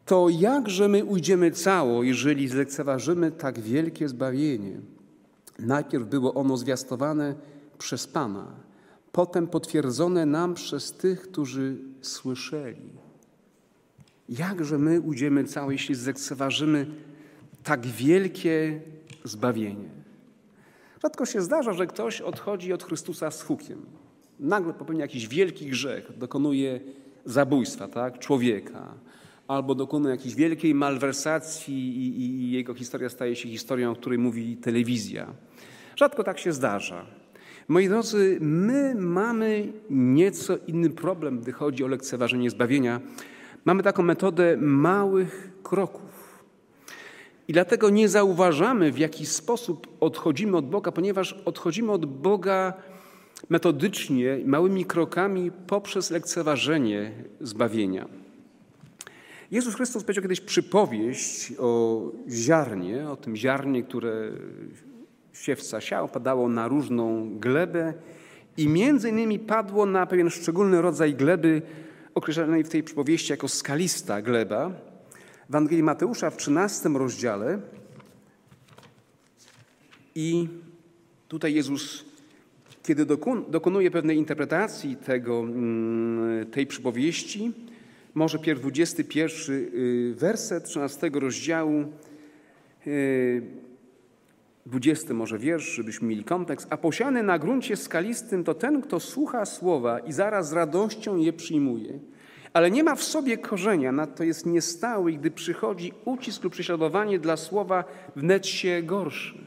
to 0.05 0.29
jakże 0.29 0.87
my 0.87 1.05
ujdziemy 1.05 1.51
cało, 1.51 2.03
jeżeli 2.03 2.47
zlekceważymy 2.47 3.31
tak 3.31 3.59
wielkie 3.59 4.07
zbawienie? 4.07 4.79
Najpierw 5.59 6.05
było 6.05 6.33
ono 6.33 6.57
zwiastowane 6.57 7.35
przez 7.77 8.07
Pana, 8.07 8.70
potem 9.11 9.47
potwierdzone 9.47 10.25
nam 10.25 10.53
przez 10.53 10.93
tych, 10.93 11.21
którzy 11.21 11.77
słyszeli. 12.01 12.89
Jakże 14.29 14.77
my 14.77 15.01
ujdziemy 15.01 15.43
cało, 15.43 15.71
jeśli 15.71 15.95
zlekceważymy 15.95 16.85
tak 17.63 17.85
wielkie 17.87 18.81
zbawienie? 19.23 19.89
Rzadko 21.01 21.25
się 21.25 21.41
zdarza, 21.41 21.73
że 21.73 21.87
ktoś 21.87 22.21
odchodzi 22.21 22.73
od 22.73 22.83
Chrystusa 22.83 23.31
z 23.31 23.41
hukiem. 23.41 23.85
Nagle 24.39 24.73
popełnia 24.73 25.01
jakiś 25.01 25.27
wielki 25.27 25.65
grzech, 25.65 26.17
dokonuje 26.17 26.79
zabójstwa 27.25 27.87
tak, 27.87 28.19
człowieka, 28.19 28.93
albo 29.47 29.75
dokonuje 29.75 30.15
jakiejś 30.15 30.35
wielkiej 30.35 30.75
malwersacji 30.75 31.97
i, 31.97 32.19
i 32.19 32.51
jego 32.51 32.73
historia 32.73 33.09
staje 33.09 33.35
się 33.35 33.49
historią, 33.49 33.91
o 33.91 33.95
której 33.95 34.19
mówi 34.19 34.57
telewizja. 34.57 35.33
Rzadko 35.95 36.23
tak 36.23 36.39
się 36.39 36.53
zdarza. 36.53 37.20
Moi 37.71 37.87
drodzy, 37.89 38.37
my 38.41 38.95
mamy 38.95 39.73
nieco 39.89 40.57
inny 40.67 40.89
problem, 40.89 41.39
gdy 41.39 41.51
chodzi 41.51 41.83
o 41.83 41.87
lekceważenie 41.87 42.49
zbawienia. 42.49 43.01
Mamy 43.65 43.83
taką 43.83 44.03
metodę 44.03 44.57
małych 44.57 45.51
kroków. 45.63 46.43
I 47.47 47.53
dlatego 47.53 47.89
nie 47.89 48.09
zauważamy, 48.09 48.91
w 48.91 48.97
jaki 48.97 49.25
sposób 49.25 49.87
odchodzimy 49.99 50.57
od 50.57 50.69
Boga, 50.69 50.91
ponieważ 50.91 51.33
odchodzimy 51.33 51.91
od 51.91 52.05
Boga 52.05 52.73
metodycznie, 53.49 54.39
małymi 54.45 54.85
krokami 54.85 55.51
poprzez 55.67 56.11
lekceważenie 56.11 57.11
zbawienia. 57.41 58.07
Jezus 59.51 59.75
Chrystus 59.75 60.03
powiedział 60.03 60.21
kiedyś 60.21 60.41
przypowieść 60.41 61.53
o 61.59 62.01
ziarnie, 62.29 63.09
o 63.09 63.15
tym 63.15 63.35
ziarnie, 63.35 63.83
które 63.83 64.31
siewca 65.41 65.81
siał, 65.81 66.07
padało 66.07 66.49
na 66.49 66.67
różną 66.67 67.29
glebę 67.39 67.93
i 68.57 68.67
między 68.67 69.09
innymi 69.09 69.39
padło 69.39 69.85
na 69.85 70.05
pewien 70.05 70.29
szczególny 70.29 70.81
rodzaj 70.81 71.13
gleby, 71.13 71.61
określonej 72.15 72.63
w 72.63 72.69
tej 72.69 72.83
przypowieści 72.83 73.31
jako 73.31 73.47
skalista 73.47 74.21
gleba. 74.21 74.69
W 75.49 75.49
Ewangelii 75.49 75.83
Mateusza 75.83 76.29
w 76.29 76.37
13 76.37 76.89
rozdziale 76.89 77.59
i 80.15 80.47
tutaj 81.27 81.53
Jezus, 81.53 82.05
kiedy 82.83 83.05
dokonuje 83.49 83.91
pewnej 83.91 84.17
interpretacji 84.17 84.95
tego, 84.95 85.39
mm, 85.39 86.45
tej 86.45 86.67
przypowieści, 86.67 87.51
może 88.13 88.39
pierw 88.39 88.61
21 88.61 89.55
y, 89.55 90.15
werset 90.17 90.63
13 90.63 91.09
rozdziału, 91.13 91.85
20 94.65 95.11
y, 95.11 95.13
może 95.13 95.39
wiersz, 95.39 95.75
żebyśmy 95.75 96.07
mieli 96.07 96.23
kontekst. 96.23 96.67
A 96.69 96.77
posiany 96.77 97.23
na 97.23 97.39
gruncie 97.39 97.75
skalistym 97.75 98.43
to 98.43 98.53
ten, 98.53 98.81
kto 98.81 98.99
słucha 98.99 99.45
słowa 99.45 99.99
i 99.99 100.13
zaraz 100.13 100.49
z 100.49 100.53
radością 100.53 101.17
je 101.17 101.33
przyjmuje, 101.33 101.99
ale 102.53 102.71
nie 102.71 102.83
ma 102.83 102.95
w 102.95 103.03
sobie 103.03 103.37
korzenia, 103.37 103.91
nadto 103.91 104.23
jest 104.23 104.45
niestały 104.45 105.11
i 105.11 105.17
gdy 105.17 105.31
przychodzi 105.31 105.93
ucisk 106.05 106.43
lub 106.43 106.53
prześladowanie 106.53 107.19
dla 107.19 107.37
słowa, 107.37 107.83
wnet 108.15 108.47
się 108.47 108.81
gorszy. 108.83 109.37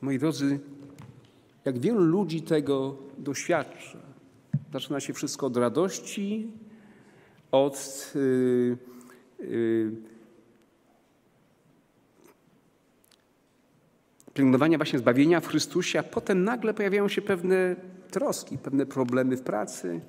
Moi 0.00 0.18
drodzy, 0.18 0.58
jak 1.64 1.78
wielu 1.78 2.00
ludzi 2.00 2.42
tego 2.42 2.96
doświadcza. 3.18 3.98
Zaczyna 4.72 5.00
się 5.00 5.12
wszystko 5.12 5.46
od 5.46 5.56
radości, 5.56 6.48
od 7.52 8.12
yy, 8.14 8.76
yy, 9.40 9.92
pielęgnowania 14.34 14.78
właśnie 14.78 14.98
zbawienia 14.98 15.40
w 15.40 15.46
Chrystusie, 15.46 15.98
a 15.98 16.02
potem 16.02 16.44
nagle 16.44 16.74
pojawiają 16.74 17.08
się 17.08 17.22
pewne 17.22 17.76
troski, 18.10 18.58
pewne 18.58 18.86
problemy 18.86 19.36
w 19.36 19.42
pracy, 19.42 20.00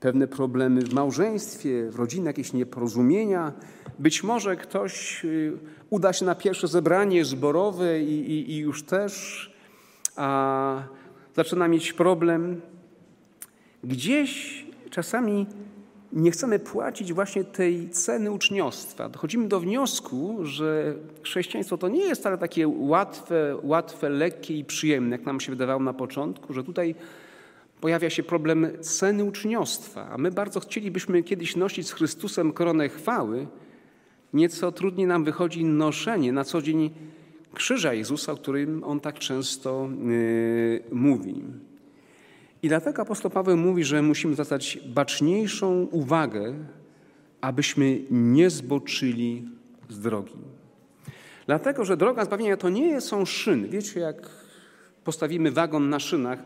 pewne 0.00 0.26
problemy 0.26 0.82
w 0.82 0.92
małżeństwie, 0.92 1.90
w 1.90 1.96
rodzinie, 1.96 2.26
jakieś 2.26 2.52
nieporozumienia. 2.52 3.52
Być 3.98 4.22
może 4.22 4.56
ktoś 4.56 5.24
y, 5.24 5.58
uda 5.90 6.12
się 6.12 6.24
na 6.24 6.34
pierwsze 6.34 6.68
zebranie 6.68 7.24
zborowe 7.24 8.00
i, 8.00 8.30
i, 8.30 8.52
i 8.52 8.56
już 8.56 8.82
też 8.82 9.52
a, 10.16 10.82
zaczyna 11.36 11.68
mieć 11.68 11.92
problem. 11.92 12.60
Gdzieś 13.84 14.64
czasami 14.90 15.46
nie 16.14 16.30
chcemy 16.30 16.58
płacić 16.58 17.12
właśnie 17.12 17.44
tej 17.44 17.90
ceny 17.90 18.30
uczniostwa. 18.30 19.08
Dochodzimy 19.08 19.48
do 19.48 19.60
wniosku, 19.60 20.38
że 20.42 20.94
chrześcijaństwo 21.22 21.78
to 21.78 21.88
nie 21.88 22.04
jest 22.04 22.20
wcale 22.20 22.38
takie 22.38 22.68
łatwe, 22.68 23.56
łatwe, 23.62 24.08
lekkie 24.08 24.58
i 24.58 24.64
przyjemne, 24.64 25.16
jak 25.16 25.26
nam 25.26 25.40
się 25.40 25.52
wydawało 25.52 25.80
na 25.80 25.92
początku, 25.92 26.52
że 26.52 26.64
tutaj 26.64 26.94
pojawia 27.80 28.10
się 28.10 28.22
problem 28.22 28.66
ceny 28.80 29.24
uczniostwa, 29.24 30.10
a 30.10 30.18
my 30.18 30.30
bardzo 30.30 30.60
chcielibyśmy 30.60 31.22
kiedyś 31.22 31.56
nosić 31.56 31.86
z 31.86 31.92
Chrystusem 31.92 32.52
koronę 32.52 32.88
chwały, 32.88 33.46
nieco 34.32 34.72
trudniej 34.72 35.06
nam 35.06 35.24
wychodzi 35.24 35.64
noszenie 35.64 36.32
na 36.32 36.44
co 36.44 36.62
dzień 36.62 36.90
krzyża 37.54 37.94
Jezusa, 37.94 38.32
o 38.32 38.36
którym 38.36 38.84
On 38.84 39.00
tak 39.00 39.18
często 39.18 39.88
yy, 40.06 40.82
mówi. 40.92 41.42
I 42.64 42.68
dlatego 42.68 43.02
apostoł 43.02 43.30
Paweł 43.30 43.56
mówi, 43.56 43.84
że 43.84 44.02
musimy 44.02 44.34
zwracać 44.34 44.78
baczniejszą 44.86 45.88
uwagę, 45.90 46.54
abyśmy 47.40 48.00
nie 48.10 48.50
zboczyli 48.50 49.48
z 49.88 50.00
drogi. 50.00 50.34
Dlatego, 51.46 51.84
że 51.84 51.96
droga 51.96 52.24
zbawienia 52.24 52.56
to 52.56 52.68
nie 52.68 53.00
są 53.00 53.24
szyny. 53.24 53.68
Wiecie, 53.68 54.00
jak 54.00 54.30
postawimy 55.04 55.50
wagon 55.50 55.88
na 55.88 56.00
szynach, 56.00 56.38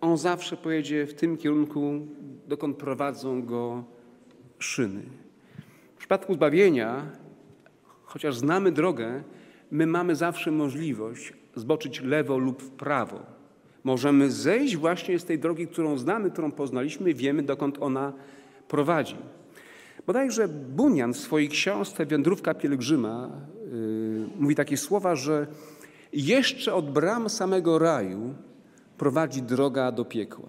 on 0.00 0.18
zawsze 0.18 0.56
pojedzie 0.56 1.06
w 1.06 1.14
tym 1.14 1.36
kierunku, 1.36 2.06
dokąd 2.48 2.76
prowadzą 2.76 3.42
go 3.42 3.84
szyny. 4.58 5.02
W 5.94 5.98
przypadku 5.98 6.34
zbawienia, 6.34 7.10
chociaż 8.02 8.36
znamy 8.36 8.72
drogę, 8.72 9.22
my 9.70 9.86
mamy 9.86 10.16
zawsze 10.16 10.50
możliwość 10.50 11.32
zboczyć 11.54 12.00
lewo 12.00 12.38
lub 12.38 12.62
w 12.62 12.70
prawo. 12.70 13.33
Możemy 13.84 14.30
zejść 14.30 14.76
właśnie 14.76 15.18
z 15.18 15.24
tej 15.24 15.38
drogi, 15.38 15.66
którą 15.66 15.98
znamy, 15.98 16.30
którą 16.30 16.52
poznaliśmy, 16.52 17.14
wiemy 17.14 17.42
dokąd 17.42 17.78
ona 17.80 18.12
prowadzi. 18.68 19.16
Bodajże 20.06 20.48
Bunian 20.48 21.14
w 21.14 21.16
swojej 21.16 21.48
książce 21.48 22.06
Wędrówka 22.06 22.54
pielgrzyma 22.54 23.30
yy, 23.72 24.26
mówi 24.38 24.54
takie 24.54 24.76
słowa, 24.76 25.16
że 25.16 25.46
jeszcze 26.12 26.74
od 26.74 26.90
bram 26.90 27.30
samego 27.30 27.78
raju 27.78 28.34
prowadzi 28.98 29.42
droga 29.42 29.92
do 29.92 30.04
piekła. 30.04 30.48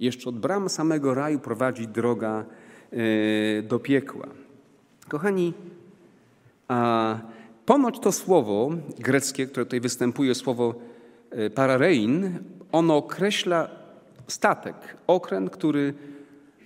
Jeszcze 0.00 0.28
od 0.28 0.38
bram 0.38 0.68
samego 0.68 1.14
raju 1.14 1.38
prowadzi 1.38 1.88
droga 1.88 2.44
yy, 2.92 3.62
do 3.62 3.78
piekła. 3.78 4.26
Kochani, 5.08 5.52
a 6.68 7.18
ponoć 7.66 7.98
to 7.98 8.12
słowo 8.12 8.70
greckie, 8.98 9.46
które 9.46 9.66
tutaj 9.66 9.80
występuje, 9.80 10.34
słowo 10.34 10.74
pararein, 11.54 12.38
ono 12.72 12.96
określa 12.96 13.68
statek, 14.26 14.74
okręt, 15.06 15.50
który 15.50 15.94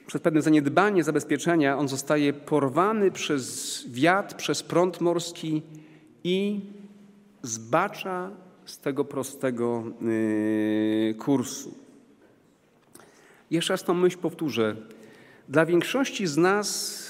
przez 0.06 0.20
pewne 0.22 0.42
zaniedbanie 0.42 1.04
zabezpieczenia 1.04 1.78
on 1.78 1.88
zostaje 1.88 2.32
porwany 2.32 3.10
przez 3.10 3.84
wiatr, 3.88 4.36
przez 4.36 4.62
prąd 4.62 5.00
morski 5.00 5.62
i 6.24 6.60
zbacza 7.42 8.30
z 8.64 8.78
tego 8.78 9.04
prostego 9.04 9.84
e, 11.10 11.14
kursu. 11.14 11.74
Jeszcze 13.50 13.72
raz 13.72 13.84
tą 13.84 13.94
myśl 13.94 14.18
powtórzę. 14.18 14.76
Dla 15.48 15.66
większości 15.66 16.26
z 16.26 16.36
nas 16.36 17.00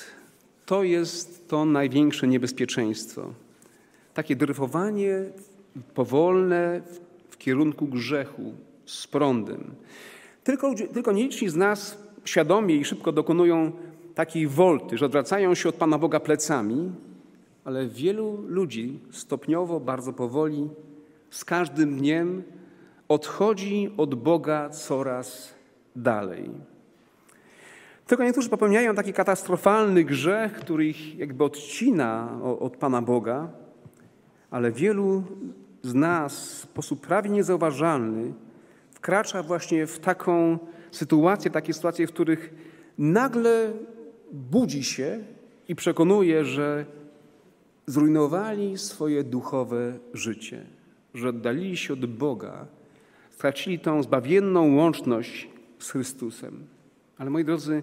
to 0.66 0.82
jest 0.82 1.48
to 1.48 1.64
największe 1.64 2.28
niebezpieczeństwo. 2.28 3.32
Takie 4.14 4.36
dryfowanie 4.36 5.24
powolne, 5.94 6.80
kierunku 7.40 7.86
grzechu 7.86 8.52
z 8.86 9.06
prądem. 9.06 9.74
Tylko, 10.44 10.74
tylko 10.74 11.12
nieliczni 11.12 11.48
z 11.48 11.56
nas 11.56 11.98
świadomie 12.24 12.76
i 12.76 12.84
szybko 12.84 13.12
dokonują 13.12 13.72
takiej 14.14 14.46
wolty, 14.46 14.98
że 14.98 15.06
odwracają 15.06 15.54
się 15.54 15.68
od 15.68 15.74
Pana 15.74 15.98
Boga 15.98 16.20
plecami, 16.20 16.92
ale 17.64 17.86
wielu 17.86 18.44
ludzi 18.46 19.00
stopniowo, 19.10 19.80
bardzo 19.80 20.12
powoli, 20.12 20.68
z 21.30 21.44
każdym 21.44 21.96
dniem 21.96 22.42
odchodzi 23.08 23.90
od 23.96 24.14
Boga 24.14 24.68
coraz 24.68 25.54
dalej. 25.96 26.50
Tylko 28.06 28.24
niektórzy 28.24 28.48
popełniają 28.48 28.94
taki 28.94 29.12
katastrofalny 29.12 30.04
grzech, 30.04 30.52
który 30.52 30.86
ich 30.86 31.18
jakby 31.18 31.44
odcina 31.44 32.38
od 32.60 32.76
Pana 32.76 33.02
Boga, 33.02 33.48
ale 34.50 34.72
wielu 34.72 35.22
z 35.82 35.94
nas 35.94 36.54
w 36.54 36.58
sposób 36.60 37.06
prawie 37.06 37.30
niezauważalny 37.30 38.32
wkracza 38.90 39.42
właśnie 39.42 39.86
w 39.86 39.98
taką 39.98 40.58
sytuację, 40.90 41.50
takie 41.50 41.74
sytuacje, 41.74 42.06
w 42.06 42.12
których 42.12 42.54
nagle 42.98 43.72
budzi 44.32 44.84
się 44.84 45.24
i 45.68 45.74
przekonuje, 45.74 46.44
że 46.44 46.86
zrujnowali 47.86 48.78
swoje 48.78 49.24
duchowe 49.24 49.98
życie, 50.14 50.66
że 51.14 51.28
oddalili 51.28 51.76
się 51.76 51.92
od 51.92 52.06
Boga, 52.06 52.66
stracili 53.30 53.78
tą 53.78 54.02
zbawienną 54.02 54.76
łączność 54.76 55.48
z 55.78 55.90
Chrystusem. 55.90 56.66
Ale 57.18 57.30
moi 57.30 57.44
drodzy, 57.44 57.82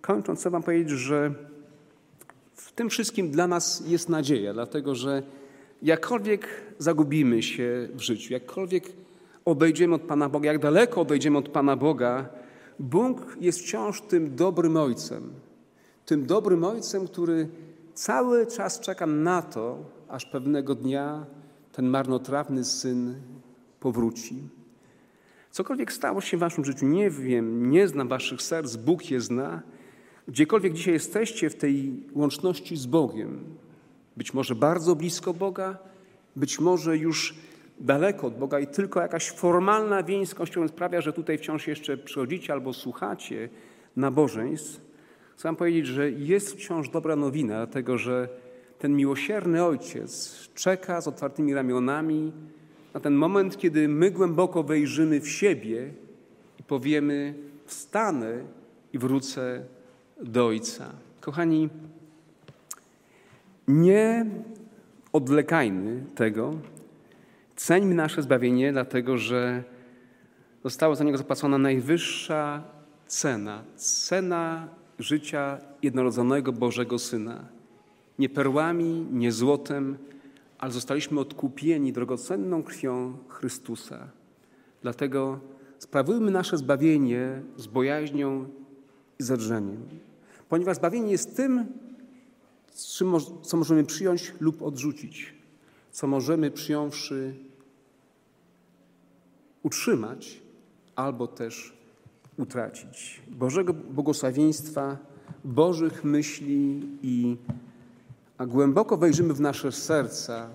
kończąc, 0.00 0.40
chcę 0.40 0.50
Wam 0.50 0.62
powiedzieć, 0.62 0.98
że 0.98 1.34
w 2.54 2.72
tym 2.72 2.90
wszystkim 2.90 3.30
dla 3.30 3.46
nas 3.46 3.82
jest 3.86 4.08
nadzieja, 4.08 4.52
dlatego 4.52 4.94
że 4.94 5.22
jakkolwiek 5.82 6.48
zagubimy 6.78 7.42
się 7.42 7.88
w 7.94 8.00
życiu, 8.00 8.32
jakkolwiek 8.32 8.92
odejdziemy 9.44 9.94
od 9.94 10.02
Pana 10.02 10.28
Boga, 10.28 10.52
jak 10.52 10.62
daleko 10.62 11.00
odejdziemy 11.00 11.38
od 11.38 11.48
Pana 11.48 11.76
Boga, 11.76 12.28
Bóg 12.78 13.36
jest 13.40 13.60
wciąż 13.60 14.00
tym 14.02 14.36
dobrym 14.36 14.76
Ojcem. 14.76 15.32
Tym 16.06 16.26
dobrym 16.26 16.64
Ojcem, 16.64 17.06
który 17.06 17.48
cały 17.94 18.46
czas 18.46 18.80
czeka 18.80 19.06
na 19.06 19.42
to, 19.42 19.78
aż 20.08 20.26
pewnego 20.26 20.74
dnia 20.74 21.26
ten 21.72 21.86
marnotrawny 21.86 22.64
syn 22.64 23.14
powróci. 23.80 24.36
Cokolwiek 25.50 25.92
stało 25.92 26.20
się 26.20 26.36
w 26.36 26.40
waszym 26.40 26.64
życiu, 26.64 26.86
nie 26.86 27.10
wiem, 27.10 27.70
nie 27.70 27.88
znam 27.88 28.08
waszych 28.08 28.42
serc, 28.42 28.76
Bóg 28.76 29.10
je 29.10 29.20
zna. 29.20 29.62
Gdziekolwiek 30.28 30.72
dzisiaj 30.72 30.94
jesteście 30.94 31.50
w 31.50 31.54
tej 31.54 32.02
łączności 32.14 32.76
z 32.76 32.86
Bogiem, 32.86 33.44
Być 34.20 34.34
może 34.34 34.54
bardzo 34.54 34.96
blisko 34.96 35.34
Boga, 35.34 35.78
być 36.36 36.60
może 36.60 36.96
już 36.96 37.34
daleko 37.78 38.26
od 38.26 38.38
Boga 38.38 38.60
i 38.60 38.66
tylko 38.66 39.00
jakaś 39.00 39.30
formalna 39.30 40.02
więź 40.02 40.28
z 40.28 40.34
Kościołem 40.34 40.68
sprawia, 40.68 41.00
że 41.00 41.12
tutaj 41.12 41.38
wciąż 41.38 41.66
jeszcze 41.66 41.96
przychodzicie 41.96 42.52
albo 42.52 42.72
słuchacie 42.72 43.48
nabożeństw. 43.96 44.80
Chcę 45.36 45.56
powiedzieć, 45.56 45.86
że 45.86 46.10
jest 46.10 46.52
wciąż 46.52 46.88
dobra 46.88 47.16
nowina, 47.16 47.54
dlatego 47.54 47.98
że 47.98 48.28
ten 48.78 48.96
miłosierny 48.96 49.64
Ojciec 49.64 50.38
czeka 50.54 51.00
z 51.00 51.08
otwartymi 51.08 51.54
ramionami 51.54 52.32
na 52.94 53.00
ten 53.00 53.14
moment, 53.14 53.58
kiedy 53.58 53.88
my 53.88 54.10
głęboko 54.10 54.62
wejrzymy 54.62 55.20
w 55.20 55.28
siebie 55.28 55.94
i 56.58 56.62
powiemy: 56.62 57.34
Wstanę 57.66 58.44
i 58.92 58.98
wrócę 58.98 59.64
do 60.22 60.46
Ojca. 60.46 60.92
Kochani, 61.20 61.68
nie 63.70 64.26
odwlekajmy 65.12 66.04
tego. 66.14 66.54
Ceńmy 67.56 67.94
nasze 67.94 68.22
zbawienie, 68.22 68.72
dlatego 68.72 69.18
że 69.18 69.64
została 70.64 70.94
za 70.94 71.04
niego 71.04 71.18
zapłacona 71.18 71.58
najwyższa 71.58 72.62
cena 73.06 73.64
cena 73.76 74.68
życia 74.98 75.58
jednorodzonego 75.82 76.52
Bożego 76.52 76.98
Syna. 76.98 77.44
Nie 78.18 78.28
perłami, 78.28 79.06
nie 79.12 79.32
złotem, 79.32 79.98
ale 80.58 80.72
zostaliśmy 80.72 81.20
odkupieni 81.20 81.92
drogocenną 81.92 82.62
krwią 82.62 83.16
Chrystusa. 83.28 84.08
Dlatego 84.82 85.40
sprawujmy 85.78 86.30
nasze 86.30 86.56
zbawienie 86.56 87.42
z 87.56 87.66
bojaźnią 87.66 88.48
i 89.18 89.22
zadrzeniem, 89.22 89.82
ponieważ 90.48 90.76
zbawienie 90.76 91.10
jest 91.10 91.36
tym, 91.36 91.66
co 93.42 93.56
możemy 93.56 93.84
przyjąć 93.84 94.32
lub 94.40 94.62
odrzucić, 94.62 95.34
co 95.90 96.06
możemy 96.06 96.50
przyjąwszy 96.50 97.34
utrzymać 99.62 100.40
albo 100.96 101.26
też 101.26 101.72
utracić. 102.36 103.22
Bożego 103.28 103.74
błogosławieństwa, 103.74 104.96
Bożych 105.44 106.04
myśli 106.04 106.82
i 107.02 107.36
a 108.38 108.46
głęboko 108.46 108.96
wejrzymy 108.96 109.34
w 109.34 109.40
nasze 109.40 109.72
serca 109.72 110.50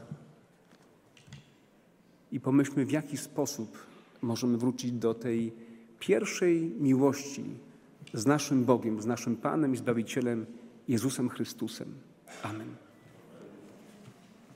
i 2.32 2.39
pomyślmy, 2.39 2.86
w 2.86 2.91
jaki 2.91 3.17
sposób 3.17 3.78
możemy 4.21 4.57
wrócić 4.57 4.91
do 4.91 5.13
tej 5.13 5.53
pierwszej 5.99 6.61
miłości 6.80 7.43
z 8.13 8.26
naszym 8.26 8.65
Bogiem, 8.65 9.01
z 9.01 9.05
naszym 9.05 9.36
Panem 9.36 9.73
i 9.73 9.78
Zbawicielem 9.78 10.45
Jezusem 10.88 11.30
Chrystusem. 11.30 11.93
Amen. 12.43 12.85